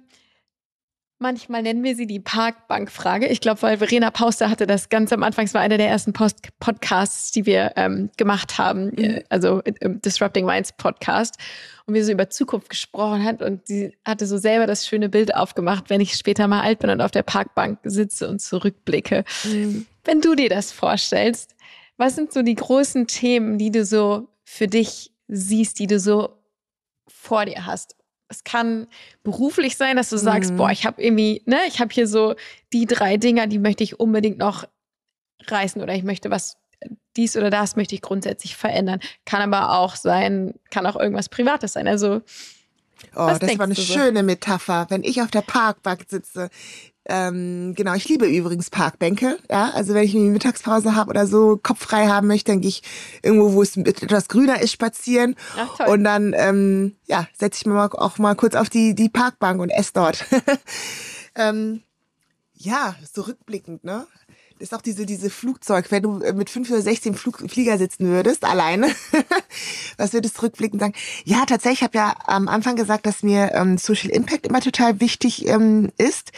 Manchmal 1.20 1.64
nennen 1.64 1.84
wir 1.84 1.96
sie 1.96 2.06
die 2.06 2.20
Parkbankfrage. 2.20 3.26
Ich 3.26 3.42
glaube, 3.42 3.64
weil 3.64 3.80
Verena 3.80 4.12
Pauster 4.12 4.52
hatte 4.52 4.68
das 4.68 4.90
ganz 4.90 5.12
am 5.12 5.24
Anfang, 5.24 5.46
es 5.46 5.56
war 5.56 5.62
einer 5.62 5.80
der 5.80 5.88
ersten 5.88 6.14
Post 6.14 6.50
Podcasts, 6.60 7.32
die 7.32 7.48
wir 7.48 7.74
ähm, 7.76 8.12
gemacht 8.18 8.60
haben, 8.60 8.92
mhm. 8.92 8.98
Äh, 9.00 9.24
also 9.30 9.62
im 9.62 10.00
Disrupting 10.00 10.46
Minds 10.46 10.74
Podcast. 10.74 11.38
Und 11.88 11.96
wir 11.96 12.06
so 12.06 12.12
über 12.12 12.30
Zukunft 12.30 12.70
gesprochen 12.70 13.24
hat 13.24 13.42
und 13.42 13.66
sie 13.66 13.98
hatte 14.06 14.28
so 14.28 14.38
selber 14.38 14.68
das 14.68 14.86
schöne 14.86 15.10
Bild 15.10 15.34
aufgemacht, 15.34 15.90
wenn 15.90 16.02
ich 16.02 16.14
später 16.14 16.48
mal 16.48 16.62
alt 16.62 16.80
bin 16.80 16.92
und 16.92 17.02
auf 17.02 17.12
der 17.12 17.24
Parkbank 17.24 17.80
sitze 17.84 18.30
und 18.30 18.40
zurückblicke. 18.40 19.24
Mhm. 19.44 19.88
Wenn 20.04 20.22
du 20.22 20.36
dir 20.36 20.50
das 20.50 20.72
vorstellst, 20.72 21.56
was 21.98 22.14
sind 22.14 22.32
so 22.32 22.44
die 22.44 22.56
großen 22.56 23.08
Themen, 23.08 23.58
die 23.58 23.72
du 23.72 23.86
so 23.86 24.28
für 24.44 24.68
dich 24.68 25.12
siehst, 25.28 25.80
die 25.80 25.88
du 25.88 26.00
so 26.00 26.38
vor 27.08 27.46
dir 27.46 27.66
hast? 27.66 27.96
Es 28.30 28.44
kann 28.44 28.88
beruflich 29.24 29.78
sein, 29.78 29.96
dass 29.96 30.10
du 30.10 30.18
sagst, 30.18 30.52
mhm. 30.52 30.58
boah, 30.58 30.72
ich 30.72 30.86
habe 30.86 31.02
irgendwie, 31.02 31.42
ne, 31.46 31.60
ich 31.68 31.80
habe 31.80 31.94
hier 31.94 32.08
so 32.08 32.36
die 32.74 32.86
drei 32.86 33.18
Dinger, 33.18 33.48
die 33.48 33.60
möchte 33.60 33.84
ich 33.84 34.00
unbedingt 34.00 34.38
noch 34.38 34.68
reißen 35.48 35.82
oder 35.82 35.94
ich 35.94 36.04
möchte 36.04 36.30
was 36.30 36.58
dies 37.16 37.36
oder 37.36 37.50
das 37.50 37.76
möchte 37.76 37.96
ich 37.96 38.02
grundsätzlich 38.02 38.56
verändern. 38.56 39.00
Kann 39.26 39.42
aber 39.42 39.80
auch 39.80 39.96
sein, 39.96 40.54
kann 40.70 40.86
auch 40.86 40.96
irgendwas 40.96 41.30
Privates 41.30 41.74
sein. 41.74 41.88
Also 41.88 42.22
Oh, 43.16 43.28
das 43.28 43.58
war 43.58 43.66
eine 43.66 43.76
schöne 43.76 44.24
Metapher. 44.24 44.88
Wenn 44.90 45.04
ich 45.04 45.22
auf 45.22 45.30
der 45.30 45.42
Parkbank 45.42 46.06
sitze, 46.08 46.50
ähm, 47.10 47.74
genau, 47.76 47.94
ich 47.94 48.08
liebe 48.10 48.28
übrigens 48.28 48.70
Parkbänke. 48.70 49.38
Ja, 49.50 49.72
also 49.72 49.94
wenn 49.94 50.04
ich 50.04 50.14
eine 50.16 50.26
Mittagspause 50.26 50.96
habe 50.96 51.10
oder 51.10 51.26
so 51.26 51.58
Kopf 51.62 51.84
frei 51.84 52.08
haben 52.08 52.28
möchte, 52.28 52.52
dann 52.52 52.62
gehe 52.62 52.70
ich 52.70 52.84
irgendwo, 53.24 53.54
wo 53.54 53.62
es 53.62 53.78
etwas 53.78 54.28
grüner 54.28 54.62
ist, 54.62 54.74
spazieren. 54.74 55.36
Ach, 55.58 55.78
toll. 55.78 55.88
Und 55.88 56.04
dann 56.04 56.34
ähm, 56.36 56.96
ja, 57.06 57.28
setze 57.38 57.62
ich 57.62 57.66
mir 57.66 57.74
mal 57.74 57.90
auch 57.92 58.18
mal 58.18 58.36
kurz 58.36 58.56
auf 58.56 58.70
die 58.70 58.94
die 58.94 59.10
Parkbank 59.10 59.62
und 59.62 59.70
esse 59.70 59.92
dort. 59.94 60.26
ähm, 61.36 61.82
ja, 62.54 62.96
so 63.14 63.22
rückblickend, 63.22 63.84
ne? 63.84 64.06
Das 64.60 64.70
ist 64.70 64.74
auch 64.74 64.82
diese, 64.82 65.06
diese 65.06 65.30
Flugzeug, 65.30 65.92
wenn 65.92 66.02
du 66.02 66.20
äh, 66.22 66.34
mit 66.34 66.50
fünf 66.50 66.72
oder 66.72 66.82
sechzehn 66.82 67.14
Flug, 67.14 67.44
Flieger 67.48 67.78
sitzen 67.78 68.08
würdest, 68.08 68.44
alleine, 68.44 68.88
was 69.98 70.14
würdest 70.14 70.38
du 70.38 70.44
rückblickend 70.44 70.82
sagen? 70.82 70.94
Ja, 71.26 71.46
tatsächlich, 71.46 71.80
ich 71.80 71.84
habe 71.84 71.98
ja 71.98 72.16
am 72.26 72.48
Anfang 72.48 72.76
gesagt, 72.76 73.06
dass 73.06 73.22
mir 73.22 73.52
ähm, 73.54 73.78
Social 73.78 74.10
Impact 74.10 74.48
immer 74.48 74.60
total 74.60 75.00
wichtig 75.00 75.48
ähm, 75.48 75.92
ist. 75.98 76.32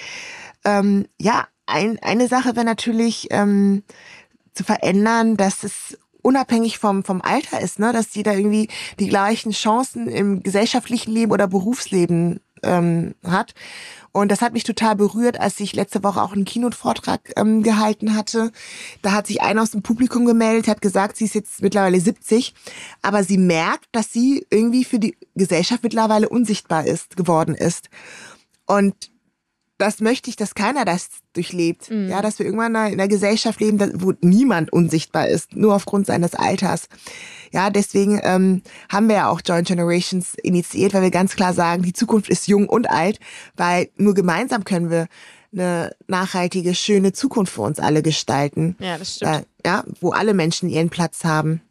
Ähm, 0.65 1.07
ja, 1.19 1.47
ein, 1.65 1.99
eine 2.01 2.27
Sache 2.27 2.55
wäre 2.55 2.65
natürlich 2.65 3.27
ähm, 3.31 3.83
zu 4.53 4.63
verändern, 4.63 5.37
dass 5.37 5.63
es 5.63 5.97
unabhängig 6.21 6.79
vom, 6.79 7.03
vom 7.03 7.21
Alter 7.21 7.61
ist, 7.61 7.79
ne? 7.79 7.93
dass 7.93 8.13
jeder 8.15 8.35
irgendwie 8.35 8.67
die 8.99 9.07
gleichen 9.07 9.51
Chancen 9.51 10.07
im 10.07 10.43
gesellschaftlichen 10.43 11.11
Leben 11.11 11.31
oder 11.31 11.47
Berufsleben 11.47 12.41
ähm, 12.63 13.15
hat. 13.23 13.53
Und 14.11 14.31
das 14.31 14.41
hat 14.41 14.53
mich 14.53 14.63
total 14.63 14.95
berührt, 14.95 15.39
als 15.39 15.59
ich 15.59 15.73
letzte 15.73 16.03
Woche 16.03 16.21
auch 16.21 16.33
einen 16.33 16.45
Keynote-Vortrag 16.45 17.33
ähm, 17.37 17.63
gehalten 17.63 18.15
hatte. 18.15 18.51
Da 19.01 19.11
hat 19.11 19.27
sich 19.27 19.41
einer 19.41 19.61
aus 19.61 19.71
dem 19.71 19.83
Publikum 19.83 20.25
gemeldet, 20.25 20.67
hat 20.67 20.81
gesagt, 20.81 21.15
sie 21.15 21.25
ist 21.25 21.35
jetzt 21.35 21.61
mittlerweile 21.61 21.99
70, 21.99 22.53
aber 23.01 23.23
sie 23.23 23.37
merkt, 23.37 23.87
dass 23.91 24.11
sie 24.11 24.45
irgendwie 24.49 24.83
für 24.83 24.99
die 24.99 25.15
Gesellschaft 25.35 25.83
mittlerweile 25.83 26.27
unsichtbar 26.27 26.85
ist, 26.85 27.15
geworden 27.15 27.55
ist. 27.55 27.89
Und 28.65 29.11
das 29.79 30.01
möchte 30.01 30.29
ich, 30.29 30.35
dass 30.35 30.55
keiner 30.55 30.83
das 30.83 31.09
durchlebt. 31.33 31.89
Mhm. 31.89 32.09
Ja, 32.09 32.21
dass 32.21 32.37
wir 32.37 32.45
irgendwann 32.45 32.75
in 32.75 32.75
einer 32.75 33.07
Gesellschaft 33.07 33.61
leben, 33.61 33.79
wo 33.95 34.13
niemand 34.21 34.71
unsichtbar 34.71 35.27
ist, 35.29 35.55
nur 35.55 35.73
aufgrund 35.73 36.05
seines 36.05 36.35
Alters. 36.35 36.89
Ja, 37.51 37.69
deswegen 37.69 38.19
ähm, 38.23 38.61
haben 38.91 39.07
wir 39.07 39.15
ja 39.15 39.29
auch 39.29 39.41
Joint 39.43 39.67
Generations 39.67 40.35
initiiert, 40.35 40.93
weil 40.93 41.03
wir 41.03 41.11
ganz 41.11 41.35
klar 41.35 41.53
sagen, 41.53 41.81
die 41.81 41.93
Zukunft 41.93 42.29
ist 42.29 42.47
jung 42.47 42.67
und 42.67 42.89
alt, 42.89 43.19
weil 43.55 43.89
nur 43.95 44.13
gemeinsam 44.13 44.65
können 44.65 44.91
wir 44.91 45.07
eine 45.53 45.95
nachhaltige, 46.07 46.75
schöne 46.75 47.13
Zukunft 47.13 47.53
für 47.53 47.61
uns 47.61 47.79
alle 47.79 48.03
gestalten. 48.03 48.75
Ja, 48.79 48.97
das 48.97 49.15
stimmt. 49.15 49.31
Äh, 49.31 49.43
ja, 49.65 49.83
wo 50.01 50.11
alle 50.11 50.33
Menschen 50.33 50.69
ihren 50.69 50.89
Platz 50.89 51.23
haben. 51.23 51.61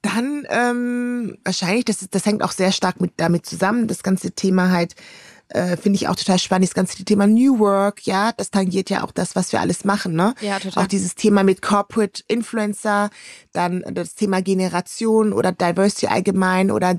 Dann 0.00 0.46
ähm, 0.48 1.38
wahrscheinlich, 1.44 1.86
das, 1.86 2.06
das 2.10 2.24
hängt 2.24 2.42
auch 2.42 2.52
sehr 2.52 2.72
stark 2.72 3.00
mit 3.00 3.14
damit 3.16 3.46
zusammen, 3.46 3.88
das 3.88 4.02
ganze 4.02 4.30
Thema 4.30 4.70
halt 4.70 4.94
äh, 5.48 5.76
finde 5.76 5.96
ich 5.96 6.08
auch 6.08 6.16
total 6.16 6.38
spannend, 6.38 6.68
das 6.68 6.74
ganze 6.74 7.04
Thema 7.04 7.26
New 7.26 7.58
Work, 7.58 8.06
ja, 8.06 8.32
das 8.32 8.50
tangiert 8.50 8.90
ja 8.90 9.04
auch 9.04 9.12
das, 9.12 9.36
was 9.36 9.52
wir 9.52 9.60
alles 9.60 9.84
machen, 9.84 10.14
ne? 10.14 10.34
Ja, 10.40 10.58
total. 10.58 10.84
Auch 10.84 10.88
dieses 10.88 11.14
Thema 11.14 11.42
mit 11.44 11.62
Corporate 11.62 12.22
Influencer, 12.28 13.10
dann 13.52 13.84
das 13.92 14.14
Thema 14.14 14.42
Generation 14.42 15.32
oder 15.32 15.52
Diversity 15.52 16.06
allgemein 16.06 16.70
oder 16.70 16.98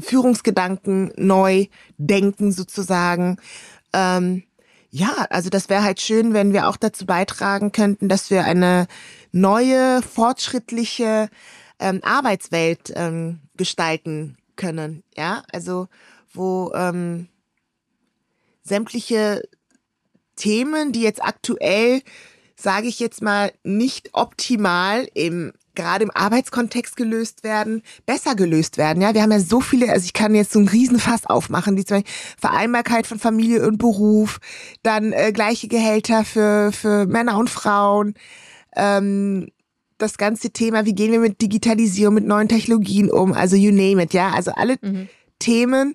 Führungsgedanken 0.00 1.12
neu 1.16 1.66
denken 1.98 2.52
sozusagen. 2.52 3.38
Ähm, 3.92 4.42
ja, 4.90 5.26
also 5.30 5.50
das 5.50 5.68
wäre 5.68 5.82
halt 5.82 6.00
schön, 6.00 6.34
wenn 6.34 6.52
wir 6.52 6.68
auch 6.68 6.76
dazu 6.76 7.06
beitragen 7.06 7.72
könnten, 7.72 8.08
dass 8.08 8.30
wir 8.30 8.44
eine 8.44 8.86
neue, 9.32 10.02
fortschrittliche 10.02 11.28
ähm, 11.80 12.00
Arbeitswelt 12.04 12.92
ähm, 12.94 13.40
gestalten 13.56 14.36
können. 14.56 15.02
Ja, 15.16 15.42
also 15.52 15.88
wo 16.34 16.72
ähm, 16.74 17.28
sämtliche 18.62 19.42
Themen, 20.36 20.92
die 20.92 21.02
jetzt 21.02 21.22
aktuell, 21.22 22.02
sage 22.56 22.88
ich 22.88 23.00
jetzt 23.00 23.22
mal, 23.22 23.52
nicht 23.62 24.10
optimal 24.12 25.08
im 25.14 25.52
gerade 25.74 26.04
im 26.04 26.10
Arbeitskontext 26.12 26.96
gelöst 26.96 27.44
werden, 27.44 27.82
besser 28.06 28.34
gelöst 28.34 28.78
werden. 28.78 29.02
Ja, 29.02 29.14
wir 29.14 29.22
haben 29.22 29.32
ja 29.32 29.40
so 29.40 29.60
viele, 29.60 29.90
also 29.90 30.04
ich 30.04 30.12
kann 30.12 30.34
jetzt 30.34 30.52
so 30.52 30.60
einen 30.60 30.68
Riesenfass 30.68 31.26
aufmachen, 31.26 31.76
die 31.76 31.84
zum 31.84 31.98
Beispiel 31.98 32.12
Vereinbarkeit 32.38 33.06
von 33.06 33.18
Familie 33.18 33.66
und 33.66 33.78
Beruf, 33.78 34.38
dann 34.82 35.12
äh, 35.12 35.32
gleiche 35.32 35.68
Gehälter 35.68 36.24
für, 36.24 36.70
für 36.72 37.06
Männer 37.06 37.38
und 37.38 37.50
Frauen, 37.50 38.14
ähm, 38.76 39.48
das 39.98 40.18
ganze 40.18 40.50
Thema, 40.50 40.84
wie 40.86 40.94
gehen 40.94 41.12
wir 41.12 41.20
mit 41.20 41.40
Digitalisierung, 41.40 42.14
mit 42.14 42.26
neuen 42.26 42.48
Technologien 42.48 43.10
um, 43.10 43.32
also 43.32 43.56
you 43.56 43.70
name 43.70 44.02
it, 44.02 44.12
ja, 44.12 44.30
also 44.30 44.50
alle 44.52 44.76
mhm. 44.80 45.08
Themen, 45.44 45.94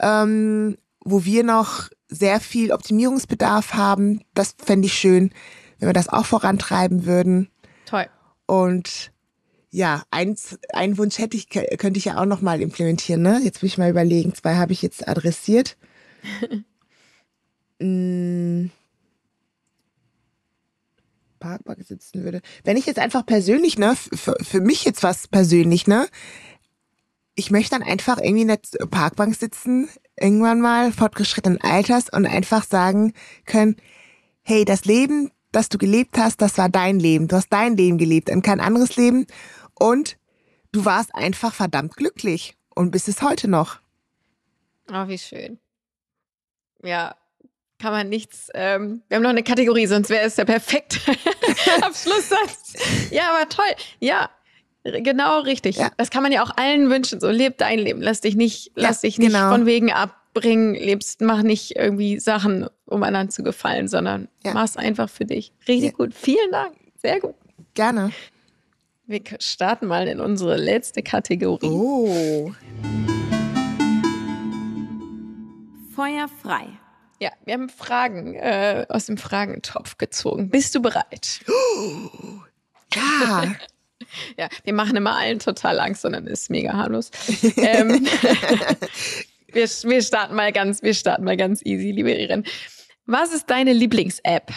ähm, 0.00 0.76
wo 1.04 1.24
wir 1.24 1.44
noch 1.44 1.88
sehr 2.08 2.40
viel 2.40 2.72
Optimierungsbedarf 2.72 3.74
haben. 3.74 4.22
Das 4.34 4.56
fände 4.58 4.86
ich 4.86 4.94
schön, 4.94 5.30
wenn 5.78 5.88
wir 5.88 5.92
das 5.92 6.08
auch 6.08 6.26
vorantreiben 6.26 7.06
würden. 7.06 7.48
Toll. 7.86 8.06
Und 8.46 9.12
ja, 9.70 10.02
eins, 10.10 10.58
einen 10.72 10.98
Wunsch 10.98 11.18
hätte 11.18 11.36
ich, 11.36 11.48
könnte 11.48 11.98
ich 11.98 12.06
ja 12.06 12.18
auch 12.18 12.24
noch 12.24 12.40
mal 12.40 12.60
implementieren. 12.60 13.22
Ne? 13.22 13.40
Jetzt 13.44 13.62
will 13.62 13.68
ich 13.68 13.78
mal 13.78 13.90
überlegen. 13.90 14.34
Zwei 14.34 14.56
habe 14.56 14.72
ich 14.72 14.82
jetzt 14.82 15.06
adressiert. 15.06 15.76
Parkbank 21.38 21.84
sitzen 21.84 22.24
würde. 22.24 22.40
Wenn 22.64 22.76
ich 22.76 22.86
jetzt 22.86 22.98
einfach 22.98 23.24
persönlich, 23.24 23.78
ne, 23.78 23.94
für, 23.96 24.36
für 24.42 24.60
mich 24.60 24.84
jetzt 24.84 25.02
was 25.02 25.28
persönlich, 25.28 25.86
ne, 25.86 26.08
ich 27.38 27.52
möchte 27.52 27.78
dann 27.78 27.86
einfach 27.86 28.18
irgendwie 28.18 28.42
in 28.42 28.48
der 28.48 28.86
Parkbank 28.90 29.36
sitzen, 29.36 29.88
irgendwann 30.16 30.60
mal 30.60 30.90
fortgeschrittenen 30.90 31.60
Alters 31.60 32.10
und 32.10 32.26
einfach 32.26 32.64
sagen 32.64 33.12
können, 33.46 33.76
hey, 34.42 34.64
das 34.64 34.84
Leben, 34.86 35.30
das 35.52 35.68
du 35.68 35.78
gelebt 35.78 36.18
hast, 36.18 36.42
das 36.42 36.58
war 36.58 36.68
dein 36.68 36.98
Leben. 36.98 37.28
Du 37.28 37.36
hast 37.36 37.50
dein 37.50 37.76
Leben 37.76 37.96
gelebt 37.96 38.28
und 38.28 38.42
kein 38.42 38.58
anderes 38.58 38.96
Leben. 38.96 39.24
Und 39.78 40.18
du 40.72 40.84
warst 40.84 41.14
einfach 41.14 41.54
verdammt 41.54 41.94
glücklich 41.96 42.56
und 42.74 42.90
bist 42.90 43.06
es 43.06 43.22
heute 43.22 43.46
noch. 43.46 43.78
Oh, 44.92 45.06
wie 45.06 45.18
schön. 45.18 45.60
Ja, 46.82 47.14
kann 47.78 47.92
man 47.92 48.08
nichts. 48.08 48.48
Ähm, 48.52 49.02
wir 49.06 49.16
haben 49.16 49.22
noch 49.22 49.30
eine 49.30 49.44
Kategorie, 49.44 49.86
sonst 49.86 50.10
wäre 50.10 50.26
es 50.26 50.34
der 50.34 50.44
perfekte 50.44 50.98
Abschlusssatz. 51.82 52.72
Ja, 53.12 53.30
aber 53.30 53.48
toll. 53.48 53.76
Ja, 54.00 54.28
Genau, 54.92 55.40
richtig. 55.40 55.76
Ja. 55.76 55.90
Das 55.96 56.10
kann 56.10 56.22
man 56.22 56.32
ja 56.32 56.42
auch 56.42 56.50
allen 56.56 56.90
wünschen. 56.90 57.20
So, 57.20 57.28
leb 57.30 57.58
dein 57.58 57.78
Leben. 57.78 58.00
Lass 58.00 58.20
dich 58.20 58.36
nicht, 58.36 58.66
ja, 58.68 58.88
lass 58.88 59.00
dich 59.02 59.18
nicht 59.18 59.32
genau. 59.32 59.50
von 59.50 59.66
wegen 59.66 59.92
abbringen. 59.92 60.74
Lebst, 60.74 61.20
mach 61.20 61.42
nicht 61.42 61.76
irgendwie 61.76 62.18
Sachen, 62.18 62.68
um 62.86 63.02
anderen 63.02 63.30
zu 63.30 63.42
gefallen, 63.42 63.88
sondern 63.88 64.28
ja. 64.44 64.54
mach's 64.54 64.76
einfach 64.76 65.08
für 65.08 65.24
dich. 65.24 65.52
Richtig 65.66 65.94
gut. 65.94 66.14
Vielen 66.14 66.50
Dank. 66.50 66.74
Sehr 66.96 67.20
gut. 67.20 67.34
Gerne. 67.74 68.10
Wir 69.06 69.22
starten 69.40 69.86
mal 69.86 70.06
in 70.08 70.20
unsere 70.20 70.56
letzte 70.56 71.02
Kategorie. 71.02 71.66
Oh. 71.66 72.52
Feuer 75.94 76.28
frei. 76.42 76.68
Ja, 77.20 77.30
wir 77.44 77.54
haben 77.54 77.68
Fragen 77.68 78.34
äh, 78.34 78.86
aus 78.88 79.06
dem 79.06 79.16
Fragentopf 79.16 79.98
gezogen. 79.98 80.50
Bist 80.50 80.74
du 80.74 80.82
bereit? 80.82 81.40
Oh, 81.48 82.42
ja. 82.94 83.54
Ja, 84.36 84.48
wir 84.64 84.72
machen 84.72 84.96
immer 84.96 85.16
allen 85.16 85.38
total 85.38 85.80
Angst 85.80 86.04
und 86.04 86.12
dann 86.12 86.26
ist 86.26 86.50
mega 86.50 86.72
harmlos. 86.72 87.10
ähm, 87.56 88.06
wir, 89.52 89.66
wir, 89.66 90.02
starten 90.02 90.34
mal 90.34 90.52
ganz, 90.52 90.82
wir 90.82 90.94
starten 90.94 91.24
mal 91.24 91.36
ganz 91.36 91.62
easy, 91.64 91.90
liebe 91.90 92.12
Iren. 92.12 92.44
Was 93.06 93.32
ist 93.32 93.50
deine 93.50 93.72
Lieblings-App? 93.72 94.52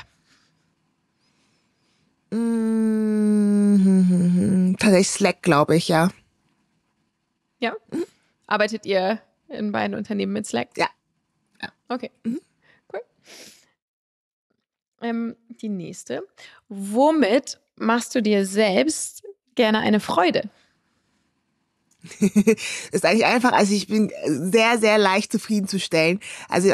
Tatsächlich 4.77 5.09
Slack, 5.09 5.41
glaube 5.41 5.75
ich, 5.75 5.87
ja. 5.87 6.11
Ja? 7.59 7.75
Arbeitet 8.47 8.85
ihr 8.85 9.21
in 9.47 9.71
beiden 9.71 9.95
Unternehmen 9.95 10.33
mit 10.33 10.45
Slack? 10.45 10.69
Ja. 10.77 10.89
ja. 11.61 11.69
Okay. 11.89 12.11
Mhm. 12.23 12.41
Cool. 12.91 13.01
Ähm, 15.01 15.35
die 15.49 15.69
nächste. 15.69 16.23
Womit 16.67 17.59
machst 17.75 18.15
du 18.15 18.21
dir 18.21 18.45
selbst 18.45 19.20
gerne 19.61 19.79
eine 19.79 19.99
Freude? 19.99 20.49
ist 22.91 23.05
eigentlich 23.05 23.25
einfach, 23.25 23.51
also 23.51 23.75
ich 23.75 23.87
bin 23.87 24.11
sehr, 24.25 24.79
sehr 24.79 24.97
leicht 24.97 25.31
zufriedenzustellen. 25.31 26.19
Also 26.49 26.73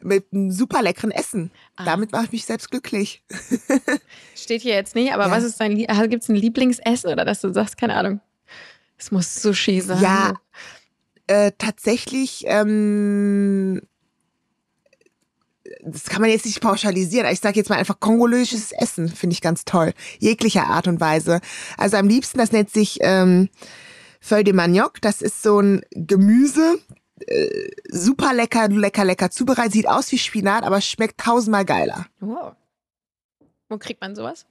mit 0.00 0.26
einem 0.32 0.52
super 0.52 0.80
leckeren 0.80 1.10
Essen. 1.10 1.50
Ah. 1.74 1.84
Damit 1.84 2.12
mache 2.12 2.26
ich 2.26 2.32
mich 2.32 2.44
selbst 2.46 2.70
glücklich. 2.70 3.24
Steht 4.36 4.62
hier 4.62 4.74
jetzt 4.74 4.94
nicht, 4.94 5.12
aber 5.12 5.26
ja. 5.26 5.30
was 5.32 5.42
ist 5.42 5.60
dein, 5.60 5.76
gibt 5.76 6.22
es 6.22 6.28
ein 6.28 6.36
Lieblingsessen 6.36 7.10
oder 7.10 7.24
dass 7.24 7.40
du 7.40 7.52
sagst, 7.52 7.76
keine 7.78 7.96
Ahnung, 7.96 8.20
es 8.96 9.10
muss 9.10 9.34
Sushi 9.42 9.80
sein? 9.80 10.00
Ja, 10.00 10.34
äh, 11.26 11.50
tatsächlich, 11.58 12.44
ähm, 12.46 13.82
das 15.84 16.04
kann 16.04 16.22
man 16.22 16.30
jetzt 16.30 16.46
nicht 16.46 16.60
pauschalisieren. 16.60 17.30
Ich 17.30 17.40
sage 17.40 17.56
jetzt 17.56 17.68
mal 17.68 17.76
einfach 17.78 18.00
kongolesisches 18.00 18.72
Essen, 18.72 19.08
finde 19.08 19.34
ich 19.34 19.40
ganz 19.40 19.64
toll. 19.64 19.92
Jeglicher 20.18 20.66
Art 20.66 20.88
und 20.88 21.00
Weise. 21.00 21.40
Also 21.76 21.96
am 21.96 22.08
liebsten, 22.08 22.38
das 22.38 22.52
nennt 22.52 22.70
sich 22.70 22.98
ähm, 23.02 23.48
Feuille 24.20 24.44
de 24.44 24.52
Manioc. 24.54 25.00
Das 25.02 25.20
ist 25.20 25.42
so 25.42 25.60
ein 25.60 25.82
Gemüse, 25.90 26.78
äh, 27.20 27.68
super 27.90 28.32
lecker, 28.32 28.68
lecker, 28.68 29.04
lecker 29.04 29.30
zubereitet. 29.30 29.72
Sieht 29.72 29.88
aus 29.88 30.10
wie 30.10 30.18
Spinat, 30.18 30.64
aber 30.64 30.80
schmeckt 30.80 31.20
tausendmal 31.20 31.64
geiler. 31.64 32.06
Wow. 32.20 32.54
Wo 33.68 33.78
kriegt 33.78 34.00
man 34.00 34.14
sowas? 34.14 34.46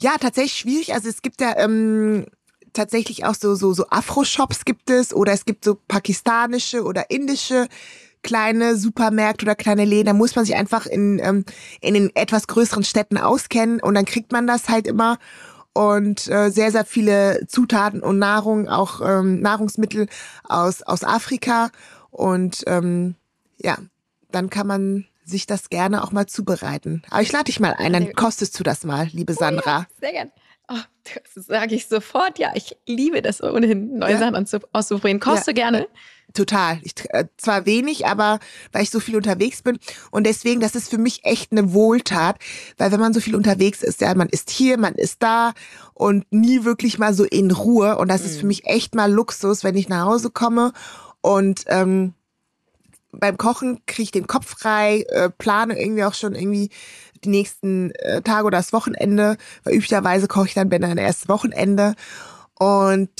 Ja, 0.00 0.16
tatsächlich 0.18 0.54
schwierig. 0.54 0.94
Also 0.94 1.08
es 1.08 1.20
gibt 1.20 1.42
ja 1.42 1.58
ähm, 1.58 2.26
tatsächlich 2.72 3.26
auch 3.26 3.34
so 3.34 3.54
so 3.54 3.74
so 3.74 3.86
Afro-Shops 3.90 4.64
gibt 4.64 4.88
es 4.88 5.12
oder 5.12 5.32
es 5.32 5.44
gibt 5.44 5.64
so 5.64 5.74
pakistanische 5.74 6.84
oder 6.84 7.10
indische 7.10 7.68
kleine 8.22 8.76
Supermärkte 8.76 9.44
oder 9.44 9.54
kleine 9.54 9.84
Läden. 9.84 10.06
Da 10.06 10.12
muss 10.12 10.36
man 10.36 10.44
sich 10.44 10.56
einfach 10.56 10.86
in 10.86 11.20
ähm, 11.22 11.44
in 11.80 11.94
den 11.94 12.14
etwas 12.14 12.46
größeren 12.46 12.84
Städten 12.84 13.18
auskennen 13.18 13.80
und 13.80 13.94
dann 13.94 14.04
kriegt 14.04 14.32
man 14.32 14.46
das 14.46 14.68
halt 14.68 14.86
immer 14.86 15.18
und 15.72 16.28
äh, 16.28 16.50
sehr, 16.50 16.72
sehr 16.72 16.84
viele 16.84 17.46
Zutaten 17.46 18.02
und 18.02 18.18
Nahrung, 18.18 18.68
auch 18.68 19.00
ähm, 19.00 19.40
Nahrungsmittel 19.40 20.08
aus, 20.44 20.82
aus 20.82 21.04
Afrika. 21.04 21.70
Und 22.10 22.64
ähm, 22.66 23.14
ja, 23.58 23.78
dann 24.30 24.50
kann 24.50 24.66
man 24.66 25.06
sich 25.24 25.46
das 25.46 25.70
gerne 25.70 26.02
auch 26.02 26.10
mal 26.12 26.26
zubereiten. 26.26 27.02
Aber 27.10 27.22
ich 27.22 27.30
lade 27.30 27.44
dich 27.44 27.60
mal 27.60 27.74
ein, 27.78 27.92
dann 27.92 28.12
kostest 28.14 28.58
du 28.58 28.64
das 28.64 28.84
mal, 28.84 29.06
liebe 29.12 29.34
Sandra. 29.34 29.86
Oh 29.88 29.92
ja, 29.92 30.00
sehr 30.00 30.12
gern. 30.12 30.32
Oh, 30.68 30.78
das 31.34 31.46
sage 31.46 31.74
ich 31.74 31.86
sofort. 31.86 32.38
Ja, 32.38 32.52
ich 32.54 32.76
liebe 32.86 33.22
das 33.22 33.42
ohnehin, 33.42 33.98
neue 33.98 34.12
ja. 34.12 34.18
Sachen 34.18 34.46
auszuprobieren. 34.72 35.20
Kostet 35.20 35.56
ja. 35.56 35.64
gerne. 35.64 35.88
Total. 36.34 36.78
Ich, 36.82 36.94
äh, 37.10 37.26
zwar 37.36 37.66
wenig, 37.66 38.06
aber 38.06 38.38
weil 38.72 38.82
ich 38.82 38.90
so 38.90 39.00
viel 39.00 39.16
unterwegs 39.16 39.62
bin. 39.62 39.78
Und 40.10 40.24
deswegen, 40.26 40.60
das 40.60 40.74
ist 40.74 40.88
für 40.88 40.98
mich 40.98 41.24
echt 41.24 41.52
eine 41.52 41.72
Wohltat. 41.72 42.36
Weil 42.78 42.92
wenn 42.92 43.00
man 43.00 43.12
so 43.12 43.20
viel 43.20 43.34
unterwegs 43.34 43.82
ist, 43.82 44.00
ja, 44.00 44.14
man 44.14 44.28
ist 44.28 44.50
hier, 44.50 44.78
man 44.78 44.94
ist 44.94 45.22
da 45.22 45.52
und 45.94 46.24
nie 46.30 46.64
wirklich 46.64 46.98
mal 46.98 47.14
so 47.14 47.24
in 47.24 47.50
Ruhe. 47.50 47.98
Und 47.98 48.08
das 48.08 48.22
mhm. 48.22 48.26
ist 48.26 48.36
für 48.36 48.44
mhm. 48.44 48.48
mich 48.48 48.66
echt 48.66 48.94
mal 48.94 49.10
Luxus, 49.10 49.64
wenn 49.64 49.76
ich 49.76 49.88
nach 49.88 50.06
Hause 50.06 50.30
komme 50.30 50.72
und 51.20 51.64
ähm, 51.66 52.14
beim 53.12 53.36
Kochen 53.36 53.84
kriege 53.86 54.02
ich 54.02 54.10
den 54.12 54.26
Kopf 54.26 54.46
frei, 54.58 55.04
äh, 55.08 55.30
plane 55.30 55.80
irgendwie 55.80 56.04
auch 56.04 56.14
schon 56.14 56.34
irgendwie 56.34 56.70
die 57.24 57.28
nächsten 57.28 57.90
äh, 57.92 58.22
Tage 58.22 58.46
oder 58.46 58.58
das 58.58 58.72
Wochenende, 58.72 59.36
weil 59.64 59.74
üblicherweise 59.74 60.28
koche 60.28 60.46
ich 60.46 60.54
dann, 60.54 60.70
wenn 60.70 60.82
dann 60.82 60.96
erst 60.96 61.28
Wochenende. 61.28 61.94
Und 62.58 63.10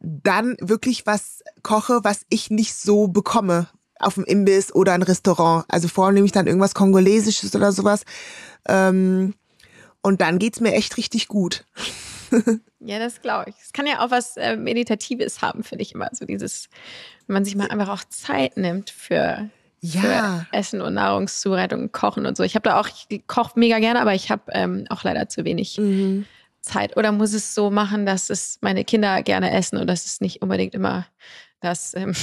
dann 0.00 0.56
wirklich 0.60 1.06
was 1.06 1.42
koche, 1.62 2.00
was 2.02 2.22
ich 2.28 2.50
nicht 2.50 2.74
so 2.74 3.08
bekomme 3.08 3.68
auf 3.98 4.14
dem 4.14 4.24
Imbiss 4.24 4.74
oder 4.74 4.92
ein 4.92 5.02
Restaurant. 5.02 5.64
Also 5.68 5.88
vor 5.88 6.10
nehme 6.10 6.26
ich 6.26 6.32
dann 6.32 6.46
irgendwas 6.46 6.74
Kongolesisches 6.74 7.54
oder 7.54 7.70
sowas. 7.70 8.04
Ähm, 8.66 9.34
und 10.02 10.20
dann 10.22 10.38
geht's 10.38 10.60
mir 10.60 10.72
echt 10.72 10.96
richtig 10.96 11.28
gut. 11.28 11.64
ja, 12.80 12.98
das 12.98 13.20
glaube 13.20 13.50
ich. 13.50 13.56
Es 13.62 13.72
kann 13.72 13.86
ja 13.86 14.04
auch 14.04 14.10
was 14.10 14.36
äh, 14.36 14.56
Meditatives 14.56 15.42
haben, 15.42 15.62
finde 15.62 15.82
ich 15.82 15.94
immer. 15.94 16.08
So 16.12 16.24
dieses, 16.24 16.68
wenn 17.26 17.34
man 17.34 17.44
sich 17.44 17.54
mal 17.54 17.68
einfach 17.68 17.90
auch 17.90 18.04
Zeit 18.08 18.56
nimmt 18.56 18.88
für, 18.88 19.50
ja. 19.80 20.00
für 20.00 20.56
Essen 20.56 20.80
und 20.80 20.94
Nahrungszubereitung, 20.94 21.92
Kochen 21.92 22.24
und 22.24 22.38
so. 22.38 22.42
Ich 22.42 22.54
habe 22.54 22.68
da 22.68 22.80
auch, 22.80 22.88
ich 22.88 23.26
koche 23.26 23.58
mega 23.58 23.78
gerne, 23.78 24.00
aber 24.00 24.14
ich 24.14 24.30
habe 24.30 24.44
ähm, 24.52 24.86
auch 24.88 25.04
leider 25.04 25.28
zu 25.28 25.44
wenig. 25.44 25.76
Mhm. 25.76 26.24
Zeit? 26.60 26.96
Oder 26.96 27.12
muss 27.12 27.32
es 27.32 27.54
so 27.54 27.70
machen, 27.70 28.06
dass 28.06 28.30
es 28.30 28.58
meine 28.60 28.84
Kinder 28.84 29.22
gerne 29.22 29.52
essen 29.52 29.78
und 29.78 29.86
dass 29.86 30.06
es 30.06 30.20
nicht 30.20 30.42
unbedingt 30.42 30.74
immer 30.74 31.06
das, 31.60 31.94
ähm, 31.94 32.14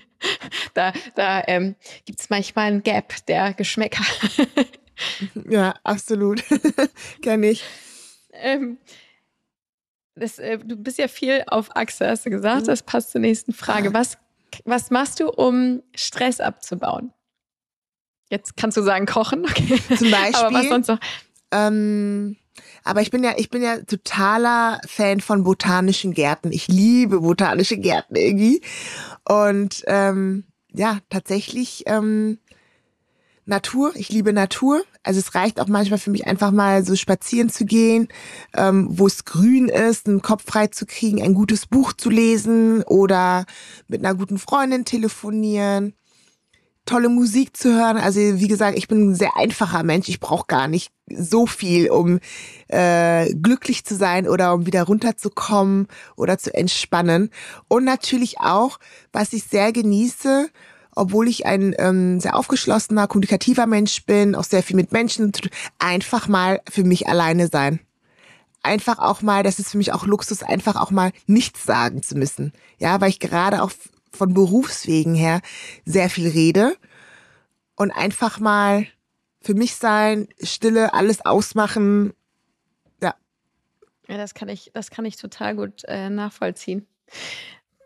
da, 0.74 0.92
da 1.14 1.42
ähm, 1.46 1.76
gibt 2.04 2.20
es 2.20 2.30
manchmal 2.30 2.72
ein 2.72 2.82
Gap 2.82 3.24
der 3.26 3.54
Geschmäcker. 3.54 4.04
ja, 5.48 5.74
absolut. 5.84 6.42
Kenn 7.22 7.42
ich. 7.42 7.64
Ähm, 8.32 8.78
das, 10.16 10.38
äh, 10.38 10.58
du 10.58 10.76
bist 10.76 10.98
ja 10.98 11.08
viel 11.08 11.44
auf 11.46 11.74
Achse, 11.76 12.08
hast 12.08 12.26
du 12.26 12.30
gesagt. 12.30 12.62
Mhm. 12.62 12.66
Das 12.66 12.82
passt 12.82 13.12
zur 13.12 13.20
nächsten 13.20 13.52
Frage. 13.52 13.94
Was, 13.94 14.18
was 14.64 14.90
machst 14.90 15.20
du, 15.20 15.28
um 15.30 15.82
Stress 15.94 16.40
abzubauen? 16.40 17.12
Jetzt 18.30 18.56
kannst 18.56 18.76
du 18.76 18.82
sagen, 18.82 19.06
kochen, 19.06 19.44
okay. 19.44 19.80
Zum 19.96 20.10
Beispiel. 20.10 20.34
Aber 20.34 20.54
was 20.56 20.68
sonst 20.68 20.88
noch? 20.88 20.98
Ähm, 21.52 22.36
aber 22.84 23.00
ich 23.00 23.10
bin 23.10 23.24
ja, 23.24 23.32
ich 23.36 23.48
bin 23.48 23.62
ja 23.62 23.78
totaler 23.78 24.78
Fan 24.86 25.20
von 25.20 25.42
botanischen 25.42 26.12
Gärten. 26.12 26.52
Ich 26.52 26.68
liebe 26.68 27.20
botanische 27.20 27.78
Gärten 27.78 28.14
irgendwie. 28.14 28.60
Und 29.26 29.82
ähm, 29.86 30.44
ja, 30.70 30.98
tatsächlich 31.08 31.84
ähm, 31.86 32.38
Natur. 33.46 33.92
Ich 33.96 34.10
liebe 34.10 34.34
Natur. 34.34 34.84
Also 35.02 35.18
es 35.18 35.34
reicht 35.34 35.60
auch 35.60 35.68
manchmal 35.68 35.98
für 35.98 36.10
mich 36.10 36.26
einfach 36.26 36.50
mal 36.50 36.84
so 36.84 36.94
spazieren 36.94 37.48
zu 37.48 37.64
gehen, 37.64 38.08
ähm, 38.54 38.86
wo 38.90 39.06
es 39.06 39.24
grün 39.24 39.68
ist, 39.68 40.06
einen 40.06 40.22
Kopf 40.22 40.44
frei 40.46 40.66
zu 40.66 40.84
kriegen, 40.84 41.22
ein 41.22 41.34
gutes 41.34 41.66
Buch 41.66 41.94
zu 41.94 42.10
lesen 42.10 42.82
oder 42.82 43.46
mit 43.88 44.04
einer 44.04 44.14
guten 44.14 44.38
Freundin 44.38 44.84
telefonieren 44.84 45.94
tolle 46.84 47.08
Musik 47.08 47.56
zu 47.56 47.74
hören. 47.74 47.96
Also 47.96 48.20
wie 48.20 48.48
gesagt, 48.48 48.76
ich 48.76 48.88
bin 48.88 49.10
ein 49.10 49.14
sehr 49.14 49.36
einfacher 49.36 49.82
Mensch. 49.82 50.08
Ich 50.08 50.20
brauche 50.20 50.46
gar 50.46 50.68
nicht 50.68 50.90
so 51.08 51.46
viel, 51.46 51.90
um 51.90 52.20
äh, 52.68 53.32
glücklich 53.34 53.84
zu 53.84 53.94
sein 53.94 54.28
oder 54.28 54.54
um 54.54 54.66
wieder 54.66 54.84
runterzukommen 54.84 55.88
oder 56.16 56.38
zu 56.38 56.52
entspannen. 56.54 57.30
Und 57.68 57.84
natürlich 57.84 58.40
auch, 58.40 58.78
was 59.12 59.32
ich 59.32 59.44
sehr 59.44 59.72
genieße, 59.72 60.48
obwohl 60.94 61.28
ich 61.28 61.46
ein 61.46 61.74
ähm, 61.78 62.20
sehr 62.20 62.36
aufgeschlossener, 62.36 63.06
kommunikativer 63.06 63.66
Mensch 63.66 64.04
bin, 64.04 64.34
auch 64.34 64.44
sehr 64.44 64.62
viel 64.62 64.76
mit 64.76 64.92
Menschen, 64.92 65.32
einfach 65.78 66.28
mal 66.28 66.60
für 66.70 66.84
mich 66.84 67.08
alleine 67.08 67.48
sein. 67.48 67.80
Einfach 68.62 68.98
auch 68.98 69.20
mal, 69.20 69.42
das 69.42 69.58
ist 69.58 69.72
für 69.72 69.78
mich 69.78 69.92
auch 69.92 70.06
Luxus, 70.06 70.42
einfach 70.42 70.76
auch 70.76 70.90
mal 70.90 71.12
nichts 71.26 71.64
sagen 71.64 72.02
zu 72.02 72.16
müssen. 72.16 72.52
Ja, 72.78 73.00
weil 73.00 73.10
ich 73.10 73.20
gerade 73.20 73.62
auch 73.62 73.72
von 74.14 74.34
Berufswegen 74.34 75.14
her 75.14 75.40
sehr 75.84 76.10
viel 76.10 76.28
rede 76.28 76.76
und 77.76 77.90
einfach 77.90 78.38
mal 78.38 78.86
für 79.40 79.54
mich 79.54 79.74
sein, 79.74 80.28
Stille, 80.42 80.94
alles 80.94 81.24
ausmachen. 81.24 82.14
Ja. 83.02 83.14
Ja, 84.08 84.16
das 84.16 84.34
kann 84.34 84.48
ich, 84.48 84.70
das 84.72 84.90
kann 84.90 85.04
ich 85.04 85.16
total 85.16 85.56
gut 85.56 85.84
äh, 85.84 86.08
nachvollziehen. 86.08 86.86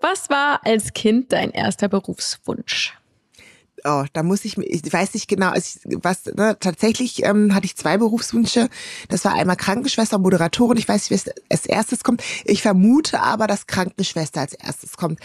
Was 0.00 0.30
war 0.30 0.64
als 0.64 0.92
Kind 0.92 1.32
dein 1.32 1.50
erster 1.50 1.88
Berufswunsch? 1.88 2.97
Oh, 3.84 4.04
da 4.12 4.22
muss 4.22 4.44
ich, 4.44 4.58
ich 4.58 4.92
weiß 4.92 5.14
nicht 5.14 5.28
genau, 5.28 5.52
was, 6.02 6.26
ne, 6.26 6.56
tatsächlich 6.58 7.24
ähm, 7.24 7.54
hatte 7.54 7.66
ich 7.66 7.76
zwei 7.76 7.98
Berufswünsche. 7.98 8.68
Das 9.08 9.24
war 9.24 9.34
einmal 9.34 9.56
Krankenschwester 9.56 10.16
und 10.16 10.22
Moderatorin. 10.22 10.78
Ich 10.78 10.88
weiß 10.88 11.10
nicht, 11.10 11.26
wer 11.26 11.34
als 11.50 11.66
erstes 11.66 12.04
kommt. 12.04 12.22
Ich 12.44 12.62
vermute 12.62 13.20
aber, 13.20 13.46
dass 13.46 13.66
Krankenschwester 13.66 14.40
als 14.40 14.54
erstes 14.54 14.96
kommt, 14.96 15.20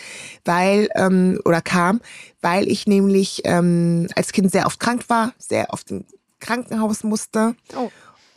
weil, 0.46 0.90
ähm, 0.96 1.40
oder 1.46 1.62
kam, 1.62 2.02
weil 2.42 2.68
ich 2.68 2.88
nämlich 2.88 3.42
ähm, 3.46 4.08
als 4.16 4.32
Kind 4.32 4.52
sehr 4.52 4.66
oft 4.66 4.80
krank 4.80 5.06
war, 5.10 5.34
sehr 5.38 5.68
oft 5.70 5.92
im 5.92 6.06
Krankenhaus 6.40 7.04
musste. 7.04 7.56
Oh. 7.76 7.90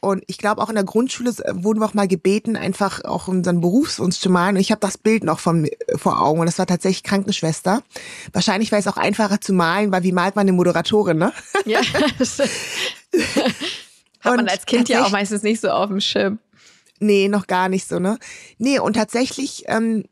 Und 0.07 0.22
ich 0.26 0.38
glaube, 0.38 0.62
auch 0.62 0.68
in 0.68 0.76
der 0.76 0.84
Grundschule 0.84 1.32
wurden 1.52 1.80
wir 1.80 1.86
auch 1.86 1.94
mal 1.94 2.07
gebeten, 2.07 2.57
einfach 2.57 3.04
auch 3.04 3.26
unseren 3.28 3.61
Berufswunsch 3.61 4.18
zu 4.18 4.30
malen. 4.30 4.54
Und 4.57 4.61
ich 4.61 4.70
habe 4.70 4.80
das 4.80 4.96
Bild 4.98 5.24
noch 5.24 5.40
von, 5.40 5.68
vor 5.96 6.22
Augen. 6.22 6.40
Und 6.40 6.46
das 6.46 6.59
war 6.59 6.66
tatsächlich 6.66 7.02
Krankenschwester. 7.02 7.82
Wahrscheinlich 8.32 8.70
war 8.70 8.78
es 8.78 8.86
auch 8.86 8.96
einfacher 8.96 9.40
zu 9.40 9.52
malen, 9.52 9.90
weil 9.90 10.04
wie 10.04 10.12
malt 10.12 10.36
man 10.36 10.44
eine 10.44 10.52
Moderatorin, 10.52 11.18
ne? 11.18 11.32
Ja. 11.64 11.80
Hat 14.20 14.36
man 14.36 14.48
als 14.48 14.66
Kind 14.66 14.88
ja 14.88 15.04
auch 15.04 15.11
meistens 15.11 15.42
nicht 15.42 15.61
so 15.61 15.70
auf 15.70 15.88
dem 15.88 16.00
Schirm. 16.00 16.38
Nee, 16.98 17.28
noch 17.28 17.46
gar 17.46 17.68
nicht 17.68 17.88
so, 17.88 17.98
ne? 17.98 18.18
Nee, 18.59 18.78
und 18.78 18.94
tatsächlich 18.94 19.64
ähm, 19.66 20.04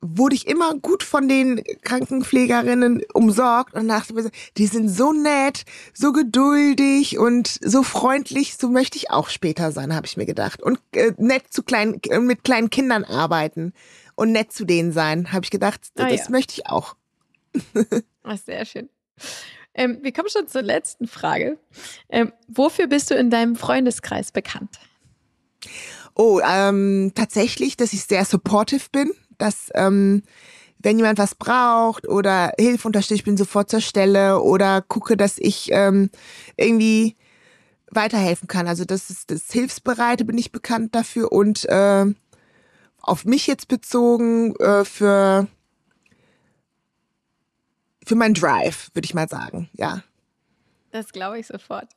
wurde 0.00 0.36
ich 0.36 0.46
immer 0.46 0.74
gut 0.74 1.02
von 1.02 1.28
den 1.28 1.62
Krankenpflegerinnen 1.82 3.02
umsorgt 3.14 3.74
und 3.74 3.88
dachte 3.88 4.14
mir, 4.14 4.30
die 4.56 4.66
sind 4.66 4.88
so 4.88 5.12
nett, 5.12 5.64
so 5.92 6.12
geduldig 6.12 7.18
und 7.18 7.58
so 7.60 7.82
freundlich, 7.82 8.56
so 8.56 8.68
möchte 8.68 8.96
ich 8.96 9.10
auch 9.10 9.28
später 9.28 9.72
sein, 9.72 9.94
habe 9.94 10.06
ich 10.06 10.16
mir 10.16 10.26
gedacht. 10.26 10.62
Und 10.62 10.78
äh, 10.92 11.12
nett 11.16 11.52
zu 11.52 11.62
kleinen, 11.62 12.00
äh, 12.08 12.20
mit 12.20 12.44
kleinen 12.44 12.70
Kindern 12.70 13.04
arbeiten 13.04 13.72
und 14.14 14.32
nett 14.32 14.52
zu 14.52 14.64
denen 14.64 14.92
sein, 14.92 15.32
habe 15.32 15.44
ich 15.44 15.50
gedacht, 15.50 15.80
ah, 15.96 16.08
das 16.08 16.26
ja. 16.26 16.30
möchte 16.30 16.54
ich 16.54 16.66
auch. 16.66 16.94
Ach, 18.22 18.38
sehr 18.38 18.64
schön. 18.64 18.88
Ähm, 19.74 19.98
wir 20.02 20.12
kommen 20.12 20.28
schon 20.28 20.48
zur 20.48 20.62
letzten 20.62 21.06
Frage. 21.06 21.58
Ähm, 22.08 22.32
wofür 22.48 22.86
bist 22.86 23.10
du 23.10 23.14
in 23.14 23.30
deinem 23.30 23.56
Freundeskreis 23.56 24.32
bekannt? 24.32 24.78
Oh, 26.14 26.40
ähm, 26.44 27.12
tatsächlich, 27.14 27.76
dass 27.76 27.92
ich 27.92 28.04
sehr 28.04 28.24
supportive 28.24 28.86
bin, 28.90 29.12
dass 29.38 29.70
ähm, 29.74 30.22
wenn 30.78 30.98
jemand 30.98 31.18
was 31.18 31.34
braucht 31.34 32.06
oder 32.06 32.52
Hilfe 32.58 32.86
unterstützt, 32.86 33.20
ich 33.20 33.24
bin 33.24 33.36
sofort 33.36 33.70
zur 33.70 33.80
Stelle 33.80 34.40
oder 34.40 34.82
gucke, 34.82 35.16
dass 35.16 35.38
ich 35.38 35.70
ähm, 35.72 36.10
irgendwie 36.56 37.16
weiterhelfen 37.90 38.48
kann. 38.48 38.68
Also 38.68 38.84
das 38.84 39.10
ist 39.10 39.30
das 39.30 39.50
Hilfsbereite 39.50 40.24
bin 40.24 40.38
ich 40.38 40.52
bekannt 40.52 40.94
dafür 40.94 41.32
und 41.32 41.64
äh, 41.68 42.06
auf 43.00 43.24
mich 43.24 43.46
jetzt 43.46 43.68
bezogen 43.68 44.54
äh, 44.56 44.84
für 44.84 45.48
für 48.04 48.14
meinen 48.14 48.34
Drive, 48.34 48.90
würde 48.94 49.04
ich 49.04 49.14
mal 49.14 49.28
sagen, 49.28 49.68
ja. 49.72 50.02
Das 50.92 51.12
glaube 51.12 51.38
ich 51.38 51.46
sofort. 51.46 51.88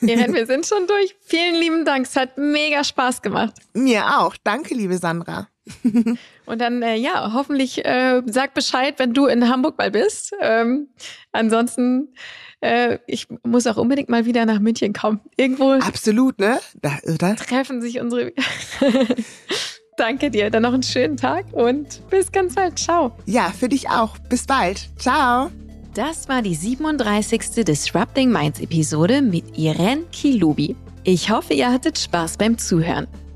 Irene, 0.00 0.34
wir 0.34 0.46
sind 0.46 0.66
schon 0.66 0.86
durch. 0.86 1.14
Vielen 1.20 1.54
lieben 1.54 1.84
Dank. 1.84 2.06
Es 2.06 2.16
hat 2.16 2.38
mega 2.38 2.82
Spaß 2.82 3.22
gemacht. 3.22 3.54
Mir 3.74 4.18
auch. 4.18 4.34
Danke, 4.42 4.74
liebe 4.74 4.96
Sandra. 4.98 5.48
Und 6.46 6.60
dann, 6.60 6.82
äh, 6.82 6.96
ja, 6.96 7.32
hoffentlich 7.32 7.84
äh, 7.84 8.22
sag 8.26 8.54
Bescheid, 8.54 8.94
wenn 8.98 9.14
du 9.14 9.26
in 9.26 9.48
Hamburg 9.48 9.78
mal 9.78 9.90
bist. 9.90 10.34
Ähm, 10.40 10.88
ansonsten, 11.32 12.14
äh, 12.60 12.98
ich 13.06 13.28
muss 13.44 13.66
auch 13.66 13.76
unbedingt 13.76 14.08
mal 14.08 14.24
wieder 14.24 14.44
nach 14.44 14.60
München 14.60 14.92
kommen. 14.92 15.20
Irgendwo. 15.36 15.72
Absolut, 15.72 16.38
ne? 16.38 16.58
Da, 16.80 16.98
oder? 17.14 17.36
Treffen 17.36 17.80
sich 17.80 18.00
unsere. 18.00 18.32
Danke 19.96 20.30
dir. 20.30 20.50
Dann 20.50 20.62
noch 20.62 20.72
einen 20.72 20.82
schönen 20.82 21.16
Tag 21.16 21.46
und 21.52 22.08
bis 22.10 22.32
ganz 22.32 22.54
bald. 22.54 22.78
Ciao. 22.78 23.12
Ja, 23.26 23.50
für 23.50 23.68
dich 23.68 23.88
auch. 23.88 24.18
Bis 24.28 24.46
bald. 24.46 24.88
Ciao. 24.98 25.50
Das 25.94 26.28
war 26.28 26.40
die 26.40 26.54
37. 26.54 27.64
Disrupting 27.64 28.32
Minds 28.32 28.60
Episode 28.60 29.20
mit 29.20 29.58
Irene 29.58 30.04
Kilubi. 30.10 30.74
Ich 31.04 31.30
hoffe, 31.30 31.52
ihr 31.52 31.70
hattet 31.70 31.98
Spaß 31.98 32.38
beim 32.38 32.56
Zuhören. 32.56 33.06